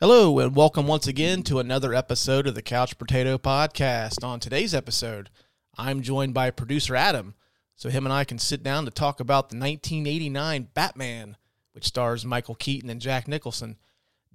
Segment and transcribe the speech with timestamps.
[0.00, 4.24] Hello, and welcome once again to another episode of the Couch Brotato Podcast.
[4.24, 5.30] On today's episode,
[5.78, 7.36] I'm joined by producer Adam,
[7.76, 11.36] so him and I can sit down to talk about the 1989 Batman,
[11.70, 13.76] which stars Michael Keaton and Jack Nicholson,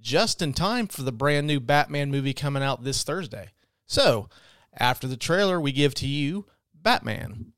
[0.00, 3.50] just in time for the brand new Batman movie coming out this Thursday.
[3.86, 4.30] So,
[4.72, 7.52] after the trailer, we give to you Batman.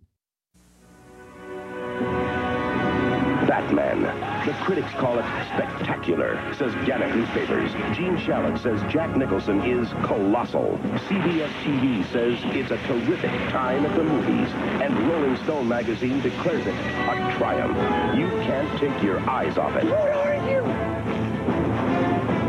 [3.53, 4.01] Batman.
[4.47, 7.71] The critics call it spectacular, says Gannett Newspapers.
[7.95, 10.81] Gene Shalit says Jack Nicholson is colossal.
[11.07, 14.49] CBS TV says it's a terrific time at the movies.
[14.81, 17.77] And Rolling Stone magazine declares it a triumph.
[18.17, 19.85] You can't take your eyes off it.
[19.85, 20.63] Where are you?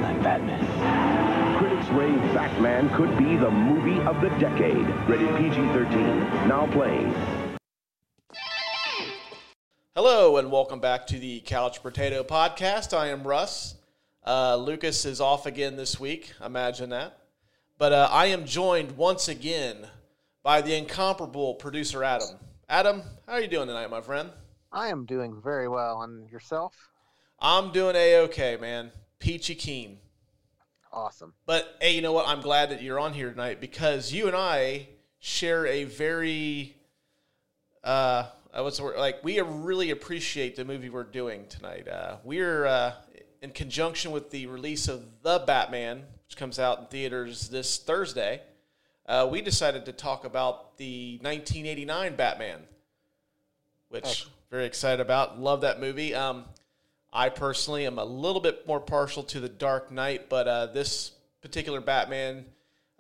[0.05, 1.57] I'm Batman.
[1.57, 4.87] Critics rave Batman could be the movie of the decade.
[5.09, 6.47] Rated PG-13.
[6.47, 7.13] Now playing.
[9.95, 12.97] Hello, and welcome back to the Couch Brotato Podcast.
[12.97, 13.75] I am Russ.
[14.25, 16.33] Uh, Lucas is off again this week.
[16.43, 17.19] Imagine that.
[17.77, 19.85] But uh, I am joined once again
[20.41, 22.39] by the incomparable producer Adam.
[22.67, 24.31] Adam, how are you doing tonight, my friend?
[24.71, 26.01] I am doing very well.
[26.01, 26.73] And yourself?
[27.37, 28.91] I'm doing a okay, man.
[29.19, 29.99] Peachy keen.
[30.91, 31.35] Awesome.
[31.45, 32.27] But hey, you know what?
[32.27, 34.87] I'm glad that you're on here tonight because you and I
[35.19, 36.77] share a very
[37.83, 38.23] uh,
[38.53, 38.97] uh, what's the word?
[38.97, 41.87] Like we really appreciate the movie we're doing tonight.
[41.87, 42.93] Uh, we're uh,
[43.41, 48.41] in conjunction with the release of the Batman, which comes out in theaters this Thursday.
[49.07, 52.59] Uh, we decided to talk about the 1989 Batman,
[53.89, 54.33] which Excellent.
[54.51, 55.39] very excited about.
[55.39, 56.13] Love that movie.
[56.13, 56.45] Um,
[57.11, 61.11] I personally am a little bit more partial to the Dark Knight, but uh, this
[61.41, 62.45] particular Batman,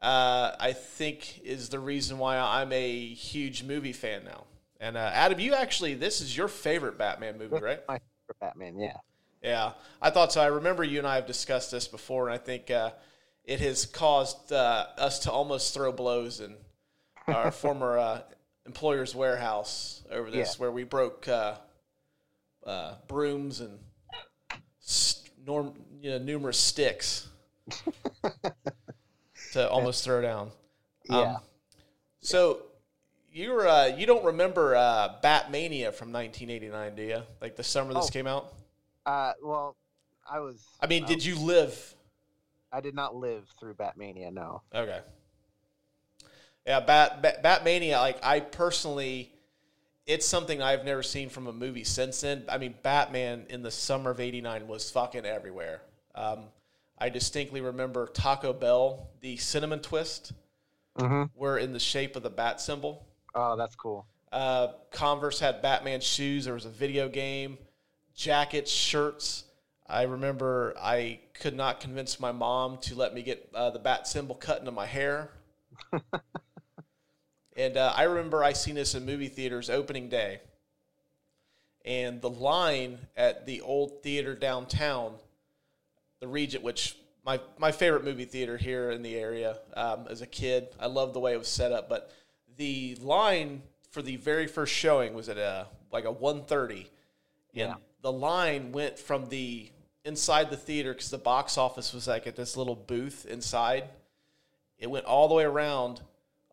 [0.01, 4.43] uh, I think, is the reason why I'm a huge movie fan now.
[4.83, 7.79] And uh, Adam, you actually, this is your favorite Batman movie, right?
[7.87, 8.97] My favorite Batman, yeah.
[9.41, 10.41] Yeah, I thought so.
[10.41, 12.91] I remember you and I have discussed this before, and I think uh,
[13.45, 16.55] it has caused uh, us to almost throw blows in
[17.27, 18.21] our former uh,
[18.65, 20.61] employer's warehouse over this, Yeah.
[20.61, 21.55] where we broke uh,
[22.65, 23.79] uh, brooms and
[24.79, 27.29] st- norm, you know, numerous sticks
[29.53, 30.51] to almost throw down.
[31.09, 31.37] Um, Yeah.
[32.19, 32.63] So
[33.33, 37.21] you're uh, you don't remember uh, Batmania from 1989, do you?
[37.41, 38.09] Like the summer this Oh.
[38.09, 38.53] came out.
[39.05, 39.75] Uh, well,
[40.29, 40.63] I was.
[40.79, 41.95] I mean, um, did you live?
[42.71, 44.61] I did not live through Batmania, no.
[44.73, 44.99] Okay.
[46.65, 47.99] Yeah, Bat, Bat Batmania.
[47.99, 49.31] Like I personally,
[50.05, 52.43] it's something I've never seen from a movie since then.
[52.49, 55.81] I mean, Batman in the summer of '89 was fucking everywhere.
[56.15, 56.45] Um,
[56.97, 60.31] I distinctly remember Taco Bell, the cinnamon twist,
[60.99, 61.23] Mm-hmm.
[61.35, 63.03] were in the shape of the bat symbol.
[63.35, 64.05] Oh, that's cool.
[64.31, 66.45] Uh, Converse had Batman shoes.
[66.45, 67.57] There was a video game,
[68.15, 69.45] jackets, shirts.
[69.87, 74.07] I remember I could not convince my mom to let me get uh, the bat
[74.07, 75.31] symbol cut into my hair.
[77.57, 80.39] and uh, I remember I seen this in movie theaters opening day.
[81.85, 85.15] And the line at the old theater downtown,
[86.21, 86.95] the Regent, which
[87.25, 90.69] my my favorite movie theater here in the area um, as a kid.
[90.79, 92.09] I loved the way it was set up, but
[92.57, 96.87] the line for the very first showing was at a like a 1.30
[97.55, 99.69] and the line went from the
[100.03, 103.85] inside the theater because the box office was like at this little booth inside
[104.79, 106.01] it went all the way around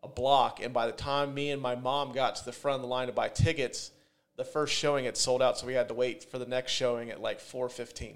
[0.03, 2.81] a block and by the time me and my mom got to the front of
[2.81, 3.91] the line to buy tickets
[4.37, 7.09] the first showing had sold out so we had to wait for the next showing
[7.09, 8.15] at like 4.15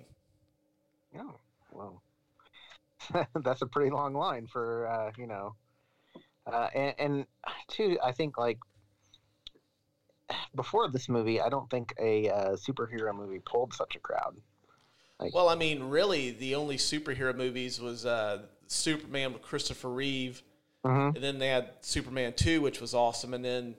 [1.18, 1.36] Oh,
[1.72, 2.02] well.
[3.44, 5.56] that's a pretty long line for, uh, you know.
[6.46, 7.26] Uh, and, and,
[7.68, 8.60] too, I think, like,
[10.56, 14.38] before this movie, I don't think a uh, superhero movie pulled such a crowd.
[15.34, 20.44] Well, I mean, really, the only superhero movies was uh, Superman with Christopher Reeve,
[20.84, 21.16] Mm-hmm.
[21.16, 23.74] and then they had Superman Two, which was awesome, and then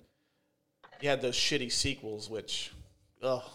[1.01, 2.73] you had those shitty sequels, which,
[3.23, 3.49] oh,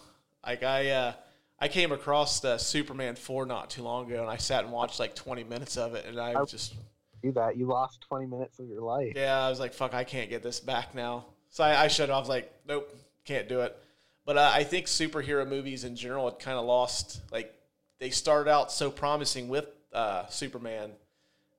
[0.45, 1.13] like I, uh,
[1.59, 5.01] I came across the Superman Four not too long ago, and I sat and watched
[5.01, 6.75] like twenty minutes of it, and I was just,
[7.21, 7.57] Do that.
[7.57, 9.13] You lost 20 minutes of your life.
[9.15, 11.25] yeah, I was like, fuck, I can't get this back now.
[11.49, 12.27] So I, I shut off.
[12.29, 12.95] Like, nope,
[13.25, 13.77] can't do it.
[14.25, 17.21] But uh, I think superhero movies in general had kind of lost.
[17.31, 17.53] Like
[17.99, 20.91] they started out so promising with uh, Superman,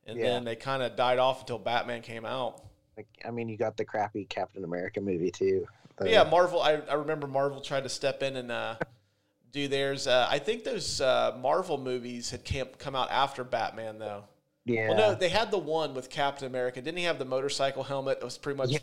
[0.06, 0.25] and Yeah.
[0.25, 2.62] then they kind of died off until Batman came out.
[2.97, 5.67] Like, I mean, you got the crappy Captain America movie, too.
[6.05, 6.61] Yeah, Marvel.
[6.61, 8.75] I, I remember Marvel tried to step in and uh,
[9.53, 10.06] do theirs.
[10.06, 14.25] Uh, I think those uh, Marvel movies had came, come out after Batman, though.
[14.64, 14.88] Yeah.
[14.88, 16.81] Well, no, they had the one with Captain America.
[16.81, 18.19] Didn't he have the motorcycle helmet?
[18.20, 18.70] It was pretty much.
[18.70, 18.79] Yeah.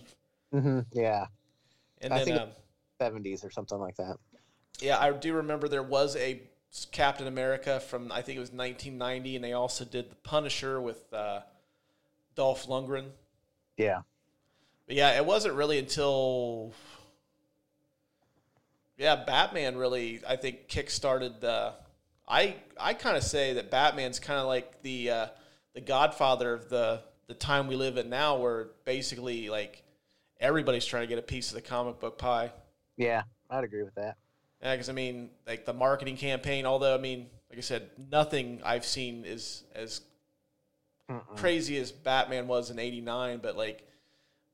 [0.59, 1.25] hmm Yeah.
[2.01, 2.49] And I then, um,
[2.99, 4.17] 70s or something like that.
[4.81, 6.41] yeah, I do remember there was a
[6.91, 11.11] Captain America from I think it was 1990, and they also did the Punisher with
[11.13, 11.41] uh,
[12.35, 13.05] Dolph Lundgren.
[13.77, 14.01] Yeah.
[14.85, 16.73] But yeah, it wasn't really until
[18.97, 21.73] yeah, Batman really I think kickstarted the.
[22.27, 25.27] I I kind of say that Batman's kind of like the uh,
[25.79, 29.83] the Godfather of the the time we live in now, where basically like
[30.39, 32.51] everybody's trying to get a piece of the comic book pie.
[32.97, 34.17] Yeah, I'd agree with that.
[34.61, 36.65] Yeah, because I mean, like the marketing campaign.
[36.65, 40.01] Although I mean, like I said, nothing I've seen is as
[41.09, 41.37] Mm-mm.
[41.37, 43.39] crazy as Batman was in '89.
[43.41, 43.87] But like,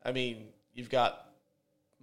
[0.04, 1.28] I mean, you've got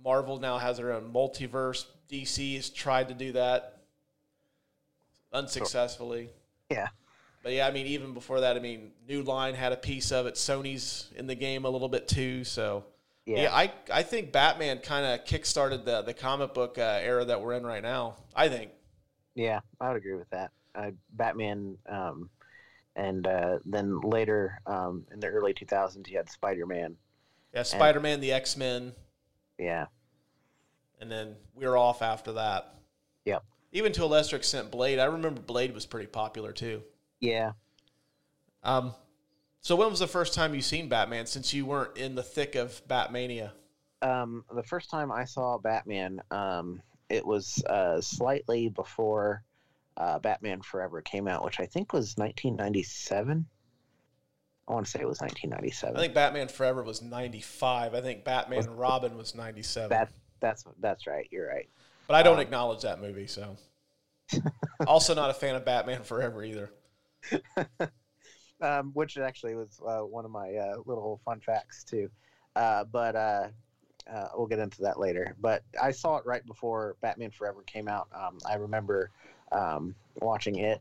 [0.02, 1.86] Marvel now has their own multiverse.
[2.10, 3.78] DC has tried to do that
[5.32, 6.30] unsuccessfully.
[6.68, 6.88] Yeah.
[7.42, 10.26] But yeah, I mean, even before that, I mean, New Line had a piece of
[10.26, 10.34] it.
[10.34, 12.44] Sony's in the game a little bit too.
[12.44, 12.84] So
[13.26, 13.42] Yeah.
[13.42, 17.40] yeah, I I think Batman kind of kickstarted the the comic book uh, era that
[17.40, 18.16] we're in right now.
[18.34, 18.70] I think.
[19.34, 20.52] Yeah, I would agree with that.
[20.74, 22.30] Uh, Batman, um,
[22.96, 26.96] and uh, then later um, in the early 2000s, you had Spider Man.
[27.54, 28.92] Yeah, Spider Man, the X Men,
[29.58, 29.86] Yeah,
[31.00, 32.74] and then we were off after that.
[33.24, 33.44] Yep.
[33.72, 34.98] Even to a lesser extent, Blade.
[34.98, 36.82] I remember Blade was pretty popular too.
[37.22, 37.52] Yeah.
[38.62, 38.94] Um,
[39.62, 41.24] so when was the first time you seen Batman?
[41.24, 43.52] Since you weren't in the thick of Batmania.
[44.02, 49.44] Um, the first time I saw Batman, um, it was uh, slightly before
[49.96, 53.46] uh, Batman Forever came out, which I think was 1997.
[54.66, 55.96] I want to say it was 1997.
[55.96, 57.94] I think Batman Forever was ninety five.
[57.94, 59.90] I think Batman and Robin was ninety seven.
[59.90, 60.10] that
[60.40, 61.28] that's that's right.
[61.30, 61.68] You're right.
[62.06, 63.26] But I don't um, acknowledge that movie.
[63.26, 63.56] So,
[64.86, 66.70] also not a fan of Batman Forever either.
[68.60, 72.08] um, which actually was uh, one of my uh, little fun facts too.
[72.54, 73.48] Uh, but uh,
[74.12, 75.34] uh, we'll get into that later.
[75.40, 78.08] But I saw it right before Batman Forever came out.
[78.14, 79.10] Um, I remember
[79.52, 80.80] um, watching it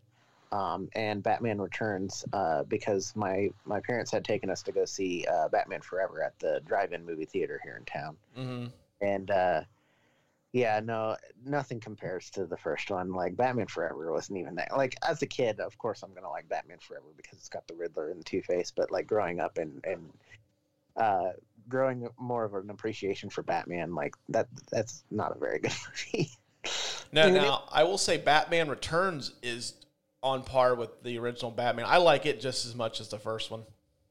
[0.51, 5.25] um, and Batman Returns uh, because my my parents had taken us to go see
[5.31, 8.65] uh, Batman Forever at the drive-in movie theater here in town, hmm
[9.01, 9.61] and uh,
[10.53, 11.15] yeah, no,
[11.45, 13.13] nothing compares to the first one.
[13.13, 14.75] Like Batman Forever wasn't even that.
[14.75, 17.75] Like as a kid, of course, I'm gonna like Batman Forever because it's got the
[17.75, 18.71] Riddler and the Two Face.
[18.75, 20.09] But like growing up and and
[20.97, 21.31] uh,
[21.69, 25.73] growing more of an appreciation for Batman, like that that's not a very good
[26.13, 26.29] movie.
[27.13, 29.73] No, Dude, now I will say Batman Returns is
[30.21, 31.85] on par with the original Batman.
[31.87, 33.63] I like it just as much as the first one,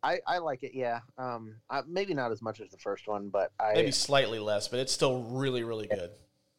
[0.02, 1.00] I, I like it, yeah.
[1.18, 4.68] Um, I, maybe not as much as the first one, but I maybe slightly less,
[4.68, 6.10] but it's still really, really good.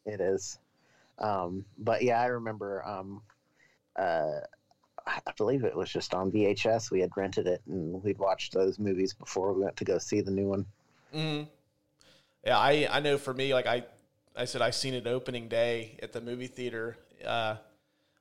[0.06, 0.58] It is.
[1.18, 2.84] Um, but yeah, I remember.
[2.86, 3.22] Um,
[3.96, 4.40] uh,
[5.06, 6.90] I believe it was just on VHS.
[6.90, 10.20] We had rented it and we'd watched those movies before we went to go see
[10.20, 10.66] the new one.
[11.12, 11.42] hmm
[12.44, 13.84] Yeah, I I know for me, like I
[14.36, 16.96] I said, I seen it opening day at the movie theater
[17.26, 17.56] uh,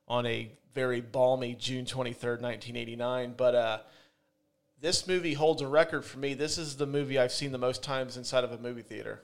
[0.08, 3.34] on a very balmy June twenty third, nineteen eighty nine.
[3.38, 3.80] But uh,
[4.80, 6.34] this movie holds a record for me.
[6.34, 9.22] This is the movie I've seen the most times inside of a movie theater.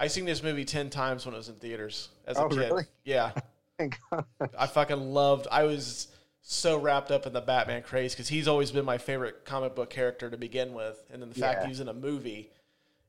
[0.00, 2.58] I seen this movie ten times when it was in theaters as a Oh, kid.
[2.58, 2.84] really?
[3.04, 3.32] Yeah,
[4.58, 5.46] I fucking loved.
[5.50, 6.08] I was
[6.42, 9.90] so wrapped up in the Batman craze because he's always been my favorite comic book
[9.90, 11.66] character to begin with, and then the fact Yeah.
[11.66, 12.50] he was in a movie,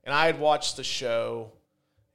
[0.04, 1.52] and I had watched the show,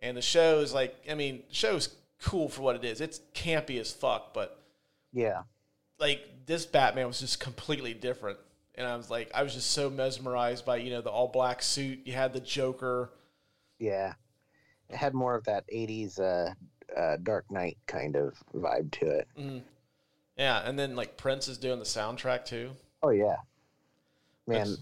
[0.00, 1.88] and the show is like, I mean, the show's
[2.22, 3.00] cool for what it is.
[3.00, 4.60] It's campy as fuck, but
[5.12, 5.42] yeah,
[5.98, 8.38] like this Batman was just completely different,
[8.74, 11.62] and I was like, I was just so mesmerized by you know the all black
[11.62, 12.00] suit.
[12.04, 13.10] You had the Joker.
[13.78, 14.14] yeah.
[14.88, 16.52] It had more of that '80s uh,
[16.98, 19.28] uh, Dark Knight kind of vibe to it.
[19.38, 19.62] Mm.
[20.36, 22.70] Yeah, and then like Prince is doing the soundtrack too.
[23.02, 23.36] Oh yeah,
[24.46, 24.78] man, That's-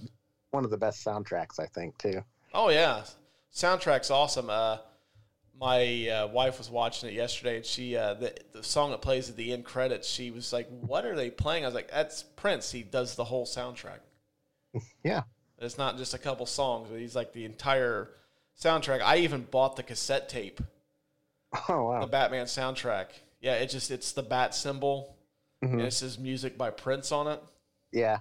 [0.51, 2.23] one of the best soundtracks I think too.
[2.55, 3.05] Oh yeah,
[3.55, 4.51] soundtrack's awesome.
[4.51, 4.79] Uh,
[5.59, 9.31] my uh, wife was watching it yesterday, and she uh, the the song that plays
[9.31, 10.09] at the end credits.
[10.09, 12.73] She was like, "What are they playing?" I was like, "That's Prince.
[12.73, 14.01] He does the whole soundtrack.
[15.05, 15.23] Yeah,
[15.59, 18.11] It's not just a couple songs, but he's like the entire
[18.63, 20.61] soundtrack." I even bought the cassette tape,
[21.69, 23.07] oh the Batman soundtrack.
[23.41, 25.17] Yeah, it just it's the bat symbol,
[25.65, 25.73] Mhm.
[25.73, 27.43] and it says music by Prince on it.
[27.93, 28.19] yeah.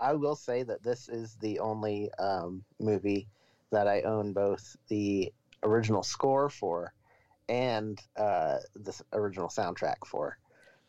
[0.00, 3.26] I will say that this is the only um, movie
[3.72, 5.32] that I own both the
[5.64, 6.92] original score for
[7.48, 10.38] and uh, the original soundtrack for,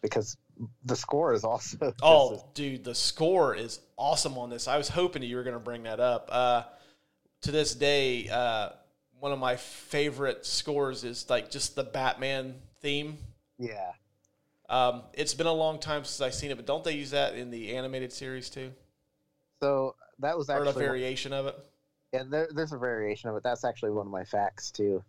[0.03, 0.37] because
[0.85, 4.67] the score is also Oh, dude, the score is awesome on this.
[4.67, 6.29] I was hoping you were going to bring that up.
[6.31, 6.63] Uh,
[7.41, 8.69] to this day, uh,
[9.19, 13.17] one of my favorite scores is like just the Batman theme.
[13.57, 13.91] yeah.
[14.69, 17.33] Um, it's been a long time since I've seen it, but don't they use that
[17.35, 18.71] in the animated series too,
[19.59, 21.55] So that was or a actually variation of it?
[22.13, 22.21] yeah.
[22.29, 23.41] There, there's a variation of it.
[23.43, 25.03] That's actually one of my facts too.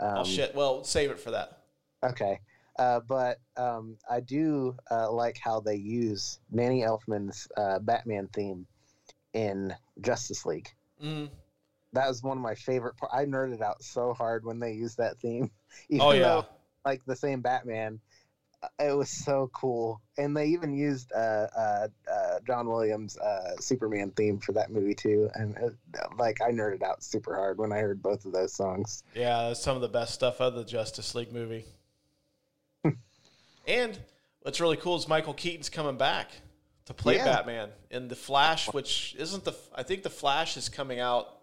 [0.00, 0.54] Um, oh shit!
[0.54, 1.62] Well, save it for that.
[2.04, 2.40] Okay.
[2.78, 8.66] Uh, but um, I do uh, like how they use Danny Elfman's uh, Batman theme
[9.32, 10.68] in Justice League.
[11.02, 11.30] Mm.
[11.96, 13.14] That was one of my favorite parts.
[13.16, 15.50] I nerded out so hard when they used that theme.
[15.88, 16.22] Even Oh yeah.
[16.22, 16.46] though,
[16.84, 17.98] like the same Batman,
[18.62, 20.00] uh, it was so cool.
[20.18, 24.94] And they even used uh, uh, uh, John Williams' uh, Superman theme for that movie
[24.94, 25.28] too.
[25.34, 25.74] And it,
[26.18, 29.02] like I nerded out super hard when I heard both of those songs.
[29.14, 31.64] Yeah, that's some of the best stuff of the Justice League movie.
[33.66, 33.98] and
[34.40, 36.30] what's really cool is Michael Keaton's coming back
[36.86, 37.24] to play Yeah.
[37.24, 39.54] Batman in the Flash, which isn't the.
[39.74, 41.35] I think the Flash is coming out.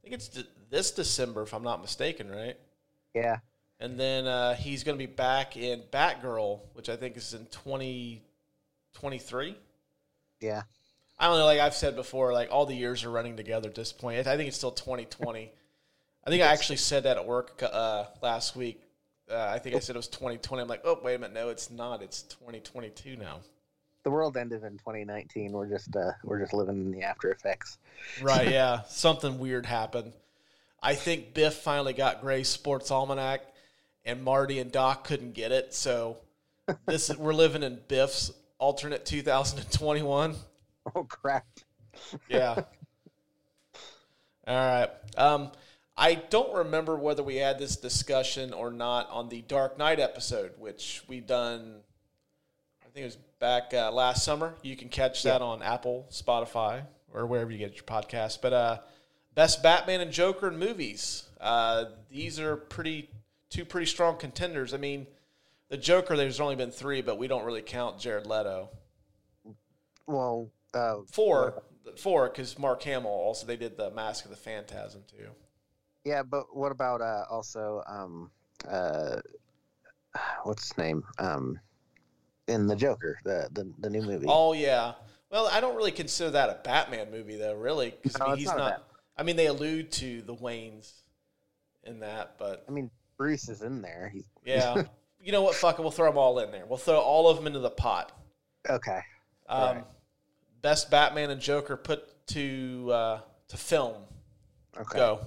[0.00, 2.56] I think it's de- this December, if I'm not mistaken, right?
[3.14, 3.40] Yeah.
[3.78, 7.46] And then uh, he's going to be back in Batgirl, which I think is in
[7.46, 9.56] 2023.
[10.40, 10.62] Yeah.
[11.18, 11.44] I don't know.
[11.44, 14.26] Like I've said before, like all the years are running together at this point.
[14.26, 15.52] I think it's still 2020.
[16.24, 18.82] I think I actually said that at work uh, last week.
[19.30, 20.62] Uh, I think I said it was 2020.
[20.62, 22.02] I'm like, oh wait a minute, no, it's not.
[22.02, 23.40] It's 2022 now.
[24.02, 25.52] The world ended in 2019.
[25.52, 27.78] We're just uh, we're just living in the after effects.
[28.22, 28.48] Right?
[28.50, 30.12] Yeah, something weird happened.
[30.82, 33.42] I think Biff finally got Gray's Sports Almanac,
[34.04, 35.74] and Marty and Doc couldn't get it.
[35.74, 36.16] So
[36.86, 40.36] this is, we're living in Biff's alternate 2021.
[40.94, 41.46] Oh crap!
[42.28, 42.54] Yeah.
[44.46, 44.90] All right.
[45.16, 45.52] Um,
[45.96, 50.52] I don't remember whether we had this discussion or not on the Dark Knight episode,
[50.58, 51.80] which we've done.
[52.90, 54.52] I think it was back uh, last summer.
[54.62, 56.82] You can catch that on Apple, Spotify,
[57.14, 58.40] or wherever you get your podcast.
[58.42, 58.78] But uh,
[59.32, 61.28] best Batman and Joker in movies.
[61.40, 63.08] Uh, these are pretty
[63.48, 64.74] two pretty strong contenders.
[64.74, 65.06] I mean,
[65.68, 66.16] the Joker.
[66.16, 68.70] There's only been three, but we don't really count Jared Leto.
[70.08, 71.62] Well, uh, Four,
[71.96, 75.28] four, because Mark Hamill also they did the Mask of the Phantasm too.
[76.04, 78.32] Yeah, but what about uh, also um,
[78.68, 79.20] uh,
[80.42, 81.04] what's his name?
[81.20, 81.60] Um,
[82.50, 84.26] in the Joker, the the, the new movie.
[84.28, 84.94] Oh yeah.
[85.30, 88.38] Well, I don't really consider that a Batman movie though, really, because No, I mean,
[88.38, 88.84] he's not not.
[89.16, 90.92] I mean, they allude to the Waynes
[91.84, 94.10] in that, but I mean, Bruce is in there.
[94.12, 94.82] He's yeah.
[95.22, 95.54] you know what?
[95.54, 95.82] Fuck it.
[95.82, 96.66] We'll throw them all in there.
[96.66, 98.12] We'll throw all of them into the pot.
[98.68, 99.00] okay.
[99.48, 99.84] Um, Right.
[100.62, 104.02] Best Batman and Joker put to uh, to film.
[104.78, 104.98] Okay.
[104.98, 105.20] Go.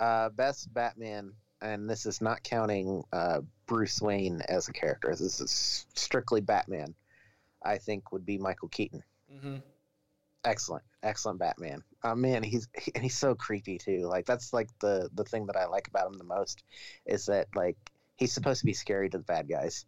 [0.00, 5.10] Uh, best Batman, and this is not counting uh, Bruce Wayne as a character.
[5.10, 6.94] This is strictly Batman.
[7.62, 9.04] I think would be Michael Keaton.
[9.40, 9.56] hmm
[10.44, 11.82] Excellent, excellent Batman.
[12.02, 14.06] Uh, man, he's he, and he's so creepy too.
[14.06, 16.62] Like that's like the the thing that I like about him the most
[17.06, 17.76] is that like
[18.16, 19.84] he's supposed to be scary to the bad guys,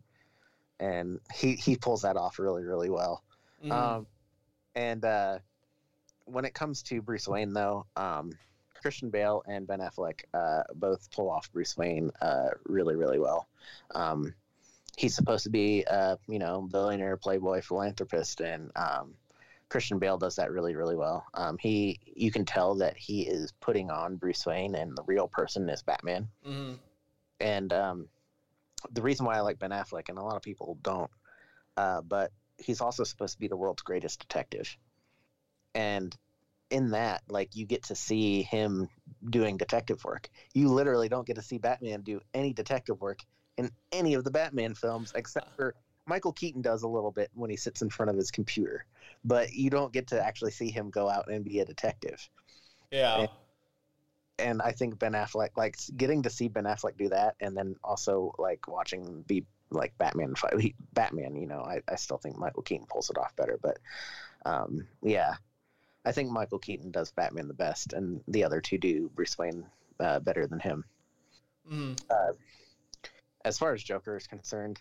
[0.79, 3.23] and he he pulls that off really really well.
[3.65, 3.73] Mm-hmm.
[3.73, 4.07] Um,
[4.75, 5.39] and uh,
[6.25, 8.33] when it comes to Bruce Wayne, though, um,
[8.81, 13.49] Christian Bale and Ben Affleck uh, both pull off Bruce Wayne uh, really, really well.
[13.95, 14.35] Um,
[14.97, 19.15] he's supposed to be, uh, you know, billionaire, playboy, philanthropist, and um,
[19.69, 21.27] Christian Bale does that really, really well.
[21.35, 25.29] Um, he, you can tell that he is putting on Bruce Wayne, and the real
[25.29, 26.75] person is Batman hmm
[27.41, 28.09] and um,
[28.93, 31.11] the reason why I like Ben Affleck, and a lot of people don't,
[31.77, 34.77] uh, but he's also supposed to be the world's greatest detective,
[35.75, 36.15] and
[36.71, 38.89] in that, like, you get to see him
[39.29, 40.29] doing detective work.
[40.55, 43.21] You literally don't get to see Batman do any detective work
[43.57, 45.75] in any of the Batman films, except for
[46.07, 48.87] Michael Keaton does a little bit when he sits in front of his computer,
[49.25, 52.29] but you don't get to actually see him go out and be a detective
[52.91, 53.27] Yeah.
[54.39, 57.77] and I think Ben Affleck, like getting to see Ben Affleck do that, and then
[57.85, 61.37] also like watching be like Batman fight, Batman.
[61.37, 63.79] You know, I, I still think Michael Keaton pulls it off better, but
[64.45, 65.35] um, yeah,
[66.05, 69.67] I think Michael Keaton does Batman the best, and the other two do Bruce Wayne
[69.99, 70.85] uh, better than him.
[71.69, 71.93] hmm
[73.45, 74.81] As far as Joker is concerned,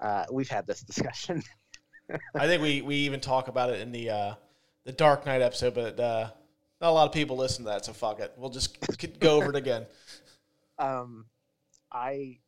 [0.00, 1.42] uh, we've had this discussion.
[2.34, 4.34] I think we, we even talk about it in the uh,
[4.84, 6.30] the Dark Knight episode, but uh,
[6.80, 8.32] not a lot of people listen to that, so fuck it.
[8.36, 8.78] We'll just
[9.20, 9.86] go over it again.
[10.78, 11.26] um,
[11.90, 12.38] I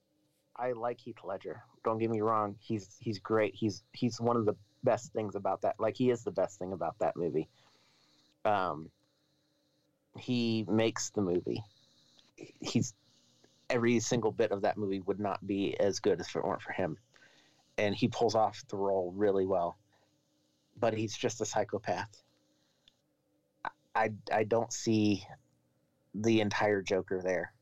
[0.56, 1.62] I like Heath Ledger.
[1.84, 2.56] Don't get me wrong.
[2.60, 3.54] He's he's great.
[3.54, 5.76] He's he's one of the best things about that.
[5.78, 7.48] Like he is the best thing about that movie.
[8.44, 8.90] Um,
[10.18, 11.62] he makes the movie.
[12.36, 12.94] He's
[13.70, 16.72] every single bit of that movie would not be as good if it weren't for
[16.72, 16.96] him,
[17.78, 19.76] and he pulls off the role really well.
[20.78, 22.22] But he's just a psychopath.
[23.94, 25.24] I I don't see
[26.14, 27.52] the entire Joker there.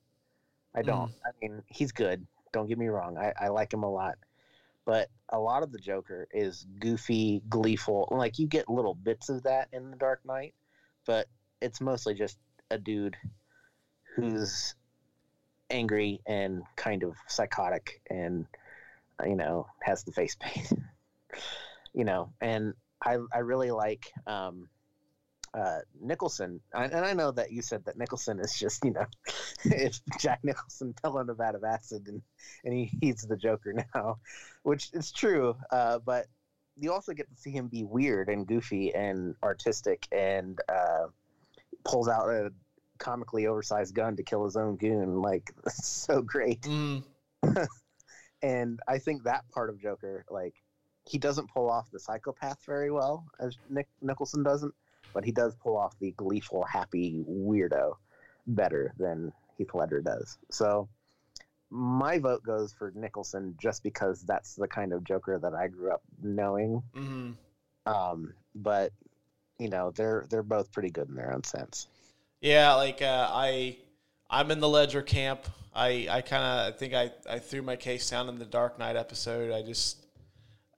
[0.75, 1.13] I don't.
[1.25, 2.27] I mean, he's good.
[2.53, 3.19] Don't get me wrong.
[3.19, 4.17] I, I like him a lot.
[4.85, 8.09] But a lot of the Joker is goofy, gleeful.
[8.11, 10.55] Like you get little bits of that in the Dark Knight,
[11.07, 11.27] but
[11.61, 12.39] it's mostly just
[12.71, 13.17] a dude
[14.17, 14.75] who's
[15.71, 18.47] angry and kind of psychotic and
[19.27, 20.73] you know, has the face paint.
[21.95, 24.69] you know, and I I really like um,
[25.55, 29.07] uh, Nicholson, I, and I know that you said that Nicholson is just you know,
[29.65, 32.23] it's Jack Nicholson fell telling him out of acid, and
[32.65, 34.19] and he, he's the Joker now,
[34.63, 35.57] which is true.
[35.71, 36.27] Uh, but
[36.77, 41.07] you also get to see him be weird and goofy and artistic, and uh,
[41.85, 42.51] pulls out a
[42.99, 45.21] comically oversized gun to kill his own goon.
[45.21, 46.63] Like so great.
[46.63, 47.05] Mm.
[48.43, 50.55] and I think that part of Joker, like,
[51.05, 54.73] he doesn't pull off the psychopath very well, as Nick Nicholson doesn't,
[55.13, 57.95] but he does pull off the gleeful, happy weirdo
[58.47, 60.39] better than Heath Ledger does.
[60.51, 60.89] So
[61.73, 65.93] my vote goes for Nicholson just because that's the kind of Joker that I grew
[65.93, 66.83] up knowing.
[66.95, 67.33] hmm
[67.87, 68.93] Um, but
[69.59, 71.89] you know, they're they're both pretty good in their own sense.
[72.41, 73.79] Yeah, like uh, I,
[74.31, 75.47] I'm in the Ledger camp.
[75.75, 78.79] I, I kind of I think I, I threw my case down in the Dark
[78.79, 79.53] Knight episode.
[79.53, 80.05] I just,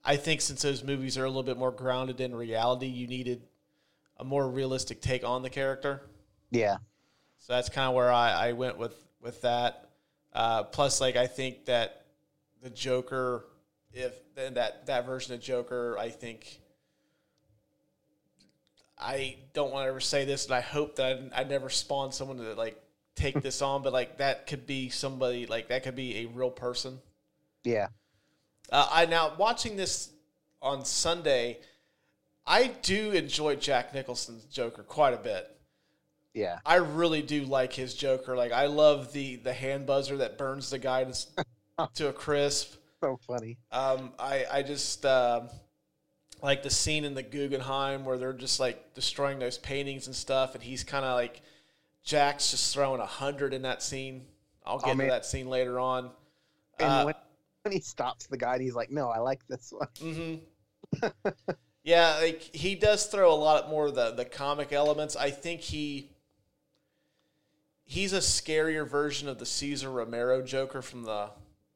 [0.04, 3.42] I think since those movies are a little bit more grounded in reality, you needed
[4.18, 6.02] a more realistic take on the character.
[6.50, 6.76] Yeah,
[7.38, 9.83] So that's kind of where I, I went with with that.
[10.34, 12.06] Uh, plus, like I think that
[12.62, 13.44] the Joker,
[13.92, 16.60] if that that version of Joker, I think.
[18.96, 22.12] I don't want to ever say this, and I hope that I, I never spawn
[22.12, 22.80] someone to like
[23.16, 26.50] take this on, but like that could be somebody like that could be a real
[26.50, 26.98] person.
[27.64, 27.88] yeah,
[28.70, 30.10] Uh, I now watching this
[30.62, 31.58] on Sunday,
[32.46, 35.50] I do enjoy Jack Nicholson's Joker quite a bit.
[36.34, 38.36] Yeah, I really do like his Joker.
[38.36, 41.44] Like I love the the hand buzzer that burns the guy to,
[41.94, 42.74] to a crisp.
[43.02, 43.58] so funny.
[43.72, 45.42] Um, I I just uh,
[46.42, 50.54] like the scene in the Guggenheim where they're just like destroying those paintings and stuff,
[50.54, 51.42] and he's kind of like
[52.04, 54.26] Jack's just throwing a hundred in that scene.
[54.66, 55.08] I'll get Oh, man.
[55.08, 56.10] that scene later on.
[56.78, 57.14] And Uh, when,
[57.62, 60.34] when he stops the guy, and he's like, "No, I like this one." hmm
[61.84, 65.16] yeah, like he does throw a lot more of the the comic elements.
[65.16, 66.10] I think he
[67.84, 71.30] he's a scarier version of the Cesar Romero Joker from the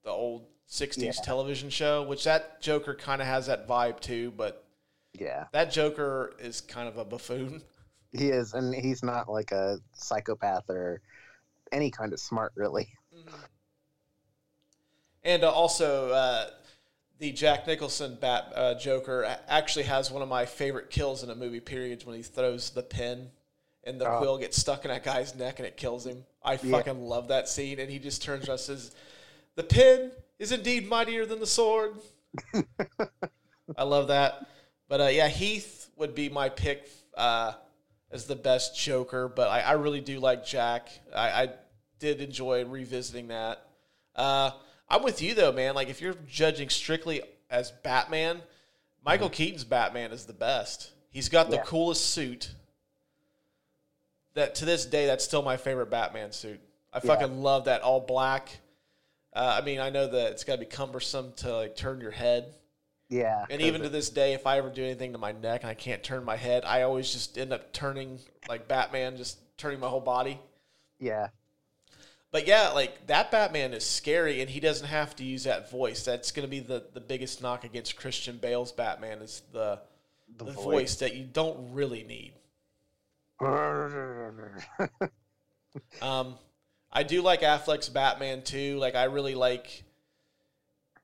[0.04, 1.22] the old '60s Yeah.
[1.22, 4.32] television show, which that Joker kind of has that vibe too.
[4.36, 4.64] But
[5.12, 7.62] Yeah, that Joker is kind of a buffoon.
[8.12, 11.00] he is, and he's not like a psychopath or
[11.72, 12.88] any kind of smart, really.
[15.24, 16.50] And uh, also, uh,
[17.18, 21.34] the Jack Nicholson Bat uh, Joker actually has one of my favorite kills in a
[21.34, 21.60] movie.
[21.60, 23.30] Periods when he throws the pin
[23.84, 24.18] and the Oh.
[24.18, 26.24] quill gets stuck in that guy's neck and it kills him.
[26.42, 26.70] I Yeah.
[26.72, 27.78] fucking love that scene.
[27.78, 28.90] And he just turns around and says,
[29.54, 31.96] "The pin is indeed mightier than the sword."
[33.76, 34.46] I love that.
[34.88, 37.52] But uh, yeah, Heath would be my pick uh,
[38.10, 39.28] as the best Joker.
[39.28, 40.88] But I, I really do like Jack.
[41.14, 41.48] I, I
[41.98, 43.66] did enjoy revisiting that.
[44.14, 44.50] Uh,
[44.88, 45.74] I'm with you though, man.
[45.74, 48.40] Like if you're judging strictly as Batman,
[49.04, 50.90] Michael Keaton's Batman is the best.
[51.10, 51.62] He's got the Yeah.
[51.64, 52.50] coolest suit.
[54.38, 56.60] That to this day, that's still my favorite Batman suit.
[56.92, 57.00] I Yeah.
[57.14, 58.60] fucking love that all black.
[59.34, 62.10] Uh, I mean, I know that it's got to be cumbersome to like turn your
[62.12, 62.54] head,
[63.08, 65.70] Yeah, and even to this day, if I ever do anything to my neck and
[65.70, 69.80] I can't turn my head, I always just end up turning like Batman, just turning
[69.80, 70.38] my whole body.
[70.98, 71.28] yeah,
[72.30, 76.04] But yeah, like that Batman is scary, and he doesn't have to use that voice.
[76.04, 79.80] That's going to be the the biggest knock against Christian Bale's Batman is the
[80.36, 82.32] the, the voice that you don't really need.
[86.02, 86.34] Um,
[86.90, 88.78] I do like Affleck's Batman too.
[88.78, 89.84] Like I really like.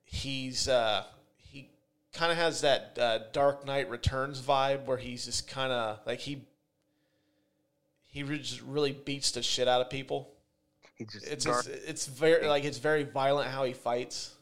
[0.05, 1.05] He's uh,
[1.37, 1.69] he
[2.13, 6.21] kind of has that uh, Dark Knight Returns vibe where he's just kind of like
[6.21, 6.43] he.
[8.09, 10.31] He just really beats the shit out of people.
[10.97, 14.35] he just It's dark- it's, it's very like it's very violent how he fights.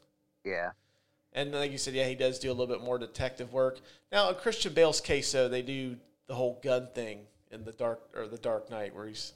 [0.44, 0.70] yeah,
[1.33, 3.81] And like you said, yeah, he does do a little bit more detective work.
[4.11, 7.20] Now, in Christian Bale's case, though, they do the whole gun thing
[7.53, 9.33] in the dark or the Dark Knight, where he's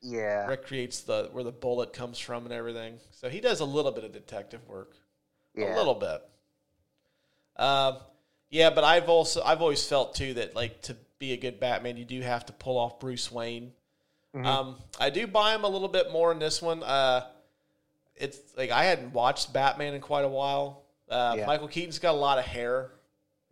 [0.00, 2.98] yeah, recreates the where the bullet comes from and everything.
[3.10, 4.92] So he does a little bit of detective work,
[5.54, 5.74] yeah.
[5.74, 6.22] a little bit.
[7.56, 7.96] Um,
[8.50, 11.96] yeah, but I've also I've always felt too that like to be a good Batman,
[11.96, 13.72] you do have to pull off Bruce Wayne.
[14.34, 14.44] Mhm.
[14.44, 16.82] Um, I do buy him a little bit more in this one.
[16.82, 17.26] Uh,
[18.16, 20.82] it's like I hadn't watched Batman in quite a while.
[21.08, 21.46] Uh, Yeah.
[21.46, 22.90] Michael Keaton's got a lot of hair.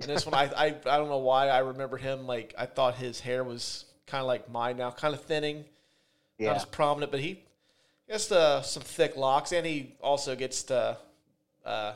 [0.00, 2.96] In this one, I, I I don't know why I remember him like I thought
[2.96, 5.64] his hair was kind of like mine now, kind of thinning,
[6.38, 7.42] not as prominent, but he
[8.06, 10.98] gets uh, some thick locks, and he also gets to
[11.64, 11.94] uh,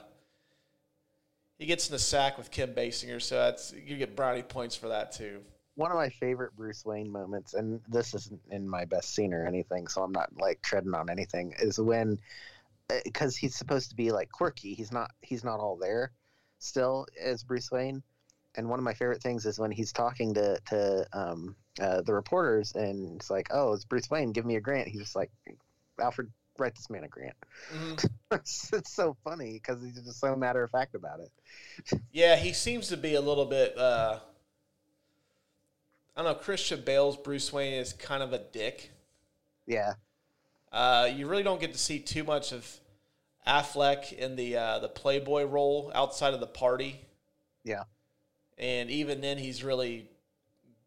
[1.59, 4.89] he gets in the sack with Kim Basinger, so that's you get brownie points for
[4.89, 5.43] that too.
[5.75, 9.47] One of my favorite Bruce Wayne moments, and this isn't in my best scene or
[9.47, 12.19] anything, so I'm not like treading on anything, is when
[13.05, 14.73] because he's supposed to be like quirky.
[14.73, 15.11] He's not.
[15.21, 16.13] He's not all there
[16.61, 18.03] still as Bruce Wayne.
[18.55, 22.15] And one of my favorite things is when he's talking to to um, uh, the
[22.15, 24.33] reporters, and it's like, "Oh, it's Bruce Wayne.
[24.33, 25.31] Give me a grant." He's just like,
[26.01, 27.37] "Alfred, write this man a grant."
[27.71, 28.01] Mhm.
[28.33, 31.31] it's, it's so funny because he's just so matter of fact about it.
[32.13, 33.77] Yeah, he seems to be a little bit.
[33.79, 34.21] Uh,
[36.17, 36.39] I don't know.
[36.43, 38.91] Christian Bale's Bruce Wayne is kind of a dick.
[39.67, 39.95] Yeah,
[40.73, 42.79] Uh, you really don't get to see too much of
[43.47, 47.07] Affleck in the uh, the Playboy role outside of the party,
[47.65, 47.85] yeah,
[48.59, 50.09] and even then, he's really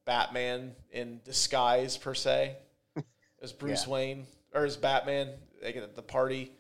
[0.10, 2.56] Batman in disguise per se,
[3.44, 3.94] as Bruce Yeah.
[3.94, 5.30] Wayne or as Batman
[5.64, 6.52] like, at the party.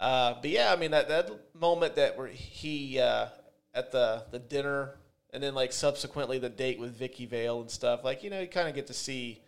[0.00, 3.26] Uh, but yeah, I mean that that moment that where he uh,
[3.74, 4.94] at the the dinner
[5.34, 8.46] and then like subsequently the date with Vicki Vale and stuff, like you know, you
[8.46, 9.42] kind of get to see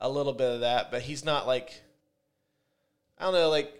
[0.00, 1.82] a little bit of that, but he's not like
[3.18, 3.70] I don't know, like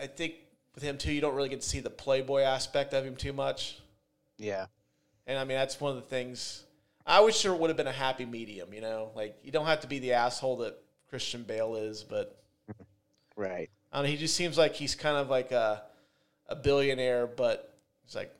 [0.00, 0.34] I think
[0.76, 3.32] with him too, you don't really get to see the playboy aspect of him too
[3.32, 3.80] much.
[4.38, 4.66] yeah,
[5.26, 6.62] And I mean, that's one of the things
[7.10, 9.10] I wish there would have been a happy medium, you know?
[9.14, 12.40] Like, you don't have to be the asshole that Christian Bale is, but
[13.36, 13.68] right.
[13.92, 15.82] I don't know, he just seems like he's kind of like a,
[16.48, 18.32] a billionaire, but he's like,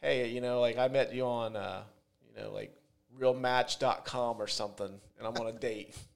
[0.00, 1.82] hey, you know, like I met you on, uh,
[2.28, 2.74] you know, like
[3.18, 5.94] realmatch.com or something, and I'm on a date.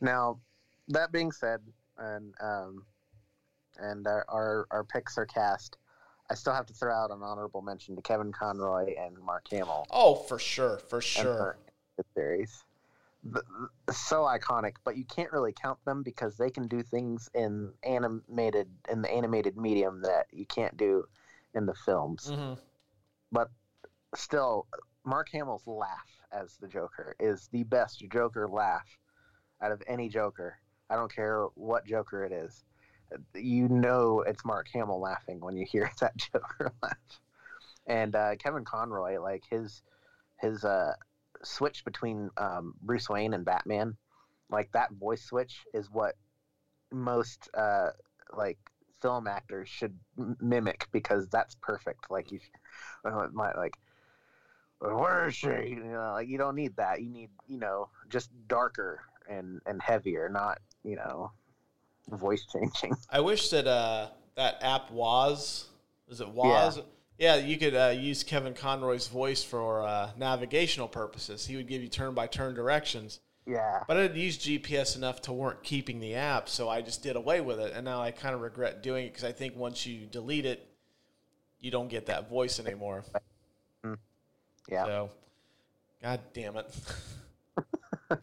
[0.00, 0.38] Now,
[0.88, 1.60] that being said,
[1.98, 2.84] and um,
[3.78, 5.76] and our, our our picks are cast.
[6.30, 9.86] I still have to throw out an honorable mention to Kevin Conroy and Mark Hamill.
[9.90, 11.58] Oh, for sure, for sure.
[11.98, 12.64] The series.
[13.90, 18.68] So iconic, but you can't really count them because they can do things in animated
[18.90, 21.04] in the animated medium that you can't do
[21.54, 22.30] in the films.
[22.32, 22.54] hmm
[23.32, 23.50] But
[24.14, 24.68] still,
[25.04, 28.86] Mark Hamill's laugh as the Joker is the best Joker laugh
[29.60, 30.58] out of any Joker.
[30.88, 32.64] I don't care what Joker it is.
[33.34, 37.20] You know it's Mark Hamill laughing when you hear that Joker laugh.
[37.86, 39.82] And uh, Kevin Conroy, like his
[40.40, 40.94] his uh,
[41.42, 43.96] switch between um, Bruce Wayne and Batman,
[44.50, 46.14] like that voice switch is what
[46.92, 47.90] most uh,
[48.36, 48.58] like
[49.00, 52.10] film actors should m- mimic because that's perfect.
[52.10, 52.40] Like you,
[53.04, 53.76] uh, my like,
[54.78, 55.48] where is she?
[55.48, 57.00] You know, like you don't need that.
[57.02, 61.32] You need you know just darker and and heavier, not you know
[62.16, 62.96] voice changing.
[63.10, 65.68] I wish that uh, that app was
[66.08, 66.80] is it was
[67.20, 71.46] yeah, you could uh, use Kevin Conroy's voice for uh, navigational purposes.
[71.46, 73.20] He would give you turn by turn directions.
[73.46, 77.02] Yeah, But I didn't use GPS enough to warrant keeping the app, so I just
[77.02, 77.72] did away with it.
[77.74, 80.66] And now I kind of regret doing it because I think once you delete it,
[81.58, 83.04] you don't get that voice anymore.
[84.70, 84.84] yeah.
[84.84, 85.10] So,
[86.02, 86.74] God damn it.
[88.10, 88.18] All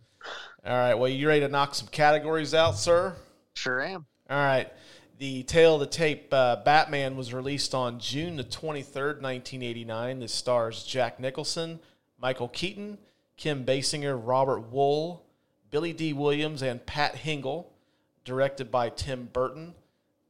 [0.65, 0.95] right.
[0.95, 3.15] Well, you ready to knock some categories out, sir?
[3.57, 4.05] Sure am.
[4.29, 4.71] All right.
[5.17, 10.19] The Tale of the Tape uh, Batman was released on June the 23rd, 1989.
[10.19, 11.79] This stars Jack Nicholson,
[12.21, 12.99] Michael Keaton,
[13.35, 15.21] Kim Basinger, Robert Wuhl,
[15.71, 17.65] Billy Dee Williams, and Pat Hingle.
[18.25, 19.73] Directed by Tim Burton,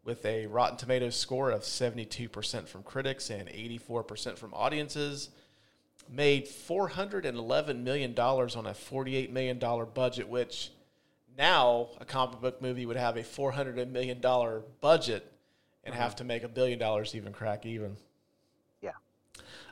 [0.05, 5.31] with a Rotten Tomatoes score of 72% from critics and 84% from audiences.
[6.09, 9.59] Made $411 million on a $48 million
[9.93, 10.69] budget, which
[11.37, 15.31] now a comic book movie would have a four hundred million dollar budget
[15.83, 17.95] and have to make a billion dollars even crack even.
[18.81, 18.91] Yeah.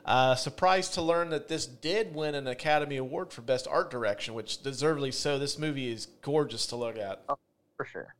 [0.04, 4.34] Uh, surprised to learn that this did win an Academy Award for Best Art Direction,
[4.34, 5.38] which deservedly so.
[5.38, 7.22] This movie is gorgeous to look at,
[7.76, 8.14] For sure.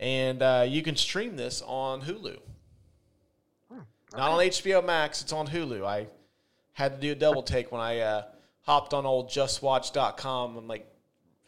[0.00, 2.38] and uh, you can stream this on Hulu.
[4.14, 5.86] Not on HBO Max; it's on Hulu.
[5.86, 6.06] I
[6.74, 8.22] had to do a double take when I uh,
[8.62, 10.56] hopped on old JustWatch.com.
[10.56, 10.86] I'm like,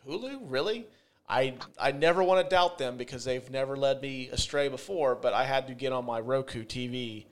[0.09, 0.87] Hulu, really?
[1.29, 5.15] I I never want to doubt them because they've never led me astray before.
[5.15, 7.27] But I had to get on my Roku TV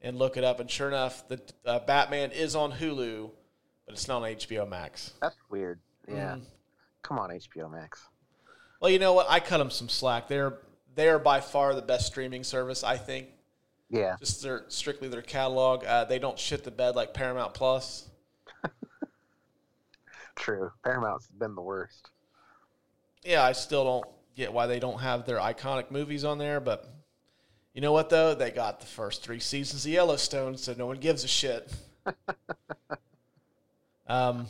[0.00, 3.30] and look it up, and sure enough, the uh, Batman is on Hulu,
[3.84, 5.12] but it's not on HBO Max.
[5.20, 5.80] That's weird.
[6.08, 6.36] Yeah.
[6.36, 6.42] Mm.
[7.02, 8.06] Come on, HBO Max.
[8.80, 9.26] Well, you know what?
[9.28, 10.28] I cut them some slack.
[10.28, 10.58] They're
[10.94, 12.82] they're by far the best streaming service.
[12.84, 13.28] I think
[13.90, 14.16] Yeah.
[14.18, 15.84] just their strictly their catalog.
[15.84, 18.08] Uh, they don't shit the bed like Paramount Plus.
[20.36, 20.70] True.
[20.84, 22.10] Paramount's been the worst.
[23.26, 26.88] Yeah, I still don't get why they don't have their iconic movies on there, but
[27.74, 28.34] you know what though?
[28.34, 31.70] They got the first three seasons of Yellowstone, so no one gives a shit.
[34.06, 34.46] um,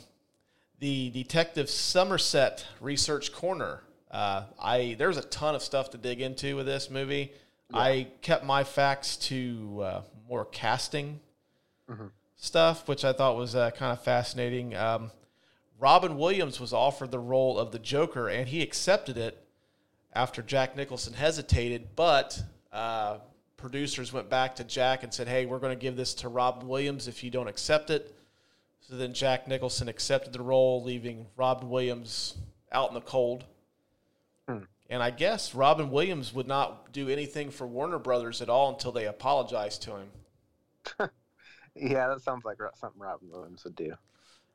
[0.79, 3.81] the Detective Somerset Research Corner.
[4.09, 7.33] Uh, I there's a ton of stuff to dig into with this movie.
[7.73, 11.19] I kept my facts to uh, more casting
[12.37, 14.75] stuff, which I thought was uh, kind of fascinating.
[14.75, 15.11] Um,
[15.79, 19.43] Robin Williams was offered the role of the Joker, and he accepted it.
[20.13, 23.19] after Jack Nicholson hesitated, but uh,
[23.55, 26.67] producers went back to Jack and said, "Hey, we're going to give this to Robin
[26.67, 28.15] Williams if you don't accept it."
[28.81, 32.35] So then Jack Nicholson accepted the role, leaving Robin Williams
[32.71, 33.43] out in the cold.
[34.47, 34.59] Hmm.
[34.89, 38.93] And I guess Robin Williams would not do anything for Warner Brothers at all until
[38.93, 41.09] they apologized to him.
[41.79, 43.93] Yeah, that sounds like something Robin Williams would do.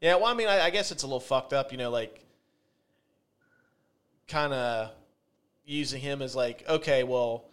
[0.03, 2.25] Yeah, well, I mean, I, I guess it's a little fucked up, you know, like
[4.27, 4.91] kind of
[5.65, 7.45] using him as like, okay, well,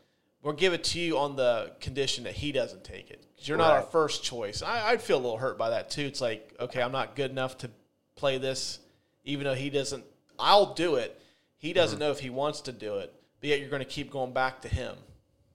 [0.42, 3.24] we'll give it to you on the condition that he doesn't take it.
[3.38, 4.62] 'Cause you're not our first choice.
[4.64, 6.02] I, I'd feel a little hurt by that too.
[6.02, 7.70] It's like, okay, I'm not good enough to
[8.16, 8.80] play this,
[9.24, 10.04] even though he doesn't.
[10.40, 11.22] I'll do it.
[11.58, 14.12] He doesn't know if he wants to do it, but yet you're going to keep
[14.12, 14.96] going back to him.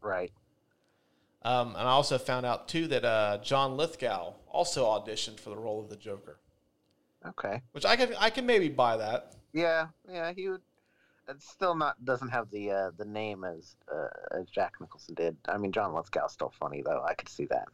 [0.00, 0.30] Right.
[1.42, 5.56] Um, and I also found out too that uh, John Lithgow also auditioned for the
[5.56, 6.38] role of the Joker,
[7.26, 7.62] Okay.
[7.72, 9.34] which I can I can maybe buy that.
[9.52, 10.60] Yeah, yeah, he would.
[11.28, 15.36] It's still not doesn't have the uh, the name as uh, as Jack Nicholson did.
[15.48, 17.02] I mean, John Lithgow's still funny though.
[17.02, 17.66] I could see that.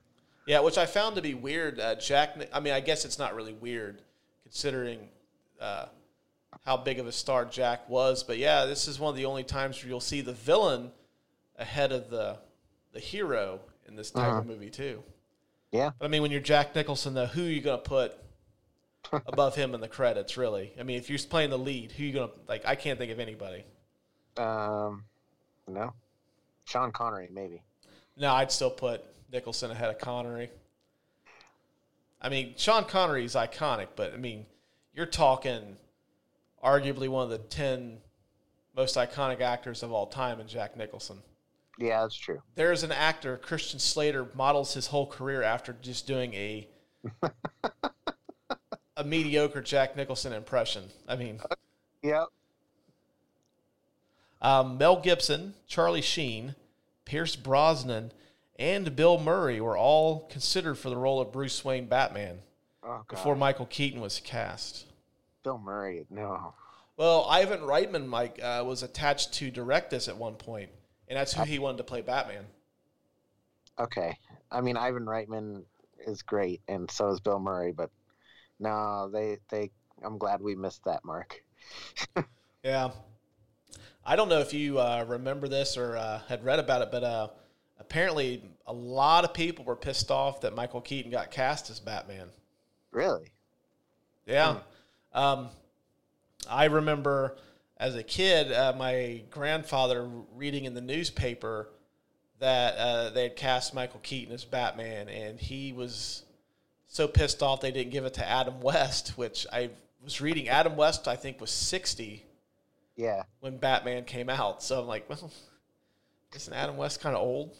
[0.46, 1.80] Yeah, which I found to be weird.
[1.80, 4.02] Uh, Jack, I mean, I guess it's not really weird
[4.44, 5.08] considering
[5.60, 5.86] uh,
[6.64, 8.22] how big of a star Jack was.
[8.22, 10.92] But yeah, this is one of the only times where you'll see the villain
[11.58, 12.38] ahead of the
[12.92, 15.02] the hero in this type of movie too.
[15.72, 15.90] Yeah.
[15.98, 18.16] But I mean, when you're Jack Nicholson, though, who are you going to put
[19.26, 20.36] above him in the credits?
[20.36, 20.72] Really?
[20.78, 22.64] I mean, if you're playing the lead, who you to like?
[22.66, 23.64] I can't think of anybody.
[24.36, 25.04] Um,
[25.66, 25.92] no,
[26.64, 27.62] Sean Connery maybe.
[28.16, 30.50] No, I'd still put Nicholson ahead of Connery.
[32.20, 34.44] I mean, Sean Connery is iconic, but I mean,
[34.94, 35.76] you're talking
[36.62, 37.98] arguably one of the 10
[38.76, 41.18] most iconic actors of all time in Jack Nicholson.
[41.78, 42.42] Yeah, that's true.
[42.56, 46.68] There's an actor, Christian Slater, models his whole career after just doing a
[49.00, 50.84] a mediocre Jack Nicholson impression.
[51.08, 51.40] I mean,
[52.02, 52.26] Yep.
[54.42, 56.54] Um, Mel Gibson, Charlie Sheen,
[57.04, 58.12] Pierce Brosnan,
[58.58, 62.38] and Bill Murray were all considered for the role of Bruce Wayne Batman
[62.82, 64.86] Oh before Michael Keaton was cast.
[65.42, 66.06] Bill Murray.
[66.10, 66.54] No.
[66.96, 70.70] Well, Ivan Reitman, Mike, uh, was attached to direct this at one point,
[71.08, 72.44] and that's who he wanted to play Batman.
[73.78, 74.16] Okay.
[74.50, 75.64] I mean, Ivan Reitman
[76.06, 77.72] is great, and so is Bill Murray.
[77.72, 77.90] But
[78.61, 79.70] no, they they.
[80.05, 81.42] I'm glad we missed that mark.
[82.62, 82.90] Yeah.
[84.05, 87.05] I don't know if you uh, remember this or uh, had read about it, but
[87.05, 87.29] uh,
[87.79, 92.29] apparently a lot of people were pissed off that Michael Keaton got cast as Batman.
[92.90, 93.31] Really?
[94.27, 94.59] Yeah.
[95.12, 95.49] Um,
[96.49, 97.37] I remember
[97.77, 101.68] as a kid, uh, my grandfather reading in the newspaper
[102.40, 106.25] that uh, they had cast Michael Keaton as Batman, and he was
[106.92, 109.70] so pissed off they didn't give it to Adam West, which I
[110.03, 110.48] was reading.
[110.48, 112.24] Adam West, I think, was 60
[112.96, 113.22] Yeah.
[113.38, 114.61] when Batman came out.
[114.62, 115.31] So I'm like, well,
[116.35, 117.57] isn't Adam West kind of old?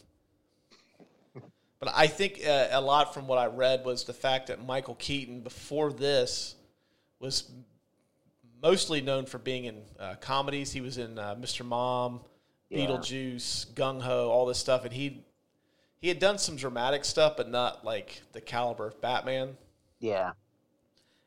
[1.79, 4.93] But I think uh, a lot from what I read was the fact that Michael
[4.95, 6.53] Keaton, before this,
[7.19, 7.49] was
[8.61, 10.71] mostly known for being in uh, comedies.
[10.71, 11.65] He was in uh, Mr.
[11.65, 12.19] Mom,
[12.69, 12.85] Yeah.
[12.85, 15.23] Beetlejuice, Gung Ho, all this stuff, and he
[16.01, 19.55] he had done some dramatic stuff, but not like the caliber of Batman.
[19.99, 20.31] Yeah.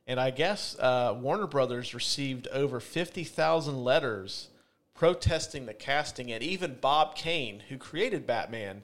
[0.06, 4.48] And I guess uh, Warner Brothers received over 50,000 letters
[4.94, 8.82] protesting the casting, and even Bob Kane, who created Batman,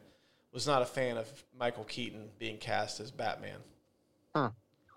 [0.52, 3.58] was not a fan of Michael Keaton being cast as Batman.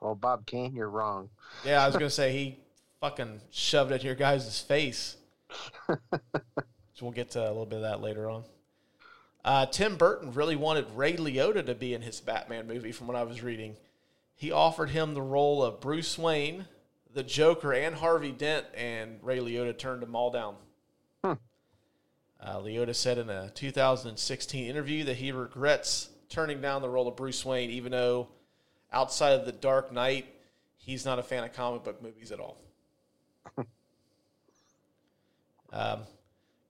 [0.01, 1.29] Well, Bob Kane, you're wrong.
[1.65, 2.59] Yeah, I was going to say he
[2.99, 5.17] fucking shoved it in your guys' face.
[5.87, 5.97] so
[7.01, 8.43] we'll get to a little bit of that later on.
[9.45, 13.17] Uh, Tim Burton really wanted Ray Liotta to be in his Batman movie, from what
[13.17, 13.75] I was reading.
[14.35, 16.65] He offered him the role of Bruce Wayne,
[17.13, 20.55] the Joker, and Harvey Dent, and Ray Liotta turned them all down.
[21.23, 21.33] Hmm.
[22.41, 27.15] Uh, Liotta said in a 2016 interview that he regrets turning down the role of
[27.15, 28.29] Bruce Wayne, even though
[28.91, 30.25] outside of The Dark Knight,
[30.77, 32.57] he's not a fan of comic book movies at all.
[35.73, 35.99] um,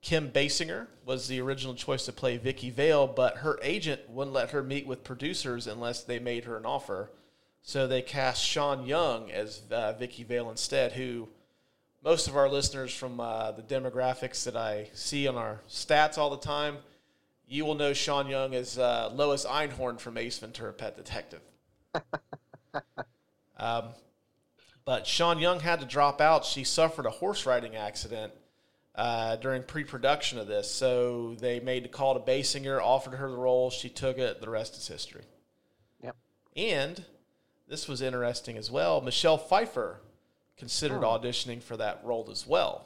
[0.03, 4.51] Kim Basinger was the original choice to play Vicki Vale, but her agent wouldn't let
[4.51, 7.09] her meet with producers unless they made her an offer.
[7.61, 11.29] So they cast Sean Young as uh, Vicki Vale instead, who
[12.03, 16.29] most of our listeners from uh, the demographics that I see on our stats all
[16.29, 16.79] the time,
[17.47, 21.41] you will know Sean Young as uh, Lois Einhorn from Ace Ventura: Pet Detective.
[23.57, 23.85] um,
[24.83, 26.43] but Sean Young had to drop out.
[26.43, 28.33] She suffered a horse riding accident
[28.95, 33.37] uh, during pre-production of this, so they made the call to Basinger, offered her the
[33.37, 33.69] role.
[33.69, 34.39] She took it.
[34.39, 35.23] The rest is history.
[36.03, 36.15] Yep.
[36.55, 37.05] And
[37.67, 39.01] this was interesting as well.
[39.01, 39.99] Michelle Pfeiffer
[40.57, 42.85] considered auditioning for that role as well.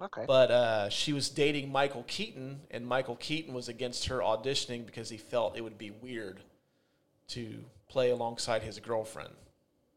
[0.00, 0.24] Okay.
[0.26, 5.08] But uh, she was dating Michael Keaton, and Michael Keaton was against her auditioning because
[5.10, 6.40] he felt it would be weird
[7.28, 9.30] to play alongside his girlfriend.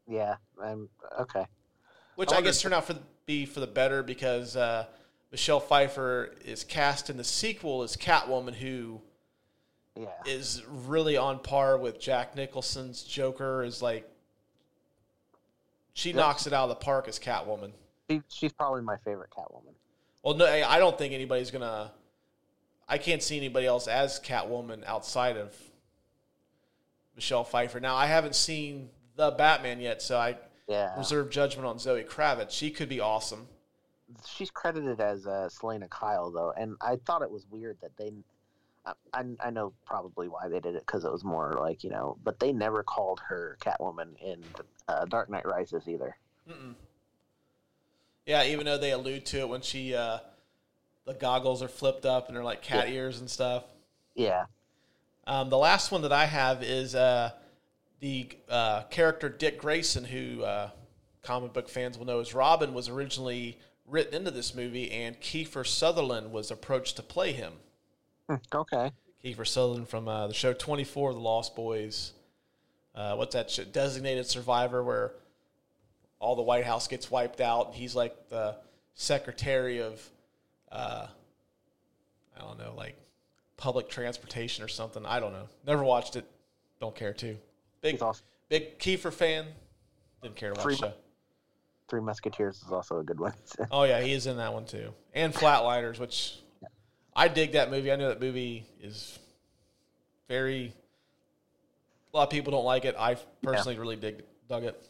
[0.07, 0.35] yeah.
[0.61, 0.89] I'm
[1.19, 1.45] okay.
[2.15, 4.85] Which I I, guess turned out for the, be for the better because uh,
[5.35, 9.01] Michelle Pfeiffer is cast in the sequel as Catwoman, who
[9.93, 10.07] Yeah.
[10.25, 13.61] is really on par with Jack Nicholson's Joker.
[13.61, 14.09] Is like
[15.91, 16.15] she Yep.
[16.15, 17.73] knocks it out of the park as Catwoman.
[18.09, 19.73] She, she's probably my favorite Catwoman.
[20.23, 21.91] Well, no, I I don't think anybody's gonna.
[22.87, 25.53] I can't see anybody else as Catwoman outside of
[27.13, 27.81] Michelle Pfeiffer.
[27.81, 30.97] Now, I haven't seen the Batman yet, so I Yeah.
[30.97, 32.51] reserve judgment on Zoe Kravitz.
[32.51, 33.49] She could be awesome.
[34.27, 38.11] She's credited as uh, Selina Kyle though, and I thought it was weird that they.
[38.85, 41.89] I, I I know probably why they did it because it was more like you
[41.89, 44.43] know, but they never called her Catwoman in
[44.87, 46.15] uh, Dark Knight Rises either.
[46.49, 46.75] Mm-mm.
[48.25, 50.17] Yeah, even though they allude to it when she, uh,
[51.05, 53.63] the goggles are flipped up and they're like cat ears and stuff.
[54.15, 54.45] Yeah.
[55.27, 57.31] Um, the last one that I have is uh,
[57.99, 60.71] the uh, character Dick Grayson, who uh,
[61.21, 65.65] comic book fans will know as Robin, was originally written into this movie, and Kiefer
[65.65, 67.53] Sutherland was approached to play him.
[68.29, 68.91] Hmm, Okay.
[69.23, 72.13] Kiefer Sutherland from uh, the show 24, The Lost Boys.
[72.93, 73.63] Uh, what's that show?
[73.63, 75.13] Designated Survivor, where
[76.19, 77.67] all the White House gets wiped out.
[77.67, 78.55] And he's like the
[78.93, 79.99] secretary of,
[80.71, 81.07] uh,
[82.37, 82.95] I don't know, like
[83.57, 85.05] public transportation or something.
[85.05, 85.47] I don't know.
[85.65, 86.25] Never watched it.
[86.79, 87.35] Don't care to.
[87.81, 87.99] Big,
[88.47, 89.45] big Kiefer fan.
[90.21, 90.93] Didn't care to watch the show.
[91.87, 93.33] Three Musketeers is also a good one.
[93.71, 96.39] Oh yeah, he is in that one too, and Flatliners, which
[97.15, 97.91] I dig that movie.
[97.91, 99.17] I know that movie is
[100.27, 100.73] very.
[102.13, 102.95] A lot of people don't like it.
[102.97, 104.89] I personally really dig dug it.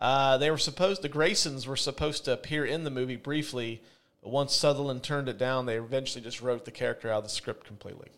[0.00, 3.82] Uh, they were supposed the Graysons were supposed to appear in the movie briefly,
[4.22, 7.30] but once Sutherland turned it down, they eventually just wrote the character out of the
[7.30, 8.08] script completely.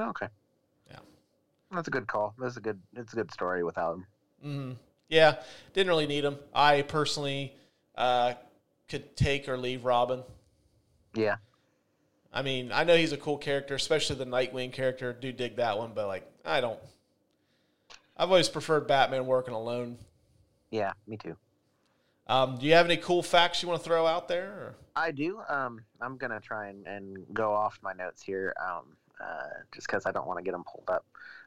[0.00, 0.28] Okay.
[0.88, 0.98] Yeah.
[1.72, 2.34] That's a good call.
[2.38, 2.80] That's a good.
[2.94, 4.06] It's a good story without him.
[4.42, 4.72] hmm
[5.12, 5.34] Yeah,
[5.74, 6.38] didn't really need him.
[6.54, 7.54] I personally
[7.96, 8.32] uh,
[8.88, 10.22] could take or leave Robin.
[11.14, 11.36] Yeah.
[12.32, 15.12] I mean, I know he's a cool character, especially the Nightwing character.
[15.12, 16.80] Do dig that one, but like, I don't.
[18.16, 19.98] I've always preferred Batman working alone.
[20.70, 20.92] Yeah.
[21.06, 21.36] Me too.
[22.26, 24.46] Um, do you have any cool facts you want to throw out there?
[24.46, 24.74] Or?
[24.96, 25.40] I do.
[25.46, 28.54] Um, I'm gonna try and, and go off my notes here.
[28.58, 31.04] Um, uh, just because I don't want to get them pulled up,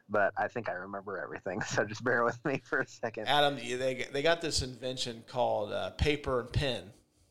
[0.10, 1.62] but I think I remember everything.
[1.68, 3.28] So just bear with me for a second.
[3.28, 6.84] Adam, they they got this invention called uh, paper and pen.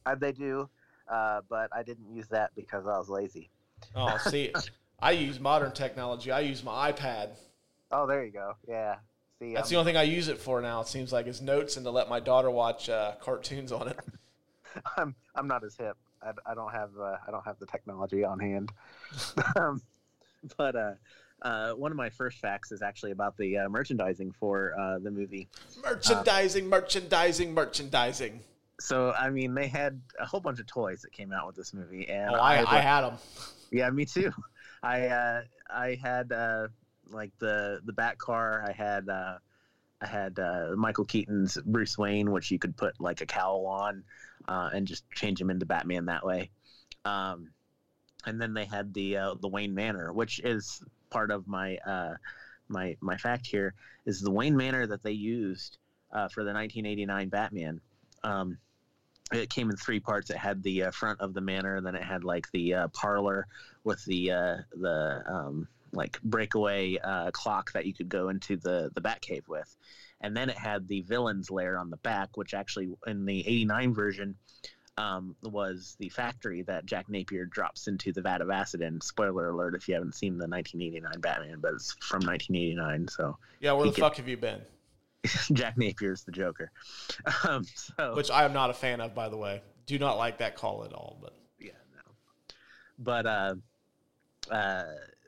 [0.06, 0.68] Uh, they do,
[1.08, 3.50] uh, but I didn't use that because I was lazy.
[3.94, 4.52] Oh, see,
[5.00, 6.30] I use modern technology.
[6.30, 7.30] I use my iPad.
[7.90, 8.54] Oh, there you go.
[8.68, 8.96] Yeah.
[9.38, 10.80] See, That's I'm, the only thing I use it for now.
[10.80, 13.98] It seems like is notes and to let my daughter watch uh, cartoons on it.
[14.96, 15.96] I'm I'm not as hip.
[16.22, 18.72] I, I don't have uh, I don't have the technology on hand.
[19.56, 19.80] um,
[20.56, 20.74] but
[21.44, 25.10] uh, one of my first facts is actually about the uh, merchandising for uh, the
[25.10, 25.48] movie.
[25.82, 28.40] Merchandising, merchandising, merchandising.
[28.80, 31.72] So I mean, they had a whole bunch of toys that came out with this
[31.72, 33.18] movie, and Oh, I, had, I had them.
[33.70, 34.32] yeah, me too.
[34.82, 36.68] I uh, I had uh,
[37.10, 38.64] like the the Bat car.
[38.66, 39.38] I had uh,
[40.00, 44.02] I had uh, Michael Keaton's Bruce Wayne, which you could put like a cowl on
[44.48, 46.50] uh, and just change him into Batman that way.
[47.04, 47.50] Um,
[48.26, 50.82] and then they had the uh, the Wayne Manor, which is
[51.14, 52.14] part of my uh,
[52.68, 53.72] my my fact here
[54.04, 55.78] is the Wayne Manor that they used
[56.12, 57.80] uh, for the 1989 Batman.
[58.24, 58.58] Um,
[59.32, 60.30] it came in three parts.
[60.30, 63.46] It had the uh, front of the manor, then it had like the uh, parlor
[63.84, 68.90] with the uh, the um, like breakaway uh, clock that you could go into the
[68.94, 69.74] the Batcave with,
[70.20, 73.94] and then it had the villain's lair on the back, which actually in the '89
[73.94, 74.34] version
[74.96, 79.00] um, was the factory that Jack Napier drops into the vat of acid in.
[79.00, 83.72] Spoiler alert if you haven't seen the 1989 Batman, but it's from 1989, so Yeah,
[83.72, 84.60] where the fuck have you been?
[85.52, 86.70] Jack Napier's the Joker.
[87.48, 89.62] Um, so Which I am not a fan of, by the way.
[89.86, 91.18] Do not like that call at all.
[91.20, 92.12] But yeah, no.
[92.98, 93.54] But uh,
[94.50, 94.84] uh,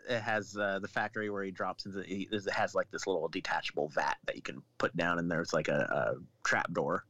[0.08, 2.02] it has uh, the factory where he drops into.
[2.06, 5.68] It has like this little detachable vat that you can put down, and there's like
[5.68, 6.14] a, a
[6.44, 7.04] trap door.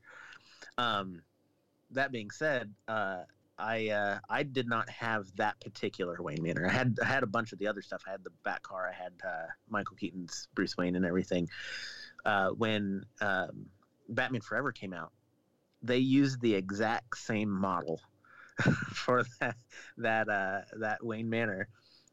[0.78, 1.22] Um,
[1.91, 3.22] that being said, uh,
[3.59, 6.66] I uh, I did not have that particular Wayne Manor.
[6.66, 8.03] I had I had a bunch of the other stuff.
[8.07, 8.89] I had the Bat car.
[8.89, 11.49] I had uh, Michael Keaton's Bruce Wayne and everything.
[12.24, 13.66] Uh, when um,
[14.09, 15.12] Batman Forever came out,
[15.82, 18.01] they used the exact same model
[18.93, 19.57] for that
[19.97, 21.68] that uh, that Wayne Manor,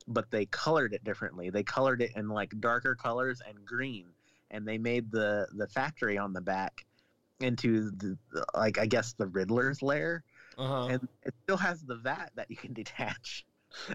[0.08, 1.50] but they colored it differently.
[1.50, 4.06] They colored it in like darker colors and green,
[4.50, 6.86] and they made the the factory on the back
[7.44, 8.18] into the
[8.56, 10.24] like I guess the Riddler's lair.
[10.56, 10.86] Uh-huh.
[10.86, 13.46] and it still has the vat that you can detach.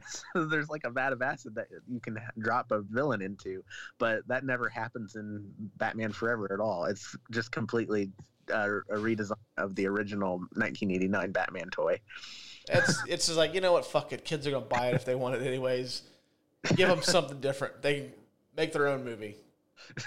[0.08, 3.62] so there's like a vat of acid that you can drop a villain into,
[3.98, 6.86] but that never happens in Batman Forever at all.
[6.86, 8.10] It's just completely
[8.52, 12.00] uh, a redesign of the original 1989 Batman toy.
[12.68, 14.24] It's it's just like you know what, fuck it.
[14.24, 16.02] Kids are gonna buy it if they want it anyways.
[16.74, 17.80] Give them something different.
[17.80, 18.10] They
[18.56, 19.36] make their own movie.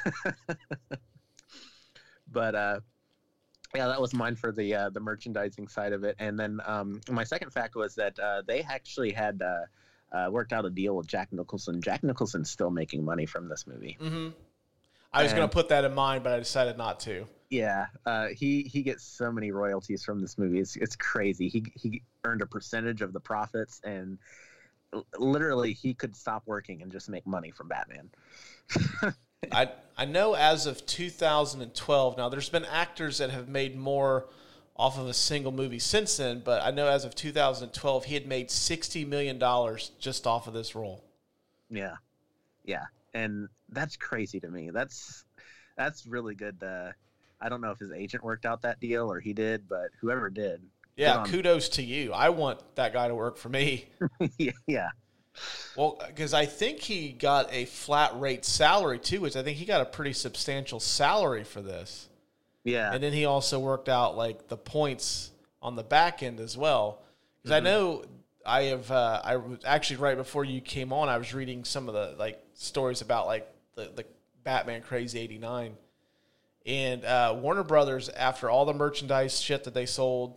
[2.32, 2.80] but uh
[3.76, 7.00] yeah that was mine for the uh the merchandising side of it and then um
[7.10, 9.62] my second fact was that uh they actually had uh
[10.14, 11.82] uh, worked out a deal with Jack Nicholson.
[11.82, 13.98] Jack Nicholson's still making money from this movie.
[13.98, 14.30] hmm
[15.14, 17.26] I was gonna put that in mind, but I decided not to.
[17.50, 20.60] Yeah, uh, he he gets so many royalties from this movie.
[20.60, 21.50] It's it's crazy.
[21.50, 24.20] He he earned a percentage of the profits, and
[24.94, 28.10] l- literally he could stop working and just make money from Batman.
[29.52, 29.70] I
[30.02, 32.18] I know as of 2012.
[32.18, 34.30] Now there's been actors that have made more
[34.76, 38.26] off of a single movie since then, but I know as of 2012 he had
[38.26, 41.04] made 60 million dollars just off of this role.
[41.70, 41.98] Yeah,
[42.66, 44.72] yeah, and that's crazy to me.
[44.72, 45.24] That's
[45.78, 46.64] that's really good.
[46.64, 46.94] Uh,
[47.40, 50.32] I don't know if his agent worked out that deal or he did, but whoever
[50.32, 50.64] did,
[50.96, 52.12] Yeah, kudos to you.
[52.12, 53.86] I want that guy to work for me.
[54.40, 54.90] yeah, yeah,
[55.76, 59.66] Well, because I think he got a flat rate salary too, which I think he
[59.66, 62.10] got a pretty substantial salary for this.
[62.64, 66.58] yeah, And then he also worked out like the points on the back end as
[66.58, 67.02] well.
[67.42, 67.66] Because I Mm-hmm.
[67.66, 68.06] know
[68.46, 71.88] I have, uh, I was actually right before you came on, I was reading some
[71.88, 74.06] of the like stories about like the, the
[74.44, 75.78] Batman Crazy 89.
[76.66, 80.36] And uh, Warner Brothers, after all the merchandise shit that they sold,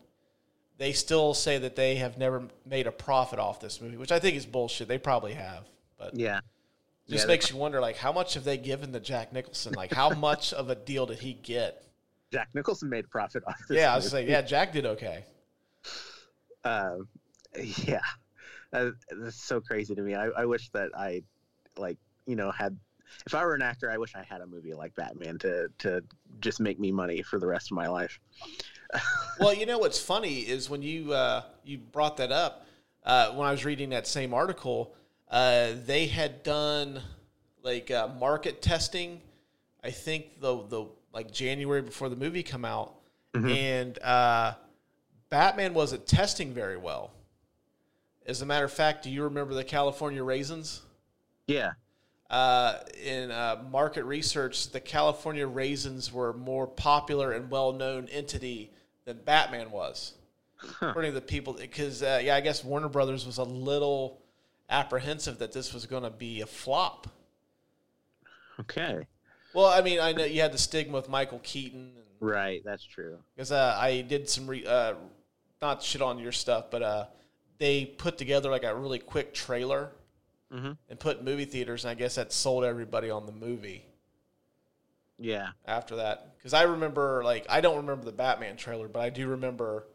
[0.78, 4.18] they still say that they have never made a profit off this movie, which I
[4.18, 4.88] think is bullshit.
[4.88, 5.64] They probably have,
[5.98, 6.40] but yeah.
[7.08, 9.74] just Yeah, makes you wonder, like, how much have they given to Jack Nicholson?
[9.74, 11.84] Like, how much of a deal did he get?
[12.32, 13.78] Jack Nicholson made a profit off this.
[13.78, 14.26] Yeah, I was movie.
[14.26, 15.24] saying, yeah, Jack did okay.
[16.64, 16.96] uh,
[17.84, 18.00] yeah,
[18.72, 20.14] uh, that's so crazy to me.
[20.14, 21.22] I, I wish that I,
[21.76, 22.76] like, you know, had.
[23.26, 26.02] If I were an actor, I wish I had a movie like Batman to to
[26.40, 28.18] just make me money for the rest of my life.
[29.40, 32.66] Well, you know what's funny is when you uh, you brought that up
[33.04, 34.94] uh, when I was reading that same article,
[35.30, 37.00] uh, they had done
[37.62, 39.20] like uh, market testing.
[39.82, 42.94] I think the the like January before the movie come out,
[43.34, 44.54] and uh,
[45.30, 47.10] Batman wasn't testing very well.
[48.26, 50.80] As a matter of fact, do you remember the California raisins?
[51.46, 51.72] Yeah,
[52.30, 58.70] uh, in uh, market research, the California Raisins were more popular and well-known entity
[59.04, 60.14] than Batman was.
[60.80, 64.22] According to the people, because uh, yeah, I guess Warner Brothers was a little
[64.70, 67.06] apprehensive that this was going to be a flop.
[68.60, 69.06] okay,
[69.52, 73.18] Well, I mean, I know you had the stigma with Michael Keaton, right, that's true.
[73.34, 74.94] because uh, I did some re- uh,
[75.60, 77.06] not shit on your stuff, but uh,
[77.58, 79.90] they put together like a really quick trailer
[80.52, 80.76] Mhm.
[80.88, 83.84] and put in movie theaters, and I guess that sold everybody on the movie.
[85.24, 89.08] Yeah, after that because I remember like I don't remember the Batman trailer, but I
[89.08, 89.86] do remember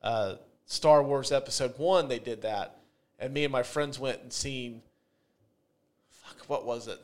[0.00, 2.06] uh, Star Wars Episode One.
[2.06, 2.76] They did that,
[3.18, 4.82] and me and my friends went and seen.
[6.10, 7.00] Fuck, what was it?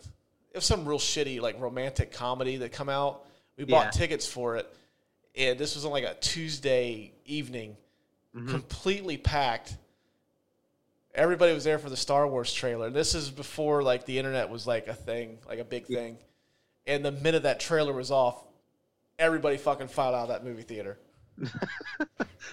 [0.53, 3.25] It was some real shitty like romantic comedy that come out.
[3.57, 3.91] We bought Yeah.
[3.91, 4.73] tickets for it,
[5.35, 7.77] and this was on like a Tuesday evening,
[8.33, 9.77] completely packed.
[11.17, 12.91] Everybody was there for the Star Wars trailer.
[12.91, 16.19] This is before like the internet was like a thing, like a big thing.
[16.87, 18.43] And the minute that trailer was off,
[19.19, 20.99] everybody fucking filed out of that movie theater.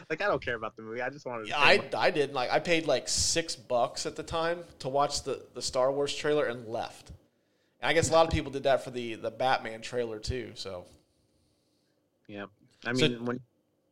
[0.10, 1.02] like I don't care about the movie.
[1.02, 1.44] I just wanted.
[1.44, 4.90] To Yeah, I, I didn't Like I paid like six bucks at the time to
[4.90, 7.10] watch the, the Star Wars trailer and left.
[7.82, 10.52] And I guess a lot of people did that for the, the Batman trailer too.
[10.56, 10.86] So
[12.28, 12.46] Yeah,
[12.86, 13.40] I So- mean when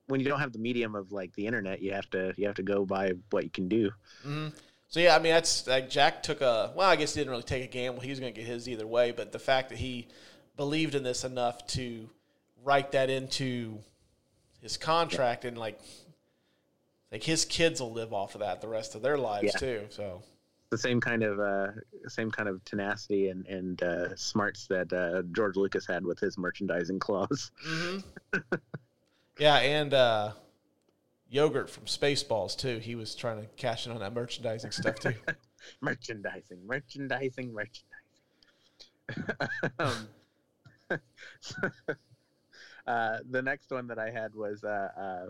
[0.07, 2.55] when you don't have the medium of like the internet, you have to you have
[2.55, 3.91] to go by what you can do.
[4.25, 4.49] Mm-hmm.
[4.89, 7.43] So yeah, I mean that's like Jack took a well, I guess he didn't really
[7.43, 8.01] take a gamble.
[8.01, 10.09] He was going to get his either way, but the fact that he
[10.57, 12.09] believed in this enough to
[12.63, 13.79] write that into
[14.61, 15.79] his contract and like
[17.11, 19.59] like his kids will live off of that the rest of their lives Yeah.
[19.59, 19.85] too.
[19.89, 20.21] So
[20.69, 21.67] The same kind of uh,
[22.07, 26.37] same kind of tenacity and and uh, smarts that uh, George Lucas had with his
[26.37, 27.51] merchandising clause.
[29.39, 30.31] yeah, and uh,
[31.29, 32.77] yogurt from Spaceballs too.
[32.77, 35.13] He was trying to cash in on that merchandising stuff too.
[35.81, 37.89] merchandising, merchandising, merchandising.
[39.79, 40.07] um,
[42.87, 45.25] uh, the next one that I had was uh, uh,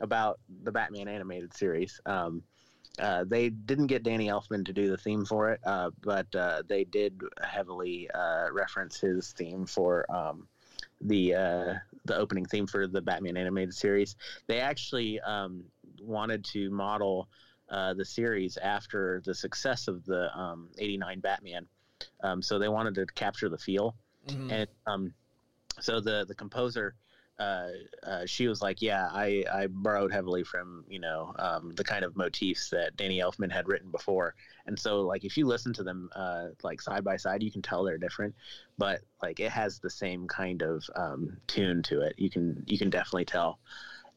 [0.00, 2.00] about the Batman animated series.
[2.06, 2.42] Um,
[2.98, 5.60] uh, they didn't get Danny Elfman to do the theme for it,
[6.02, 6.26] but
[6.68, 8.08] they did heavily
[8.52, 10.46] reference his theme for um,
[11.04, 14.16] the uh, the opening theme for the Batman animated series.
[14.46, 15.64] They actually um,
[16.00, 17.28] wanted to model
[17.70, 21.66] uh, the series after the success of the um, 89 Batman.
[22.22, 23.94] Um, so they wanted to capture the feel.
[24.28, 24.52] Mhm.
[24.52, 25.14] And um,
[25.80, 26.94] so the, the composer,
[27.38, 27.68] uh,
[28.02, 32.04] uh, she was like, yeah, I, I borrowed heavily from, you know, um, the kind
[32.04, 34.34] of motifs that Danny Elfman had written before.
[34.66, 37.62] And so like, if you listen to them, uh, like side by side, you can
[37.62, 38.34] tell they're different,
[38.78, 42.14] but like it has the same kind of, um, tune to it.
[42.16, 43.58] You can, you can definitely tell.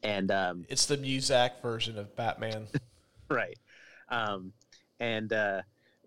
[0.02, 2.68] And, um, It's the Muzak version of Batman.
[3.28, 3.58] right
[4.08, 4.52] um,
[5.00, 5.62] and uh,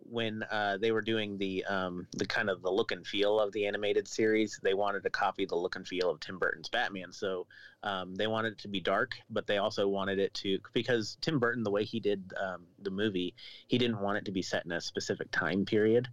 [0.10, 3.52] when uh, they were doing the um, the kind of the look and feel of
[3.54, 7.12] the animated series they wanted to copy the look and feel of tim burton's batman.
[7.12, 7.48] So
[7.84, 11.40] um, they wanted it to be dark but they also wanted it to because tim
[11.40, 13.34] burton the way he did um, the movie
[13.68, 16.08] he didn't want it to be set in a specific time period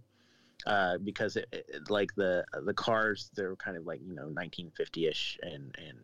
[0.65, 4.27] uh, because it, it, like the the cars they were kind of like you know
[4.27, 5.97] 1950ish and and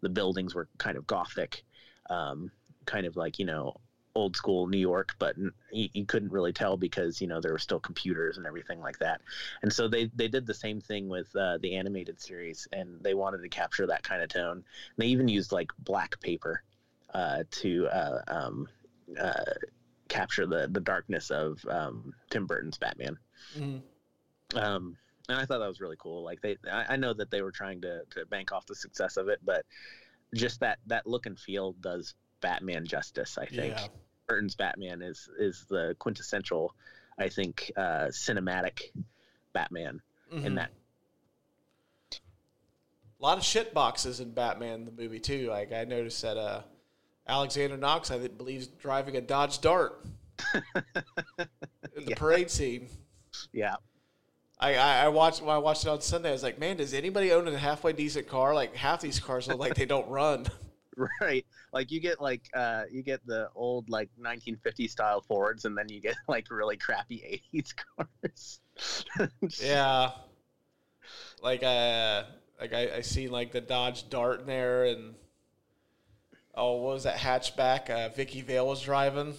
[0.00, 1.64] the buildings were kind of gothic
[2.10, 2.50] um,
[2.84, 3.74] kind of like you know
[4.16, 5.36] old school New York, but
[5.70, 8.98] you, you couldn't really tell because you know there were still computers and everything like
[8.98, 9.20] that.
[9.62, 13.14] And so they they did the same thing with uh, the animated series, and they
[13.14, 14.56] wanted to capture that kind of tone.
[14.56, 14.64] And
[14.96, 16.62] they even used like black paper
[17.12, 18.68] uh, to uh, um,
[19.20, 19.52] uh,
[20.08, 23.18] capture the the darkness of um, Tim Burton's Batman.
[23.56, 23.82] Mhm.
[24.54, 24.96] Um,
[25.28, 26.22] and I thought that was really cool.
[26.22, 29.18] Like they, I, I know that they were trying to to bank off the success
[29.18, 29.66] of it, but
[30.34, 32.14] just that that look and feel does
[32.46, 33.36] Batman justice.
[33.38, 33.74] I think.
[33.74, 33.88] Yeah.
[34.28, 36.74] Burton's Batman is is the quintessential,
[37.18, 38.82] I think, uh, cinematic
[39.52, 40.54] Batman in Mhm.
[40.56, 40.70] that.
[42.12, 45.48] A lot of shit boxes in Batman the movie too.
[45.48, 46.62] Like I noticed that uh,
[47.26, 50.04] Alexander Knox, I think, believes driving a Dodge Dart
[50.54, 50.62] in
[51.36, 51.48] the
[52.08, 52.16] Yeah.
[52.16, 52.88] parade scene.
[53.52, 53.76] Yeah,
[54.58, 56.28] I, I, I watched when I watched it on Sunday.
[56.28, 58.54] I was like, man, does anybody own a halfway decent car?
[58.54, 60.46] Like half these cars look like they don't run.
[61.20, 61.44] right.
[61.76, 65.90] Like you get like uh, you get the old like 1950 style Fords, and then
[65.90, 68.60] you get like really crappy 80s cars.
[69.62, 70.12] yeah,
[71.42, 72.22] like uh,
[72.58, 75.16] like I, I seen like the Dodge Dart in there, and
[76.54, 77.90] oh, what was that hatchback?
[77.90, 79.34] Uh, Vicki Vale was driving.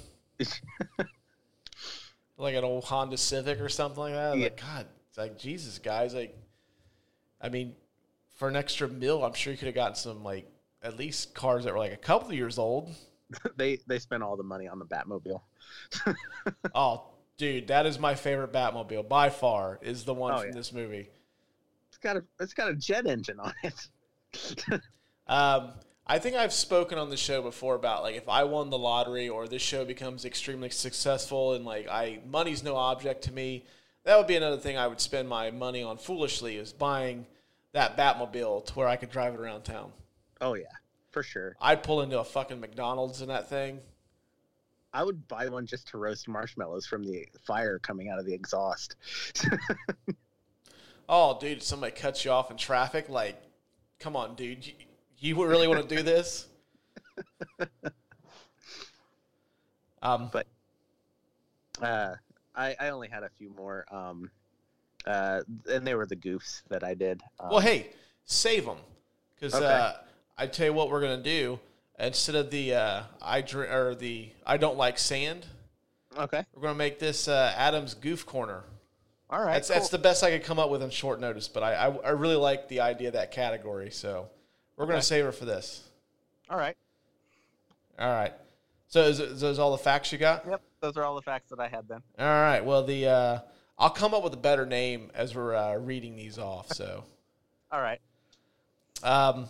[2.38, 4.35] like an old Honda Civic or something like that.
[4.35, 6.13] Was Like God, it's like Jesus, guys.
[6.13, 6.38] Like,
[7.41, 7.73] I mean,
[8.35, 10.47] for an extra mil, I'm sure you could have gotten some like
[10.88, 12.89] at least cars that were like a couple of years old.
[13.57, 15.41] they they spent all the money on the Batmobile.
[16.73, 17.03] Oh,
[17.38, 19.79] dude, that is my favorite Batmobile by far.
[19.81, 20.55] Is the one Oh, from yeah.
[20.55, 21.09] this movie.
[21.89, 23.88] It's got a it's got a jet engine on it.
[25.29, 25.73] Um,
[26.05, 29.27] I think I've spoken on the show before about like if I won the lottery
[29.27, 33.65] or this show becomes extremely successful and like I money's no object to me,
[34.05, 37.25] that would be another thing I would spend my money on foolishly is buying
[37.73, 39.91] that Batmobile to where I could drive it around town.
[40.41, 40.65] Oh yeah,
[41.11, 41.55] for sure.
[41.61, 43.79] I'd pull into a fucking McDonald's in that thing.
[44.93, 48.33] I would buy one just to roast marshmallows from the fire coming out of the
[48.33, 48.95] exhaust.
[51.09, 53.07] Oh, dude, somebody cuts you off in traffic.
[53.07, 53.41] Like,
[53.97, 54.67] come on, dude.
[54.67, 54.73] You,
[55.19, 56.47] you really want to do this?
[60.01, 60.47] Um, But-
[61.81, 62.15] Uh,
[62.55, 64.31] I, I only had a few more, um,
[65.05, 67.21] uh, and they were the goofs that I did.
[67.39, 67.91] Um, well, hey,
[68.25, 68.79] save them
[69.35, 69.65] because Okay.
[69.65, 69.93] uh,
[70.38, 71.59] I tell you what we're gonna do.
[71.99, 75.45] Instead of the uh, I drink or the I don't like sand,
[76.17, 78.63] okay, we're gonna make this uh, Adam's Goof Corner.
[79.29, 79.53] all right.
[79.53, 81.47] That's that's the best I could come up with on short notice.
[81.47, 84.29] But I I, I really like the idea of that category, so
[84.75, 85.83] we're gonna save her for this.
[86.49, 86.77] all right.
[87.97, 88.33] All right.
[88.89, 90.45] So is, is those all the facts you got?
[90.47, 92.01] Yep, those are all the facts that I had then.
[92.19, 92.63] All right.
[92.63, 93.39] Well, the uh,
[93.79, 96.71] I'll come up with a better name as we're uh, reading these off.
[96.73, 97.03] So,
[97.71, 97.99] All right.
[99.03, 99.49] um,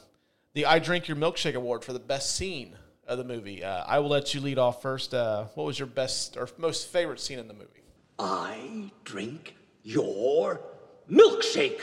[0.58, 2.76] the I Drink Your Milkshake Award for the best scene
[3.08, 3.64] of the movie.
[3.64, 5.14] Uh, I will let you lead off first.
[5.14, 7.84] Uh, what was your best or most favorite scene in the movie?
[8.18, 10.60] I drink your
[11.08, 11.82] milkshake.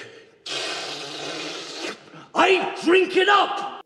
[2.34, 3.84] I drink it up.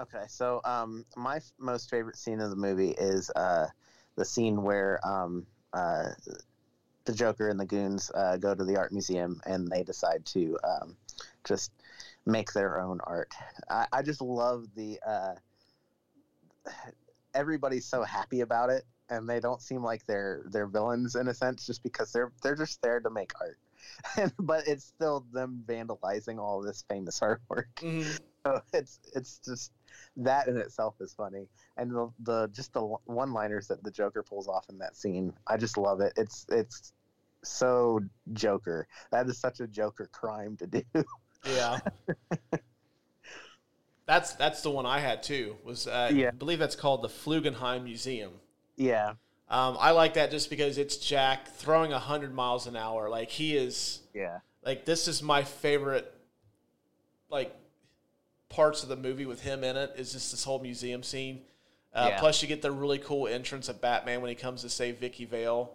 [0.00, 3.66] Okay, so um, my f- most favorite scene of the movie is uh,
[4.14, 6.10] the scene where um, uh,
[7.06, 10.56] the Joker and the goons uh, go to the art museum and they decide to
[10.62, 10.96] um,
[11.42, 11.72] just
[12.28, 13.32] make their own art.
[13.68, 15.00] I, I just love the.
[15.04, 15.34] Uh,
[17.34, 21.34] everybody's so happy about it, and they don't seem like they're they're villains in a
[21.34, 23.58] sense, just because they're they're just there to make art.
[24.38, 27.64] but it's still them vandalizing all this famous artwork.
[28.46, 29.72] So it's it's just
[30.16, 34.22] that in itself is funny, and the the just the one liners that the Joker
[34.22, 36.12] pulls off in that scene, I just love it.
[36.16, 36.92] It's it's
[37.42, 38.00] so
[38.32, 38.86] Joker.
[39.10, 40.82] That is such a Joker crime to do.
[41.46, 41.78] Yeah.
[44.06, 45.56] That's that's the one I had too.
[45.64, 46.28] Was uh, Yeah.
[46.28, 48.32] I believe that's called the Flugelheim Museum.
[48.76, 49.14] Yeah,
[49.50, 53.10] Um, I like that just because it's Jack throwing hundred miles an hour.
[53.10, 54.00] Like he is.
[54.14, 56.10] yeah, Like this is my favorite.
[57.28, 57.54] Like
[58.48, 61.42] parts of the movie with him in it is just this whole museum scene.
[61.92, 62.18] Uh, Yeah.
[62.20, 65.26] Plus, you get the really cool entrance of Batman when he comes to save Vicki
[65.26, 65.74] Vale.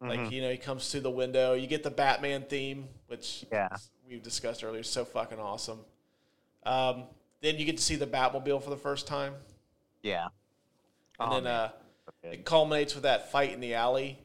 [0.00, 0.08] Mm-hmm.
[0.08, 1.52] Like you know, he comes through the window.
[1.52, 3.68] You get the Batman theme, which Yeah.
[4.08, 4.82] We've discussed earlier.
[4.82, 5.80] So fucking awesome.
[6.64, 7.04] Um,
[7.40, 9.34] then you get to see the Batmobile for the first time,
[10.02, 10.28] yeah.
[11.20, 11.70] and Oh, then uh,
[12.22, 14.18] it culminates with that fight in the alley,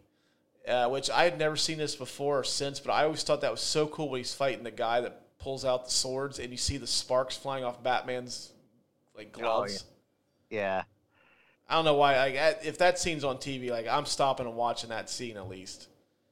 [0.68, 3.52] uh, which I had never seen this before or since, but I always thought that
[3.52, 6.58] was so cool when he's fighting the guy that pulls out the swords and you
[6.58, 8.52] see the sparks flying off Batman's
[9.18, 9.84] like gloves.
[10.50, 10.84] yeah,
[11.70, 12.16] I don't know why.
[12.18, 15.50] Like, I- if that scene's on TV, like I'm stopping and watching that scene at
[15.50, 15.90] least.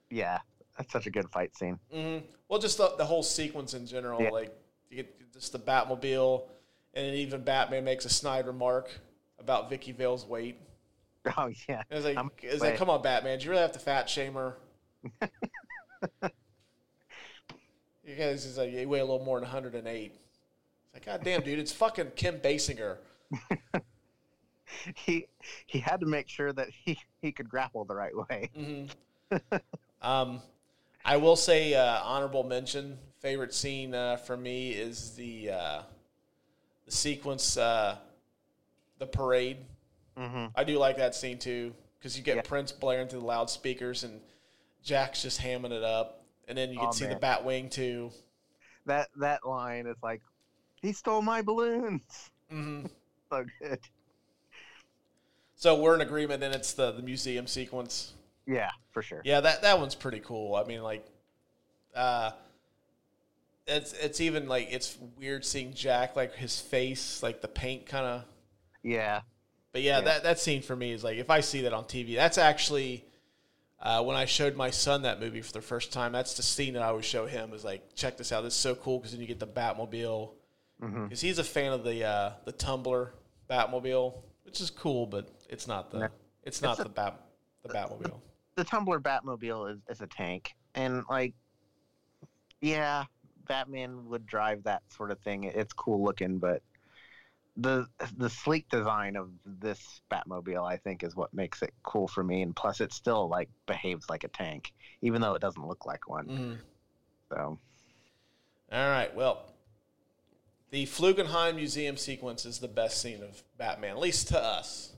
[0.09, 0.39] yeah.
[0.77, 1.79] That's such a good fight scene.
[1.91, 2.17] hmm
[2.47, 4.29] Well, just the, the whole sequence in general, Yeah.
[4.29, 4.51] like
[4.89, 6.43] you get just the Batmobile,
[6.93, 8.89] and then even Batman makes a snide remark
[9.39, 10.57] about Vicki Vale's weight.
[11.37, 13.79] Oh yeah, It was like, it's like, come on, Batman, do you really have to
[13.79, 14.55] fat shame her?
[18.03, 20.11] you guys is like, you weigh a little more than 108.
[20.13, 22.97] It's like, God damn, dude, it's fucking Kim Basinger.
[24.95, 25.27] he
[25.65, 28.49] he had to make sure that he he could grapple the right way.
[30.01, 30.41] Um,
[31.07, 35.81] I will say, uh, honorable mention, favorite scene uh, for me is the uh,
[36.85, 37.97] the sequence, uh,
[38.99, 39.57] the parade.
[40.17, 40.47] Mm-hmm.
[40.55, 42.43] I do like that scene too because you get Yeah.
[42.43, 44.21] Prince blaring through the loudspeakers and
[44.83, 47.17] Jack's just hamming it up, and then you can Oh, see the man.
[47.17, 48.11] Batwing too.
[48.85, 50.23] That that line is like,
[50.81, 52.31] he stole my balloons.
[52.49, 52.85] hmm
[53.31, 53.79] So good.
[55.55, 58.13] So we're in agreement, and it's the the museum sequence.
[58.47, 59.21] Yeah, for sure.
[59.25, 60.55] Yeah, that that one's pretty cool.
[60.55, 61.05] I mean, like,
[61.95, 62.31] uh,
[63.65, 68.05] it's it's even like it's weird seeing Jack like his face, like the paint kind
[68.05, 68.23] of.
[68.83, 69.21] Yeah,
[69.73, 70.05] But yeah, Yeah.
[70.05, 73.03] that that scene for me is like if I see that on TV, that's actually
[73.81, 76.13] uh, when I showed my son that movie for the first time.
[76.13, 77.51] That's the scene that I would show him.
[77.53, 78.41] Is like, check this out.
[78.43, 80.31] This is so cool because then you get the Batmobile.
[80.81, 81.03] Mm-hmm.
[81.05, 83.13] Because he's a fan of the uh, the Tumbler
[83.49, 86.09] Batmobile, which is cool, but it's not the
[86.43, 87.19] it's not a- the Bat
[87.63, 88.21] the Batmobile.
[88.57, 91.35] The Tumbler Batmobile is, is a tank, and like,
[92.59, 93.05] yeah,
[93.47, 95.43] Batman would drive that sort of thing.
[95.43, 96.63] It's cool looking, but
[97.55, 97.85] the
[98.17, 102.41] the sleek design of this Batmobile, I think, is what makes it cool for me.
[102.41, 106.09] And plus, it still like behaves like a tank, even though it doesn't look like
[106.09, 106.25] one.
[106.27, 106.57] Mhm.
[107.29, 107.59] So
[108.71, 109.13] All right.
[109.15, 109.53] Well,
[110.71, 114.93] the Flugelheim Museum sequence is the best scene of Batman, at least to us.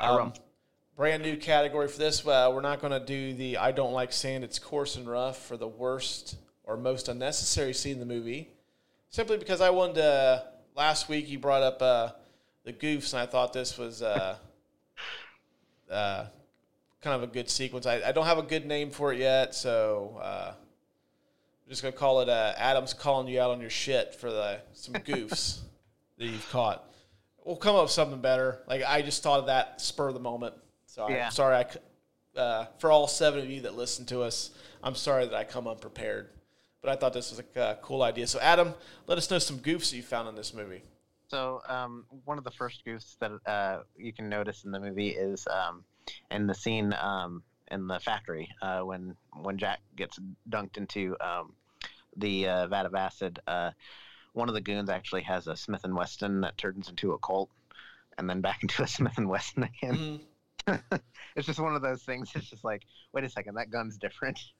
[0.00, 0.32] Um,
[0.98, 2.26] brand new category for this.
[2.26, 5.46] Uh, we're not going to do the I don't like sand, it's coarse and rough
[5.46, 8.50] for the worst or most unnecessary scene in the movie.
[9.08, 10.44] Simply because I wanted to.
[10.74, 12.10] Last week you brought up uh,
[12.64, 14.36] the goofs, and I thought this was uh,
[15.90, 16.26] uh,
[17.00, 17.86] kind of a good sequence.
[17.86, 21.92] I, I don't have a good name for it yet, so uh, I'm just gonna
[21.92, 25.60] call it uh, Adam's calling you out on your shit for the some goofs
[26.18, 26.84] that you've caught.
[27.44, 28.62] We'll come up with something better.
[28.66, 30.54] Like I just thought of that spur of the moment.
[30.98, 31.26] So Yeah.
[31.26, 31.56] I'm sorry.
[31.56, 31.78] I c-
[32.36, 34.50] uh, for all seven of you that listen to us,
[34.82, 36.30] I'm sorry that I come unprepared.
[36.82, 38.26] But I thought this was a uh, cool idea.
[38.26, 38.74] So Adam,
[39.06, 40.82] let us know some goofs that you found in this movie.
[41.28, 45.10] So um, one of the first goofs that uh, you can notice in the movie
[45.10, 45.84] is um,
[46.32, 50.18] in the scene um, in the factory uh, when when Jack gets
[50.50, 51.52] dunked into um,
[52.16, 53.38] the uh, vat of acid.
[53.46, 53.70] Uh,
[54.32, 57.50] one of the goons actually has a Smith and Wesson that turns into a Colt,
[58.16, 60.20] and then back into a Smith and Wesson again.
[61.36, 62.30] it's just one of those things.
[62.34, 64.38] It's just like, wait a second, that gun's different.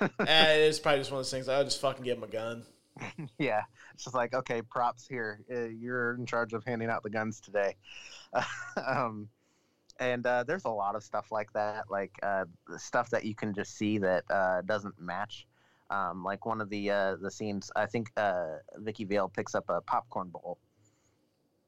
[0.00, 1.48] Eh, it is probably just one of those things.
[1.48, 2.64] I'll just fucking give him a gun.
[3.38, 3.62] yeah,
[3.94, 5.40] it's just like okay, props here.
[5.48, 7.76] Uh, you're in charge of handing out the guns today.
[8.84, 9.28] um,
[10.00, 13.34] and uh, there's a lot of stuff like that, like uh, the stuff that you
[13.34, 15.46] can just see that uh, doesn't match.
[15.90, 19.64] Um, like one of the uh, the scenes, I think uh, Vicki Vale picks up
[19.68, 20.58] a popcorn bowl,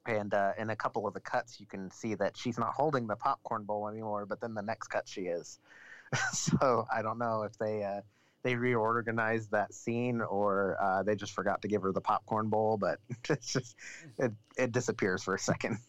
[0.07, 3.07] and uh, in a couple of the cuts, you can see that she's not holding
[3.07, 4.27] the popcorn bowl anymore.
[4.27, 5.59] But then the next cut, she is.
[6.33, 8.01] so I don't know if they uh,
[8.43, 12.77] they reorganized that scene or uh, they just forgot to give her the popcorn bowl,
[12.77, 13.77] but it's just
[14.19, 15.79] it, it disappears for a second.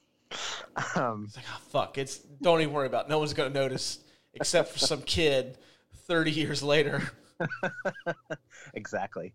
[0.96, 1.98] Um, It's like, oh, fuck.
[1.98, 3.06] It's don't even worry about.
[3.06, 3.10] It.
[3.10, 4.00] No one's gonna notice
[4.34, 5.58] except for some kid
[6.08, 7.02] thirty years later.
[8.74, 9.34] exactly.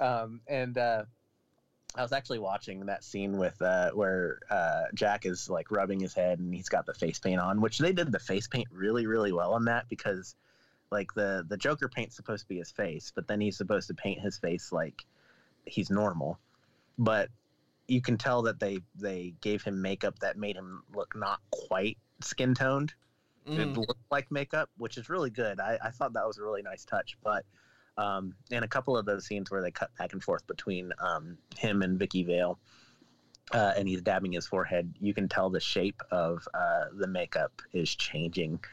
[0.00, 1.04] Um, and uh,
[1.96, 6.14] I was actually watching that scene with uh, where uh, Jack is like rubbing his
[6.14, 9.06] head and he's got the face paint on, which they did the face paint really,
[9.06, 10.36] really well on that because
[10.90, 13.94] like the the Joker paint's supposed to be his face, but then he's supposed to
[13.94, 15.04] paint his face like
[15.64, 16.38] he's normal.
[16.98, 17.30] But
[17.88, 21.96] you can tell that they they gave him makeup that made him look not quite
[22.20, 22.92] skin toned.
[23.46, 23.76] It Mm.
[23.76, 25.60] looked like makeup, which is really good.
[25.60, 27.16] I, I thought that was a really nice touch.
[27.22, 27.44] But
[27.96, 31.38] um, in a couple of those scenes where they cut back and forth between um,
[31.56, 32.58] him and Vicki Vale,
[33.52, 37.62] uh, and he's dabbing his forehead, you can tell the shape of uh, the makeup
[37.72, 38.60] is changing.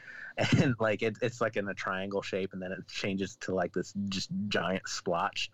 [0.58, 3.72] And like it, it's like in a triangle shape, and then it changes to like
[3.72, 5.48] this just giant splotch.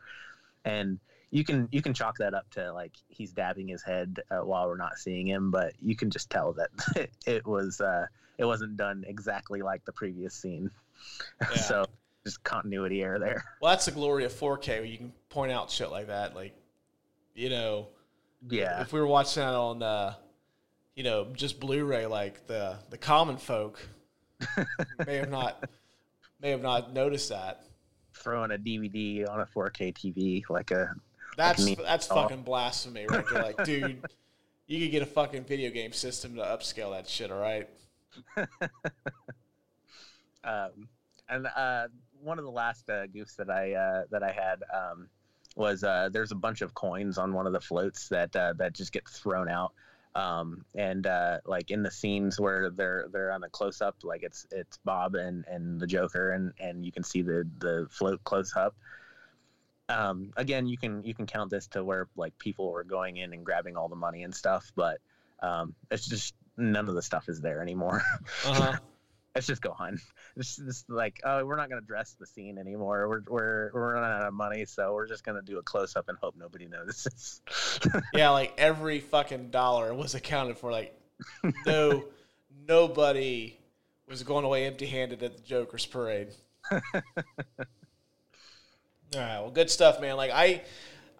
[0.65, 0.99] And
[1.31, 4.67] you can you can chalk that up to like he's dabbing his head uh, while
[4.67, 8.07] we're not seeing him, but you can just tell that it was uh,
[8.39, 10.71] it wasn't done exactly like the previous scene.
[11.41, 11.57] Yeah.
[11.57, 11.85] so
[12.25, 13.45] just continuity error there.
[13.61, 16.35] Well, that's the glory of 4K where you can point out shit like that.
[16.35, 16.55] Like,
[17.35, 17.89] you know,
[18.49, 20.15] Yeah, if we were watching that on, uh,
[20.95, 23.81] you know, just Blu-ray, like the the common folk
[25.07, 25.65] may have not
[26.41, 27.63] may have not noticed that.
[28.15, 30.95] throwing a DVD on a 4K TV like a
[31.37, 32.15] That's me- that's oh.
[32.17, 33.43] fucking blasphemy right there.
[33.43, 34.03] Like, dude,
[34.67, 37.31] you could get a fucking video game system to upscale that shit.
[37.31, 37.69] All right.
[40.45, 40.89] um,
[41.29, 41.87] and uh,
[42.23, 45.09] one of the last uh, goofs that I uh, that I had um,
[45.57, 48.75] was uh, there's a bunch of coins on one of the floats that uh, that
[48.75, 49.73] just get thrown out.
[50.15, 54.23] Um, and uh, like in the scenes where they're they're on a close up, like
[54.23, 58.23] it's it's Bob and, and the Joker, and, and you can see the the float
[58.25, 58.75] close up.
[59.89, 63.33] Um, again, you can you can count this to where like people were going in
[63.33, 64.99] and grabbing all the money and stuff, but
[65.41, 68.03] um, it's just none of the stuff is there anymore.
[68.45, 68.77] Uh
[69.35, 69.99] it's just gone.
[70.37, 73.09] It's just like, oh, we're not gonna dress the scene anymore.
[73.09, 76.09] We're we're we're running out of money, so we're just gonna do a close up
[76.09, 77.43] and hope nobody notices.
[78.15, 80.71] yeah, like every fucking dollar was accounted for.
[80.71, 80.97] Like,
[81.67, 82.05] no,
[82.69, 83.59] nobody
[84.09, 86.29] was going away empty-handed at the Joker's parade.
[86.71, 86.81] All
[89.15, 90.17] right, well, good stuff, man.
[90.17, 90.63] Like I,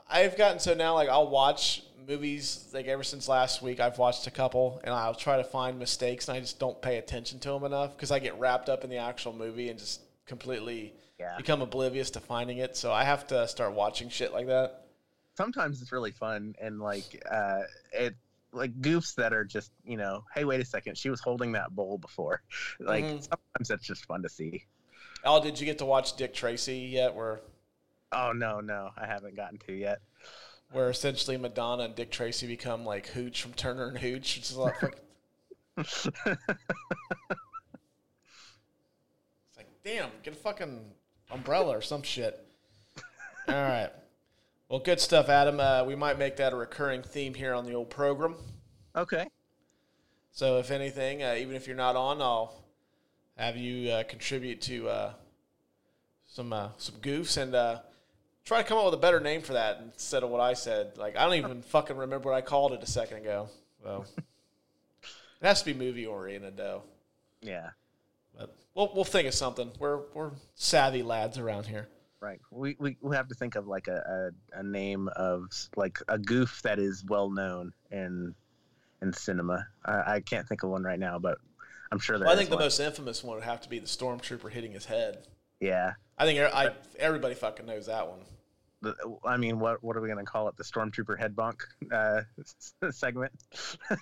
[0.09, 3.81] I've gotten so now, like I'll watch movies like ever since last week.
[3.81, 6.99] I've watched a couple, and I'll try to find mistakes, and I just don't pay
[6.99, 10.01] attention to them enough because I get wrapped up in the actual movie and just
[10.27, 11.37] completely Yeah.
[11.37, 12.77] become oblivious to finding it.
[12.77, 14.87] So I have to start watching shit like that.
[15.37, 18.15] Sometimes it's really fun and like uh, it
[18.53, 21.71] like goofs that are just you know, hey, wait a second, she was holding that
[21.75, 22.43] bowl before.
[22.81, 23.23] Like Mhm.
[23.23, 24.65] sometimes that's just fun to see.
[25.25, 27.15] Oh, did you get to watch Dick Tracy yet?
[27.15, 27.41] Where
[28.13, 30.01] Oh no, no, I haven't gotten to yet.
[30.73, 34.53] Where essentially Madonna and Dick Tracy become like Hooch from Turner and Hooch, which is
[34.53, 34.99] a lot fucking.
[35.79, 36.07] it's
[39.57, 40.81] like, damn, get a fucking
[41.31, 42.47] umbrella or some shit.
[43.49, 43.91] All right.
[44.69, 45.59] Well, good stuff, Adam.
[45.59, 48.37] Uh, we might make that a recurring theme here on the old program.
[48.95, 49.27] Okay.
[50.31, 52.63] So, if anything, uh, even if you're not on, I'll
[53.37, 55.13] have you uh, contribute to uh,
[56.29, 57.81] some uh, some goofs and uh,
[58.51, 60.99] try to come up with a better name for that instead of what I said.
[60.99, 63.49] Like, I don't even fucking remember what I called it a second ago.
[63.85, 64.05] So,
[65.05, 66.83] it has to be movie oriented, though.
[67.43, 67.69] Yeah.
[68.37, 69.71] But we'll we'll think of something.
[69.79, 71.87] We're we're savvy lads around here.
[72.21, 72.41] Right.
[72.51, 75.45] We, we we have to think of like a, a, a name of
[75.77, 78.35] like a goof that is well known in
[79.01, 79.65] in cinema.
[79.85, 81.39] I, I can't think of one right now, but
[81.93, 82.65] I'm sure there Well, I think the one.
[82.65, 85.29] most infamous one would have to be the stormtrooper hitting his head.
[85.61, 85.93] Yeah.
[86.19, 88.19] I think er- I, everybody fucking knows that one.
[88.83, 90.57] The, I mean, what what are we gonna call it?
[90.57, 91.63] The stormtrooper head bunk
[91.93, 92.23] uh,
[92.91, 93.33] segment.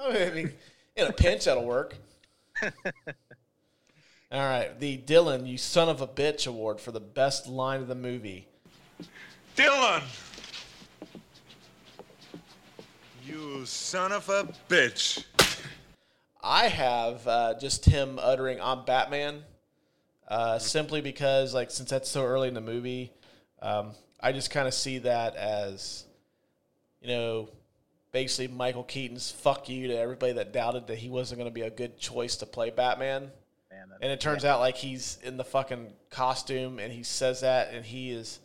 [0.00, 0.52] I mean,
[0.96, 1.96] in a pinch, that'll work.
[2.62, 7.88] All right, the Dillon, you son of a bitch award for the best line of
[7.88, 8.48] the movie.
[9.54, 10.02] Dillon!
[13.24, 15.24] You son of a bitch.
[16.42, 19.44] I have uh, just him uttering "I'm Batman,"
[20.28, 23.12] uh, simply because, like, since that's so early in the movie,
[23.60, 26.04] um, I just kind of see that as,
[27.00, 27.48] you know,
[28.12, 31.62] basically Michael Keaton's "fuck you" to everybody that doubted that he wasn't going to be
[31.62, 33.30] a good choice to play Batman.
[33.70, 37.74] Man, And it turns out like he's in the fucking costume and he says that
[37.74, 38.38] and he is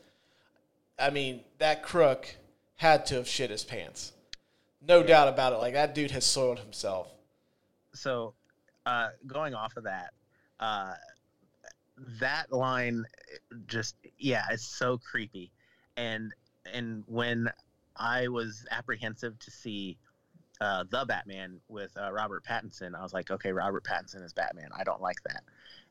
[1.00, 2.36] I mean, that crook
[2.76, 4.12] had to have shit his pants.
[4.86, 5.58] No doubt about it.
[5.58, 7.08] Like that dude has soiled himself.
[7.94, 8.34] so
[8.86, 10.14] uh, going off of that,
[10.60, 10.94] uh,
[12.20, 13.06] that line
[13.68, 15.52] just yeah, it's so creepy,
[15.98, 16.34] and
[16.72, 17.52] and when
[17.96, 19.98] I was apprehensive to see
[20.62, 24.70] uh, the Batman with uh, Robert Pattinson, I was like, okay, Robert Pattinson is Batman.
[24.78, 25.44] I don't like that,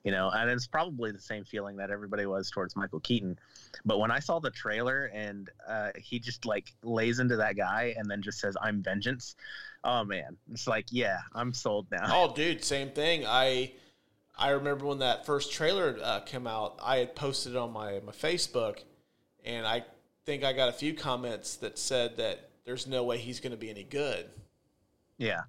[0.05, 3.39] you know, and it's probably the same feeling that everybody was towards Michael Keaton.
[3.85, 7.95] But when I saw the trailer and uh, he just like lays into that guy
[7.97, 9.37] and then just says, "I'm vengeance,"
[9.85, 12.07] oh man, it's like, yeah, I'm sold now.
[12.11, 13.25] Oh, dude, same thing.
[13.27, 13.73] I
[14.39, 16.79] I remember when that first trailer uh, came out.
[16.83, 18.79] I had posted it on my my Facebook,
[19.45, 19.85] and I
[20.25, 23.57] think I got a few comments that said that there's no way he's going to
[23.59, 24.27] be any good,
[25.17, 25.41] Yeah.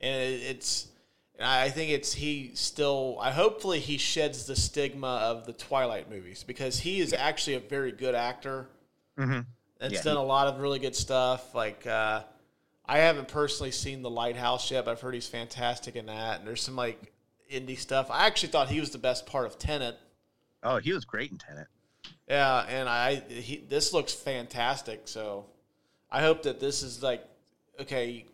[0.00, 0.86] and it, it's.
[1.38, 3.18] and I think it's he still.
[3.20, 7.60] I hopefully he sheds the stigma of the Twilight movies because he is actually a
[7.60, 8.68] very good actor.
[9.18, 9.40] Mm-hmm.
[9.80, 11.54] It's Yeah, done a lot of really good stuff.
[11.54, 12.22] Like uh,
[12.86, 16.38] I haven't personally seen The Lighthouse yet, but I've heard he's fantastic in that.
[16.38, 17.12] And there's some like
[17.52, 18.10] indie stuff.
[18.10, 19.96] I actually thought he was the best part of Tenet.
[20.62, 21.66] Oh, he was great in Tenet.
[22.28, 25.02] Yeah, and I he, this looks fantastic.
[25.04, 25.46] So
[26.10, 27.24] I hope that this is like
[27.80, 28.26] okay.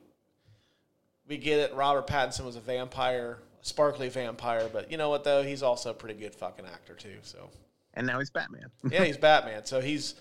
[1.27, 1.75] We get it.
[1.75, 5.43] Robert Pattinson was a vampire, a sparkly vampire, but you know what though?
[5.43, 7.17] He's also a pretty good fucking actor too.
[7.21, 7.51] So
[7.93, 8.71] And now he's Batman.
[8.91, 10.15] yeah, he's Batman, so he's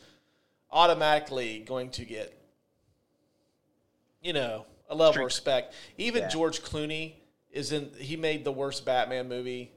[0.70, 2.38] automatically going to get,
[4.22, 5.74] you know, a level of respect.
[5.98, 6.30] Even Yeah.
[6.30, 7.14] George Clooney
[7.58, 7.90] is in.
[8.00, 9.72] He made the worst Batman movie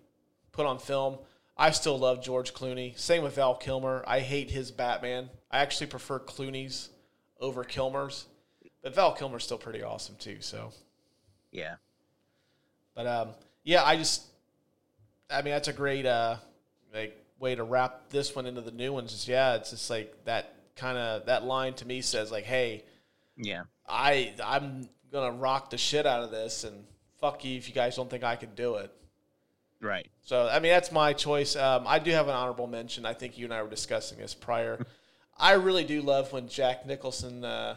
[0.52, 1.18] put on film.
[1.56, 2.96] I still love George Clooney.
[2.98, 4.04] Same with Val Kilmer.
[4.06, 5.28] I hate his Batman.
[5.50, 6.90] I actually prefer Clooney's
[7.40, 8.26] over Kilmer's,
[8.82, 10.38] but Val Kilmer's still pretty awesome too.
[10.40, 10.72] So,
[11.52, 11.74] yeah.
[12.94, 13.28] but um,
[13.64, 14.24] yeah, I just,
[15.28, 16.36] I mean, that's a great uh,
[16.94, 19.12] like way to wrap this one into the new ones.
[19.12, 22.84] Is yeah, it's just like that kind of that line to me says like, hey,
[23.36, 23.64] Yeah.
[23.86, 26.84] I I'm gonna rock the shit out of this, and
[27.20, 28.90] fuck you if you guys don't think I can do it.
[29.80, 30.06] Right.
[30.22, 31.56] So I mean, that's my choice.
[31.56, 33.06] Um, I do have an honorable mention.
[33.06, 34.84] I think you and I were discussing this prior.
[35.38, 37.76] I really do love when Jack Nicholson, uh,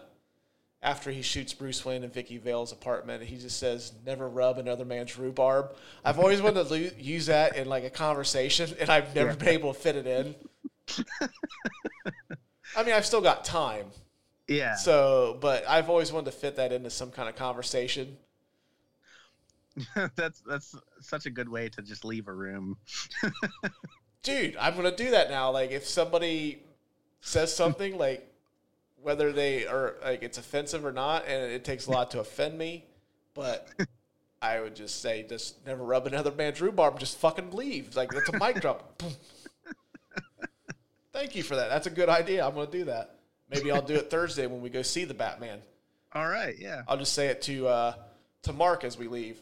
[0.82, 4.84] after he shoots Bruce Wayne in Vicki Vale's apartment, he just says, "Never rub another
[4.84, 5.74] man's rhubarb."
[6.04, 9.48] I've always wanted to lo- use that in like a conversation, and I've never been
[9.50, 10.36] able to fit it in.
[12.76, 13.86] I mean, I've still got time,
[14.48, 14.76] Yeah.
[14.76, 18.18] so but I've always wanted to fit that into some kind of conversation.
[20.16, 22.78] that's that's such a good way to just leave a room.
[24.24, 25.52] dude, I'm gonna do that now.
[25.52, 26.64] Like if somebody
[27.22, 28.30] says something like
[29.02, 32.58] whether they are like it's offensive or not, and it takes a lot to offend
[32.58, 32.86] me,
[33.34, 33.68] but
[34.42, 37.96] I would just say just never rub another man's rhubarb, just fucking leave.
[37.96, 39.02] Like that's a mic drop.
[41.12, 41.70] Thank you for that.
[41.70, 42.46] That's a good idea.
[42.46, 43.18] I'm gonna do that.
[43.50, 45.62] Maybe I'll do it Thursday when we go see the Batman.
[46.14, 46.56] All right.
[46.58, 46.82] Yeah.
[46.88, 47.94] I'll just say it to uh,
[48.44, 49.40] to Mark as we leave.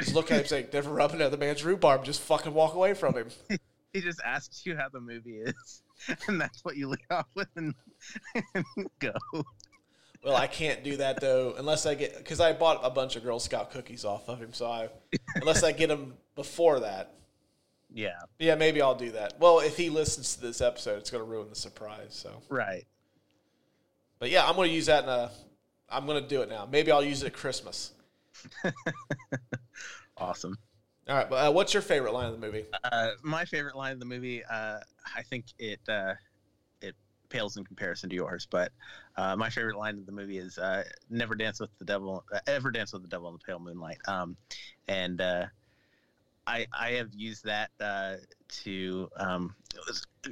[0.00, 3.14] Just look at him, saying, "Never rub another man's rhubarb." Just fucking walk away from
[3.14, 3.28] him.
[3.92, 5.82] He just asks you how the movie is,
[6.28, 7.74] and that's what you lead off with and,
[8.54, 8.64] and
[9.00, 9.10] go.
[10.22, 13.24] Well, I can't do that though unless I get because I bought a bunch of
[13.24, 14.52] Girl Scout cookies off of him.
[14.52, 14.90] So I,
[15.34, 17.14] unless I get them before that,
[17.92, 18.10] Yeah.
[18.38, 19.40] yeah, maybe I'll do that.
[19.40, 22.10] Well, if he listens to this episode, it's going to ruin the surprise.
[22.14, 22.84] So, Right.
[24.20, 25.32] but yeah, I'm going to use that in a.
[25.88, 26.68] I'm going to do it now.
[26.70, 27.90] Maybe I'll use it at Christmas.
[30.20, 30.56] Awesome.
[31.08, 32.64] All right, but uh, what's your favorite line of the movie?
[32.84, 34.78] Uh, my favorite line of the movie, uh,
[35.16, 36.14] I think it uh,
[36.82, 36.94] it
[37.30, 38.70] pales in comparison to yours, but
[39.16, 42.38] uh, my favorite line of the movie is uh, "Never dance with the devil, uh,
[42.46, 44.36] ever dance with the devil in the pale moonlight." Um,
[44.88, 45.46] and uh,
[46.46, 48.16] I I have used that uh,
[48.64, 49.54] to um,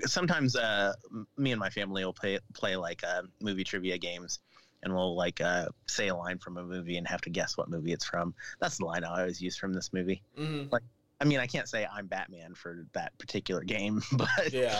[0.04, 4.40] sometimes uh, m- me and my family will play play like uh, movie trivia games.
[4.82, 7.68] And we'll like uh, say a line from a movie and have to guess what
[7.68, 8.34] movie it's from.
[8.60, 10.22] That's the line I always use from this movie.
[10.38, 10.74] Mm-hmm.
[11.20, 14.78] I mean, I can't say I'm Batman for that particular game, but Yeah.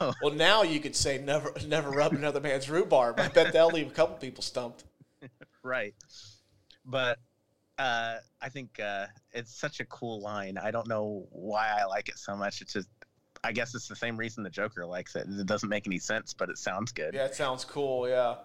[0.00, 0.12] Oh.
[0.22, 3.18] Well, now you could say never, never rub another man's rhubarb.
[3.18, 4.84] I bet that'll leave a couple people stumped.
[5.62, 5.94] right.
[6.84, 7.18] But
[7.78, 10.58] uh, I think uh, it's such a cool line.
[10.58, 12.60] I don't know why I like it so much.
[12.60, 12.88] It's just,
[13.42, 15.26] I guess it's the same reason the Joker likes it.
[15.28, 17.14] It doesn't make any sense, but it sounds good.
[17.14, 18.08] Yeah, it sounds cool.
[18.08, 18.36] Yeah.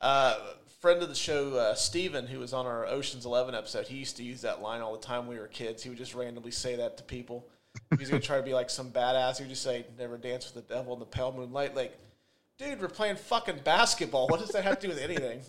[0.00, 0.38] Uh,
[0.80, 4.16] friend of the show, uh, Steven, who was on our Ocean's Eleven episode, he used
[4.18, 5.82] to use that line all the time when we were kids.
[5.82, 7.48] He would just randomly say that to people.
[7.98, 9.38] He's gonna try to be like some badass.
[9.38, 11.98] He would just say, "Never dance with the devil in the pale moonlight." Like,
[12.58, 14.28] dude, we're playing fucking basketball.
[14.28, 15.40] What does that have to do with anything?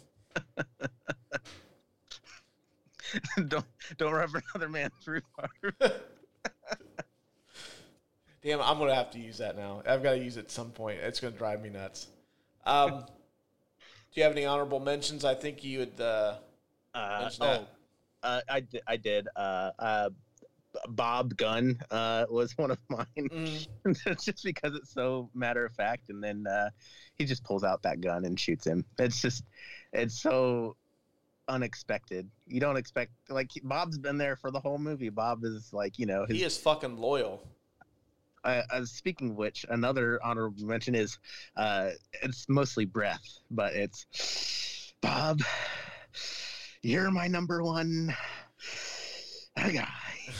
[3.47, 3.65] don't
[3.97, 5.75] don't rub another man's rhubarb.
[8.43, 9.81] Damn, I'm gonna have to use that now.
[9.87, 10.99] I've got to use it at some point.
[11.01, 12.07] It's gonna drive me nuts.
[12.65, 13.05] Um,
[14.15, 15.25] do you have any honorable mentions?
[15.25, 15.99] I think you would.
[15.99, 16.35] Uh,
[16.93, 17.67] Uh, oh,
[18.23, 18.81] uh, I did.
[18.87, 19.27] I did.
[19.35, 20.09] Uh, uh,
[20.87, 23.67] Bob Gunn uh, was one of mine, mm,
[24.23, 26.09] just because it's so matter of fact.
[26.09, 26.69] And then uh,
[27.15, 28.85] he just pulls out that gun and shoots him.
[28.97, 29.43] It's just,
[29.91, 30.77] it's so
[31.49, 32.29] unexpected.
[32.47, 35.09] You don't expect like Bob's been there for the whole movie.
[35.09, 37.45] Bob is like, you know, his, he is fucking loyal.
[38.45, 41.17] Uh, uh, speaking of which, another honorable mention is
[41.57, 41.89] uh,
[42.21, 45.41] it's mostly breath, but it's Bob.
[46.81, 48.15] You're my number one
[49.55, 49.87] guy.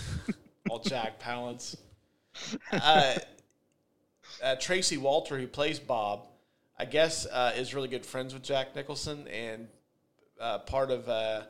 [0.70, 1.76] all Jack Palance.
[2.72, 3.16] Uh,
[4.44, 6.28] uh, Tracy Walter, who plays Bob,
[6.78, 9.70] I guess, uh, is really good friends with Jack Nicholson, and
[10.42, 11.44] uh, part of uh,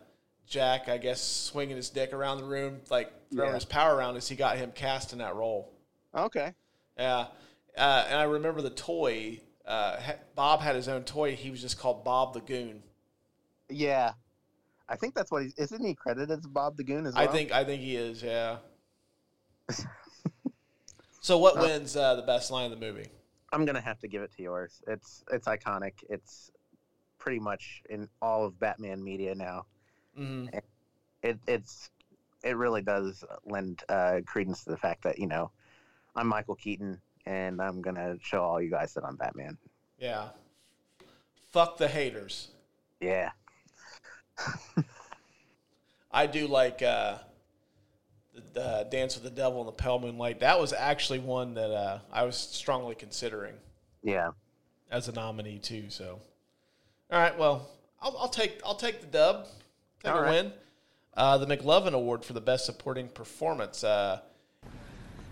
[0.47, 3.56] Jack, I guess, swinging his dick around the room, like throwing Yeah.
[3.56, 5.72] his power around, is he got him cast in that role.
[6.16, 6.53] Okay.
[6.97, 7.28] Yeah,
[7.78, 9.41] uh, and I remember the toy.
[9.66, 9.97] Uh,
[10.36, 11.36] Bob had his own toy.
[11.36, 12.84] He was just called Bob the Goon.
[13.70, 14.13] Yeah.
[14.88, 15.53] I think that's what he's.
[15.55, 17.28] Isn't he credited as Bob the Goon as well?
[17.28, 18.22] I think I think he is.
[18.22, 18.57] Yeah.
[21.22, 23.07] so, what wins uh, the best line of the movie?
[23.51, 24.82] I'm gonna have to give it to yours.
[24.88, 25.93] It's it's iconic.
[26.07, 26.51] It's
[27.18, 29.66] pretty much in all of Batman media now.
[30.16, 30.45] hmm
[31.24, 31.89] It it's
[32.43, 35.49] it really does lend uh, credence to the fact that you know
[36.16, 39.57] I'm Michael Keaton and I'm gonna show all you guys that I'm Batman.
[39.99, 40.30] Yeah.
[41.51, 42.49] Fuck the haters.
[43.01, 43.32] Yeah.
[46.11, 47.18] I do like uh,
[48.53, 50.39] the uh, Dance with the Devil in the Pale Moonlight.
[50.41, 53.55] That was actually one that uh, I was strongly considering
[54.03, 54.32] Yeah.
[54.91, 55.89] as a nominee too.
[55.89, 56.20] So,
[57.11, 57.70] all right, well,
[58.01, 59.47] I'll, I'll take I'll take the dub,
[60.03, 60.30] take All a right.
[60.32, 60.53] win.
[61.16, 63.84] Uh, the McLovin Award for the best supporting performance.
[63.86, 64.20] Uh,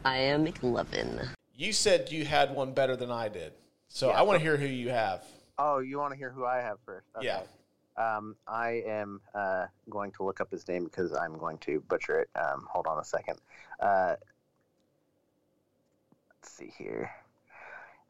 [0.06, 1.28] I am McLovin.
[1.56, 3.54] you said you had one better than I did,
[3.88, 5.24] so Yeah, I want to hear who you have.
[5.58, 7.08] Oh, you want to hear who I have first?
[7.22, 7.42] Yeah.
[7.96, 12.22] Um, I am uh, going to look up his name because I'm going to butcher
[12.22, 12.30] it.
[12.36, 13.38] Um, hold on a second.
[13.80, 14.16] Uh,
[16.32, 17.12] let's see here.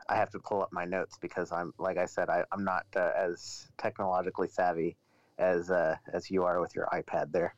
[0.07, 2.85] I have to pull up my notes because I'm, like I said, I, I'm not
[2.95, 4.95] uh, as technologically savvy
[5.37, 7.53] as uh, as you are with your iPad there.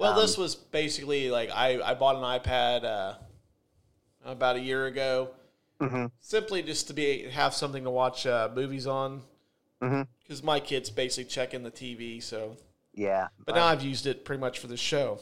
[0.00, 3.14] Well, Um, this was basically like I, I bought an iPad uh,
[4.24, 5.30] about a year ago,
[5.80, 6.10] Mhm.
[6.20, 9.22] simply just to be have something to watch uh, movies on.
[9.80, 12.56] Because my kids basically check in the TV, so.
[12.94, 15.18] Yeah, But now I've used it pretty much for the show,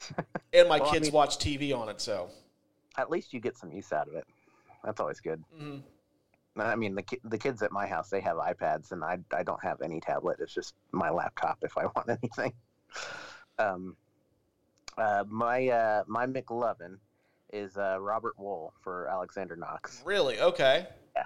[0.52, 2.00] and my Well, I kids mean- watch TV on it.
[2.00, 2.30] So.
[2.98, 4.26] at least you get some use out of it.
[4.84, 5.42] That's always good.
[5.56, 5.82] Mhm.
[6.56, 9.42] I mean, the ki- the kids at my house they have iPads, and I I
[9.44, 10.40] don't have any tablet.
[10.40, 12.52] It's just my laptop if I want anything.
[13.58, 13.96] Um,
[14.98, 16.98] uh, my uh, my McLovin
[17.52, 20.40] is uh, Robert Wuhl for Alexander Knox, Really?
[20.40, 20.86] Okay.
[21.16, 21.24] Yeah.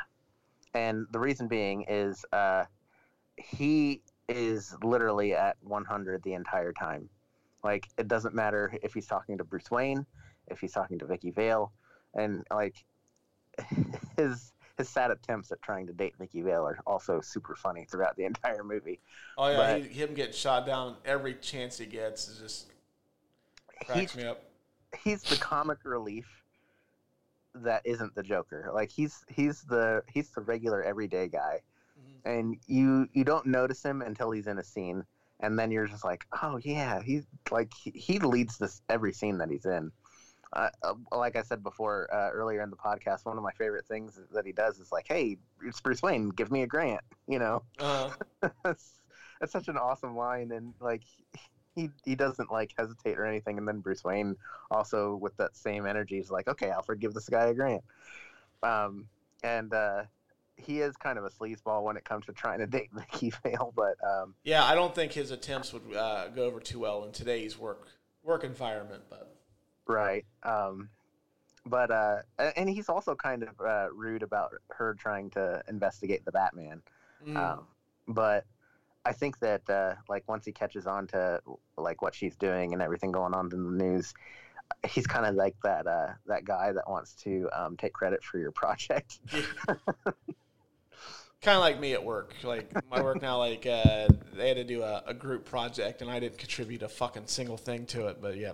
[0.75, 2.65] And the reason being is uh,
[3.37, 7.09] he is literally at 100 the entire time.
[7.63, 10.05] Like it doesn't matter if he's talking to Bruce Wayne,
[10.49, 11.73] if he's talking to Vicki Vale,
[12.15, 12.85] and like
[14.17, 18.17] his his sad attempts at trying to date Vicki Vale are also super funny throughout
[18.17, 19.01] the entire movie.
[19.39, 22.67] Oh yeah, But- he, him getting shot down every chance he gets is just
[23.87, 24.43] cracks He's me up.
[25.03, 26.27] He's the comic relief
[27.55, 28.71] that isn't the Joker.
[28.73, 31.61] Like he's he's the he's the regular everyday guy,
[32.25, 35.05] and you you don't notice him until he's in a scene,
[35.41, 39.39] and then you're just like, oh yeah, he's like he, he leads this every scene
[39.39, 39.91] that he's in.
[40.53, 43.87] Uh, uh, like I said before uh, earlier in the podcast, one of my favorite
[43.87, 46.29] things that he does is like, "Hey, it's Bruce Wayne.
[46.29, 48.11] Give me a grant." You know, Uh,
[48.65, 49.01] that's,
[49.41, 51.03] that's such an awesome line, and like
[51.75, 53.59] he he doesn't like hesitate or anything.
[53.59, 54.37] And then Bruce Wayne
[54.71, 57.85] also with that same energy is like, "Okay, I'll forgive this guy a grant."
[58.63, 59.07] Um,
[59.43, 60.05] and uh,
[60.57, 63.73] he is kind of a sleazeball when it comes to trying to date Vicki Vale,
[63.75, 67.13] but um, yeah, I don't think his attempts would uh, go over too well in
[67.13, 67.89] today's work
[68.23, 69.31] work environment, but.
[69.87, 70.25] Right.
[70.43, 70.89] Um,
[71.67, 72.17] but uh,
[72.57, 76.83] and he's also kind of uh, rude about her trying to investigate the Batman.
[77.27, 77.37] Mm.
[77.37, 77.67] Um,
[78.09, 78.45] but
[79.05, 81.41] I think that uh, like once he catches on to
[81.77, 84.15] like what she's doing and everything going on in the news,
[84.89, 88.39] he's kind of like that uh, that guy that wants to um, take credit for
[88.39, 89.19] your project.
[91.45, 92.33] kind of like me at work.
[92.43, 96.11] Like my work now, like uh, they had to do a, a group project, and
[96.11, 98.23] I didn't contribute a fucking single thing to it.
[98.23, 98.53] But yeah,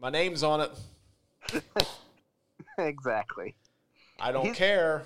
[0.00, 0.70] my name's on it.
[2.78, 3.56] exactly.
[4.20, 5.02] I don't He's- care.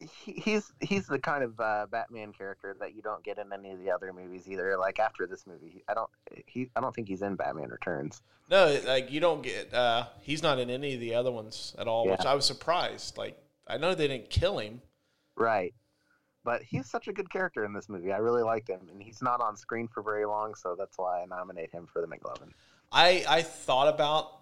[0.00, 3.72] He, he's he's the kind of uh, Batman character that you don't get in any
[3.72, 4.76] of the other movies either.
[4.78, 6.10] Like after this movie, I don't
[6.46, 8.22] he I don't think he's in Batman Returns.
[8.50, 9.72] No, like you don't get.
[9.72, 13.18] Uh, he's not in any of the other ones at all, which I was surprised.
[13.18, 13.38] Like
[13.68, 14.80] I know they didn't kill him.
[15.36, 15.74] Right.
[16.42, 18.12] But he's such a good character in this movie.
[18.12, 21.22] I really liked him, and he's not on screen for very long, so that's why
[21.22, 22.50] I nominate him for the McLovin.
[22.90, 24.40] I I thought about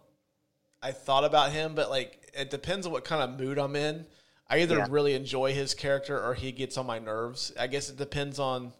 [0.83, 4.07] I thought about him, but like it depends on what kind of mood I'm in.
[4.51, 4.87] I either Yeah.
[4.89, 7.53] really enjoy his character or he gets on my nerves.
[7.59, 8.73] I guess it depends on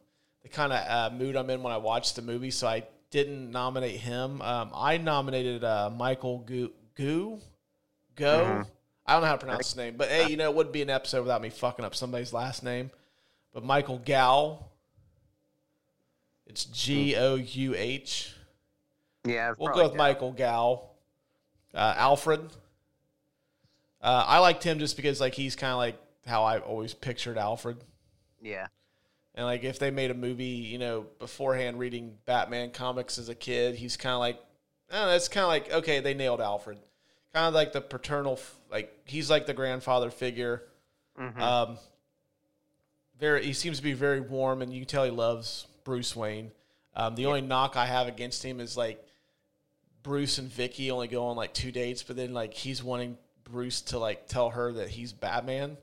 [0.43, 2.51] the kind of uh, mood I'm in when I watch the movie.
[2.51, 4.41] So I didn't nominate him.
[4.43, 7.41] Um, I nominated uh, Michael Goo Goo
[8.17, 8.45] Go.
[8.45, 8.63] Mm-hmm.
[9.07, 10.83] I don't know how to pronounce his name, but hey, you know, it wouldn't be
[10.83, 12.91] an episode without me fucking up somebody's last name.
[13.55, 14.67] But Michael Gow.
[16.47, 18.35] It's G O U H.
[19.27, 19.99] Yeah, We'll go with good.
[19.99, 20.91] Michael Gal.
[21.75, 22.41] Uh, Alfred.
[24.01, 27.39] Uh, I liked him just because like he's kind of like how I've always pictured
[27.39, 27.79] Alfred.
[28.41, 28.67] Yeah.
[29.35, 33.35] And like if they made a movie, you know, beforehand reading Batman comics as a
[33.35, 34.41] kid, he's kind of like,
[34.93, 36.79] oh, that's kind of like okay, they nailed Alfred,
[37.33, 40.63] kind of like the paternal, f- like he's like the grandfather figure.
[41.43, 41.79] Um,
[43.19, 46.53] very, he seems to be very warm, and you can tell he loves Bruce Wayne.
[46.95, 49.05] Um, the only knock I have against him is like
[50.03, 53.19] Bruce and Vicki only go on like two dates, but then like he's wanting
[53.51, 55.77] Bruce to like tell her that he's Batman.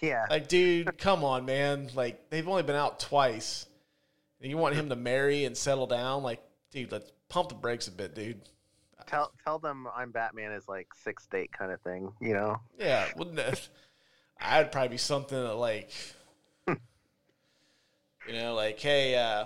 [0.00, 0.26] Yeah.
[0.30, 1.90] Like, dude, come on, man.
[1.94, 3.66] Like, they've only been out twice.
[4.40, 6.22] And you want him to marry and settle down?
[6.22, 8.40] Like, dude, let's pump the brakes a bit, dude.
[9.06, 12.60] tell tell them I'm Batman is like sixth date kind of thing, you know?
[12.78, 13.68] Yeah, wouldn't it?
[14.40, 15.90] I'd probably be something that, like,
[16.68, 19.44] you know, like, hey, uh,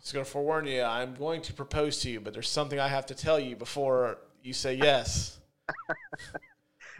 [0.00, 3.06] just gonna forewarn you, I'm going to propose to you, but there's something I have
[3.06, 5.38] to tell you before you say yes.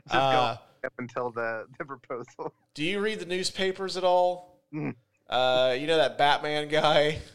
[0.08, 2.52] Just Uh, go up until the, the proposal.
[2.74, 4.60] do you read the newspapers at all?
[4.72, 4.94] Mm.
[5.28, 7.18] Uh, you know that Batman guy?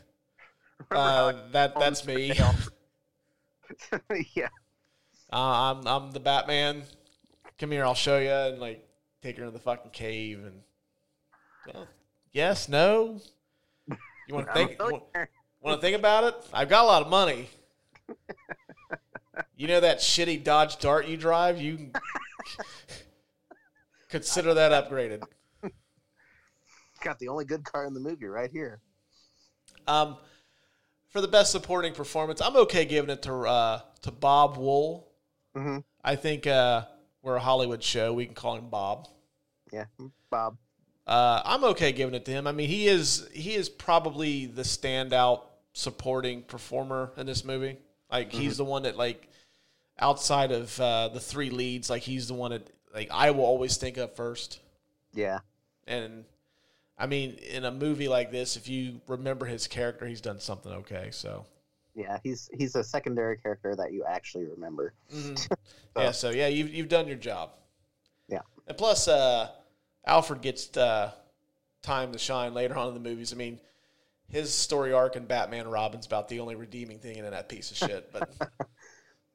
[0.92, 2.32] Uh, that that's me.
[4.36, 4.48] yeah.
[5.34, 6.84] Uh, I'm I'm the Batman.
[7.60, 8.88] Come here, I'll show you, and like
[9.22, 10.62] take her to the fucking cave, and
[11.74, 11.88] well,
[12.32, 13.20] yes, no.
[13.90, 14.80] You want to think?
[14.80, 16.36] Want, to think about it?
[16.54, 17.50] I've got a lot of money.
[19.58, 21.60] You know that shitty Dodge Dart you drive?
[21.60, 21.92] You
[24.10, 25.24] consider that upgraded.
[27.04, 28.82] Got the only good car in the movie right here.
[29.88, 30.18] Um,
[31.10, 35.06] for the best supporting performance, I'm okay giving it to uh, to Bob Wuhl.
[35.56, 35.84] Mhm.
[36.04, 36.86] I think uh,
[37.24, 38.14] we're a Hollywood show.
[38.14, 39.08] We can call him Bob.
[39.74, 39.86] Yeah.
[40.30, 40.58] Bob.
[41.08, 42.46] Uh, I'm okay giving it to him.
[42.46, 47.80] I mean, he is he is probably the standout supporting performer in this movie.
[48.12, 49.28] Like he's the one that like
[50.00, 53.78] outside of uh, the three leads, like he's the one that like I will always
[53.78, 54.60] think of first.
[55.14, 55.40] Yeah.
[55.88, 56.26] And
[56.98, 60.72] I mean, in a movie like this, if you remember his character, he's done something
[60.72, 61.10] okay.
[61.12, 61.46] So
[61.96, 62.20] Yeah.
[62.24, 64.94] He's he's a secondary character that you actually remember.
[65.98, 67.52] yeah, so yeah, you've you've done your job.
[68.28, 68.42] Yeah.
[68.68, 69.50] And plus, uh,
[70.06, 71.12] Alfred gets uh,
[71.82, 73.32] time to shine later on in the movies.
[73.32, 73.60] I mean,
[74.30, 77.72] his story arc in Batman and Robin's about the only redeeming thing in that piece
[77.72, 78.12] of shit.
[78.12, 78.30] But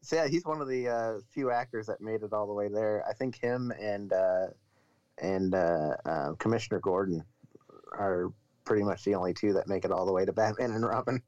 [0.03, 2.68] So yeah, he's one of the uh, few actors that made it all the way
[2.68, 3.05] there.
[3.09, 4.46] I think him and uh,
[5.18, 7.24] and uh, uh, Commissioner Gordon
[7.92, 8.32] are
[8.64, 11.22] pretty much the only two that make it all the way to Batman and Robin.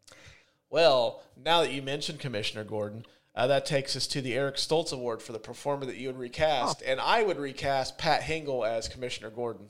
[0.71, 3.07] well, now that you mentioned Commissioner Gordon,
[3.37, 6.19] uh, that takes us to the Eric Stoltz Award for the performer that you would
[6.19, 9.69] recast, and I would recast Pat Hingle as Commissioner Gordon.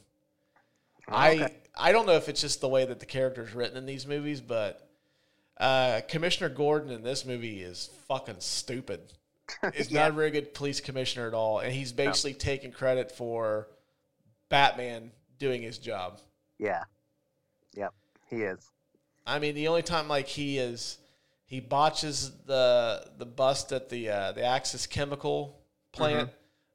[1.08, 1.54] I okay.
[1.76, 4.06] I don't know if it's just the way that the character is written in these
[4.06, 4.88] movies, but
[5.58, 9.00] uh, Commissioner Gordon in this movie is fucking stupid.
[9.74, 13.68] He's not a very good police commissioner at all, and he's basically taking credit for
[14.48, 16.18] Batman doing his job.
[16.58, 16.84] Yeah.
[17.74, 17.92] Yep.
[18.30, 18.70] He is.
[19.26, 20.96] I mean, the only time like he is,
[21.44, 25.60] he botches the the bust at the uh, the Axis Chemical
[25.92, 26.30] plant.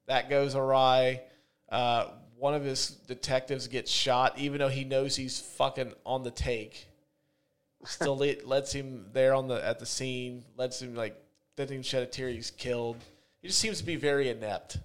[0.06, 1.22] That goes awry.
[1.70, 2.06] Uh,
[2.38, 6.88] one of his detectives gets shot, even though he knows he's fucking on the take.
[7.86, 10.44] Still let, lets him there on the at the scene.
[10.58, 11.16] Lets him like
[11.56, 12.30] doesn't even shed a tear.
[12.30, 12.98] He's killed.
[13.42, 14.78] He just seems to be very inept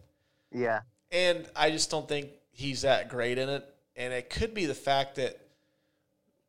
[0.53, 0.81] Yeah.
[1.11, 3.69] and I just don't think he's that great in it.
[3.97, 5.39] And it could be the fact that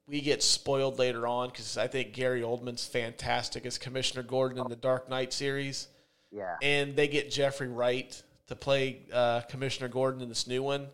[0.07, 4.67] we get spoiled later on because I think Gary Oldman's fantastic as Commissioner Gordon in
[4.69, 5.87] the Dark Knight series,
[6.31, 6.57] Yeah.
[6.61, 10.87] and they get Jeffrey Wright to play uh, Commissioner Gordon in this new one.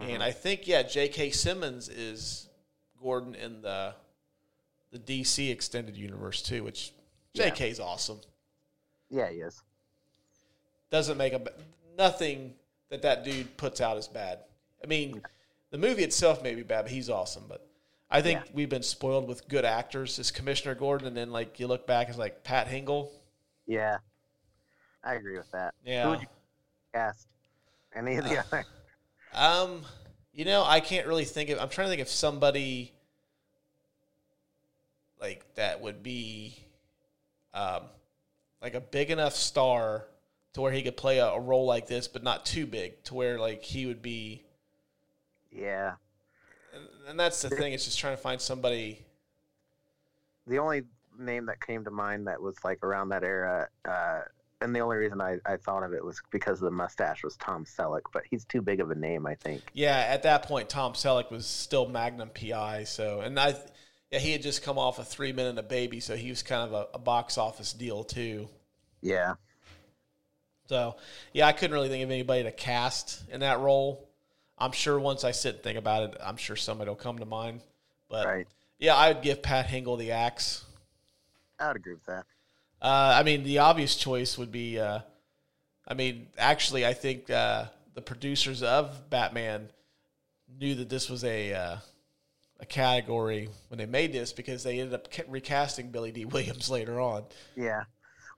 [0.00, 1.30] And I think yeah, J.K.
[1.30, 2.48] Simmons is
[3.00, 3.94] Gordon in the
[4.94, 6.92] the DC extended universe too, which
[7.34, 7.68] J.K.
[7.70, 8.20] is awesome
[9.10, 9.60] Yeah, he is.
[10.90, 11.42] doesn't make a
[11.98, 12.54] nothing
[12.90, 14.38] that that dude puts out is bad.
[14.82, 15.20] I mean,
[15.70, 17.44] the movie itself may be bad, but he's awesome.
[17.48, 17.66] But
[18.10, 18.50] I think Yeah.
[18.54, 22.08] we've been spoiled with good actors as Commissioner Gordon, and then like you look back
[22.08, 23.10] as like Pat Hingle.
[23.66, 23.98] Yeah.
[25.02, 25.74] I agree with that.
[25.84, 26.10] Yeah, Who Yeah.
[26.14, 26.26] would you
[26.94, 27.26] cast?
[27.96, 28.64] Any of the other?
[29.32, 29.84] Um,
[30.32, 31.58] you know, I can't really think of.
[31.58, 32.93] I'm trying to think of somebody
[35.24, 36.54] like that would be,
[37.54, 37.84] um,
[38.60, 40.04] like a big enough star
[40.52, 43.14] to where he could play a, a role like this, but not too big to
[43.14, 44.44] where like he would be.
[45.50, 45.94] Yeah.
[47.08, 47.72] And that's the thing.
[47.72, 49.04] It's just trying to find somebody.
[50.46, 50.82] The only
[51.18, 54.20] name that came to mind that was like around that era, uh,
[54.60, 57.36] and the only reason I, I thought of it was because of the mustache was
[57.36, 59.62] Tom Selleck, but he's too big of a name, I think.
[59.72, 62.84] Yeah, at that point, Tom Selleck was still Magnum PI.
[62.84, 63.54] So, and I,
[64.14, 66.44] yeah, he had just come off a Three Men and a Baby, so he was
[66.44, 68.48] kind of a, a box office deal too.
[69.02, 69.34] Yeah.
[70.68, 70.94] So,
[71.32, 74.08] yeah, I couldn't really think of anybody to cast in that role.
[74.56, 77.24] I'm sure once I sit and think about it, I'm sure somebody will come to
[77.26, 77.60] mind.
[78.08, 78.46] But Right.
[78.78, 80.64] yeah, I'd give Pat Hingle the axe.
[81.58, 82.24] I would agree with that.
[82.80, 84.78] Uh, I mean, the obvious choice would be.
[84.78, 85.00] Uh,
[85.88, 87.64] I mean, actually, I think uh,
[87.94, 89.70] the producers of Batman
[90.60, 91.76] knew that this was a uh,
[92.64, 96.98] a category when they made this because they ended up recasting Billy Dee Williams later
[97.00, 97.24] on.
[97.56, 97.84] Yeah.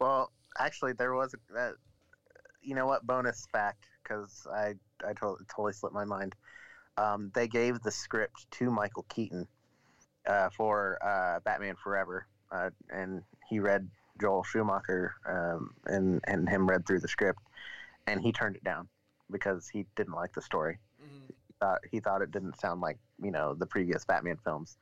[0.01, 1.55] Well, actually, there was a.
[1.55, 1.75] That,
[2.61, 3.07] you know what?
[3.07, 4.75] Bonus fact, because I
[5.07, 6.35] I totally, totally slipped my mind.
[6.99, 9.47] Um, they gave the script to Michael Keaton
[10.27, 13.89] uh, for uh, Batman Forever, uh, and he read
[14.21, 17.41] Joel Schumacher um, and and him read through the script,
[18.07, 18.89] and he turned it down
[19.31, 20.79] because he didn't like the story.
[20.99, 24.79] He thought he thought it didn't sound like you know the previous Batman films,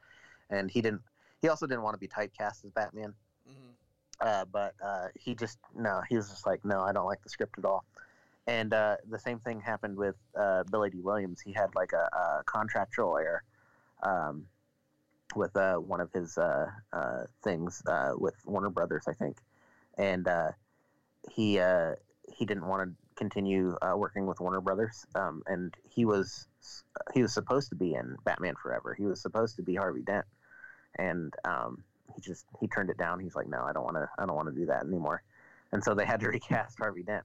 [0.51, 1.02] and he didn't.
[1.42, 3.14] He also didn't want to be typecast as Batman.
[4.20, 7.28] Uh, but uh, he just no, he was just like, no, I don't like the
[7.28, 7.84] script at all.
[8.46, 11.40] And uh, the same thing happened with uh, Billy Dee Williams.
[11.40, 13.42] He had like a, a contractual error
[14.02, 14.46] um,
[15.34, 19.38] with uh, one of his uh, uh, things uh, with Warner Brothers, I think,
[19.96, 20.52] and uh,
[21.30, 21.94] he uh,
[22.32, 25.07] he didn't want to continue uh, working with Warner Brothers.
[25.15, 26.47] Um, and he was
[27.12, 28.95] he was supposed to be in Batman Forever.
[28.95, 30.24] He was supposed to be Harvey Dent,
[30.99, 31.82] and um,
[32.15, 33.20] he just he turned it down.
[33.20, 34.09] He's like, no, I don't want to.
[34.19, 35.23] I don't want to do that anymore.
[35.73, 37.24] And so they had to recast Harvey Dent.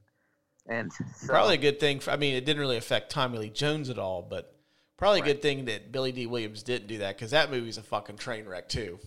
[0.68, 2.00] And so, Probably a good thing.
[2.00, 4.54] For, I mean, it didn't really affect Tommy Lee Jones at all, but
[4.96, 7.82] probably a good thing that Billy Dee Williams didn't do that because that movie's a
[7.82, 8.98] fucking train wreck too.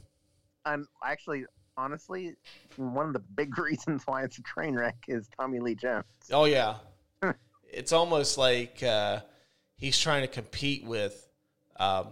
[0.66, 1.46] I'm actually,
[1.78, 2.36] honestly,
[2.76, 6.06] one of the big reasons why it's a train wreck is Tommy Lee Jones.
[6.32, 6.76] Oh yeah,
[7.72, 9.22] it's almost like uh,
[9.78, 11.28] he's trying to compete with
[11.80, 12.10] um,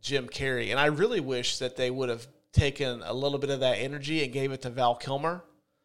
[0.00, 3.60] Jim Carrey, and I really wish that they would have taken a little bit of
[3.60, 5.44] that energy and gave it to Val Kilmer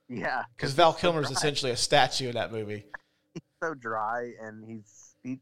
[0.09, 1.31] Yeah, because Val so Kilmer's dry.
[1.31, 2.85] essentially a statue in that movie.
[3.33, 5.39] He's so dry, and he's he.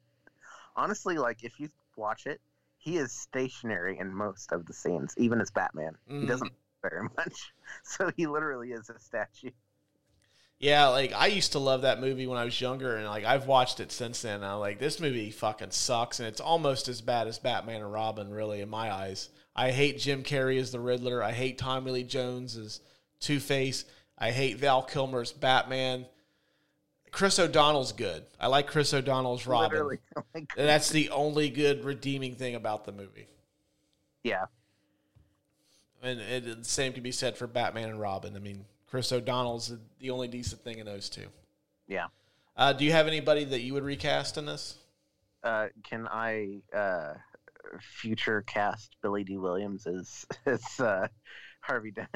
[0.75, 2.41] Honestly, like if you watch it,
[2.77, 5.97] he is stationary in most of the scenes, even as Batman.
[6.09, 6.21] Mhm.
[6.21, 6.51] He doesn't
[6.81, 7.53] very much,
[7.83, 9.51] so he literally is a statue.
[10.59, 13.47] Yeah, like I used to love that movie when I was younger, and like I've
[13.47, 14.43] watched it since then.
[14.43, 18.29] I'm like, this movie fucking sucks, and it's almost as bad as Batman and Robin,
[18.29, 19.29] really, in my eyes.
[19.55, 21.23] I hate Jim Carrey as the Riddler.
[21.23, 22.79] I hate Tommy Lee Jones as
[23.19, 23.85] Two Face.
[24.19, 26.05] I hate Val Kilmer's Batman.
[27.09, 28.23] Chris O'Donnell's good.
[28.39, 32.91] I like Chris O'Donnell's Robin, and oh that's the only good redeeming thing about the
[32.91, 33.27] movie.
[34.23, 34.45] yeah,
[36.03, 38.35] And it, the same can be said for Batman and Robin.
[38.35, 41.27] I mean, Chris O'Donnell's the only decent thing in those two.
[41.87, 42.07] yeah.
[42.57, 44.75] Uh, do you have anybody that you would recast in this?
[45.41, 47.13] Uh, can I uh,
[47.79, 51.07] future cast Billy Dee Williams as as uh,
[51.61, 52.09] Harvey Dent?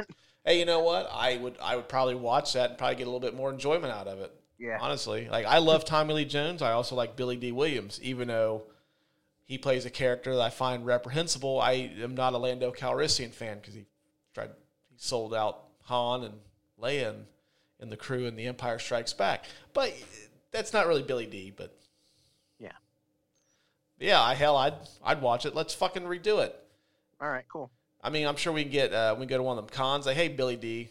[0.43, 1.09] Hey, you know what?
[1.11, 3.93] I would I would probably watch that and probably get a little bit more enjoyment
[3.93, 4.31] out of it.
[4.59, 4.77] Yeah.
[4.79, 6.61] Honestly, like I love Tommy Lee Jones.
[6.61, 8.63] I also like Billy Dee Williams, even though
[9.45, 11.59] he plays a character that I find reprehensible.
[11.61, 13.85] I am not a Lando Calrissian fan because he
[14.33, 14.49] tried
[14.89, 16.33] he sold out Han and
[16.81, 17.25] Leia and,
[17.79, 19.45] in the crew in The Empire Strikes Back.
[19.73, 19.93] But
[20.51, 21.51] that's not really Billy Dee.
[21.55, 21.77] But
[22.59, 22.71] Yeah.
[23.99, 24.73] yeah, I hell I'd
[25.03, 25.53] I'd watch it.
[25.55, 26.55] Let's fucking redo it.
[27.21, 27.69] All right, cool.
[28.03, 29.75] I mean, I'm sure we can get uh, we can go to one of them
[29.75, 30.05] cons.
[30.05, 30.89] Like, hey, Billy Dee,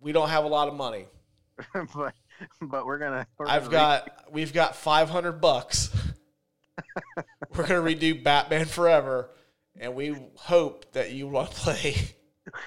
[0.00, 1.06] we don't have a lot of money.
[1.94, 2.14] but
[2.62, 3.26] but we're gonna.
[3.38, 5.90] We're I've gonna got we've got 500 bucks.
[7.56, 9.30] We're gonna redo Batman Forever,
[9.78, 11.94] and we hope that you want to play.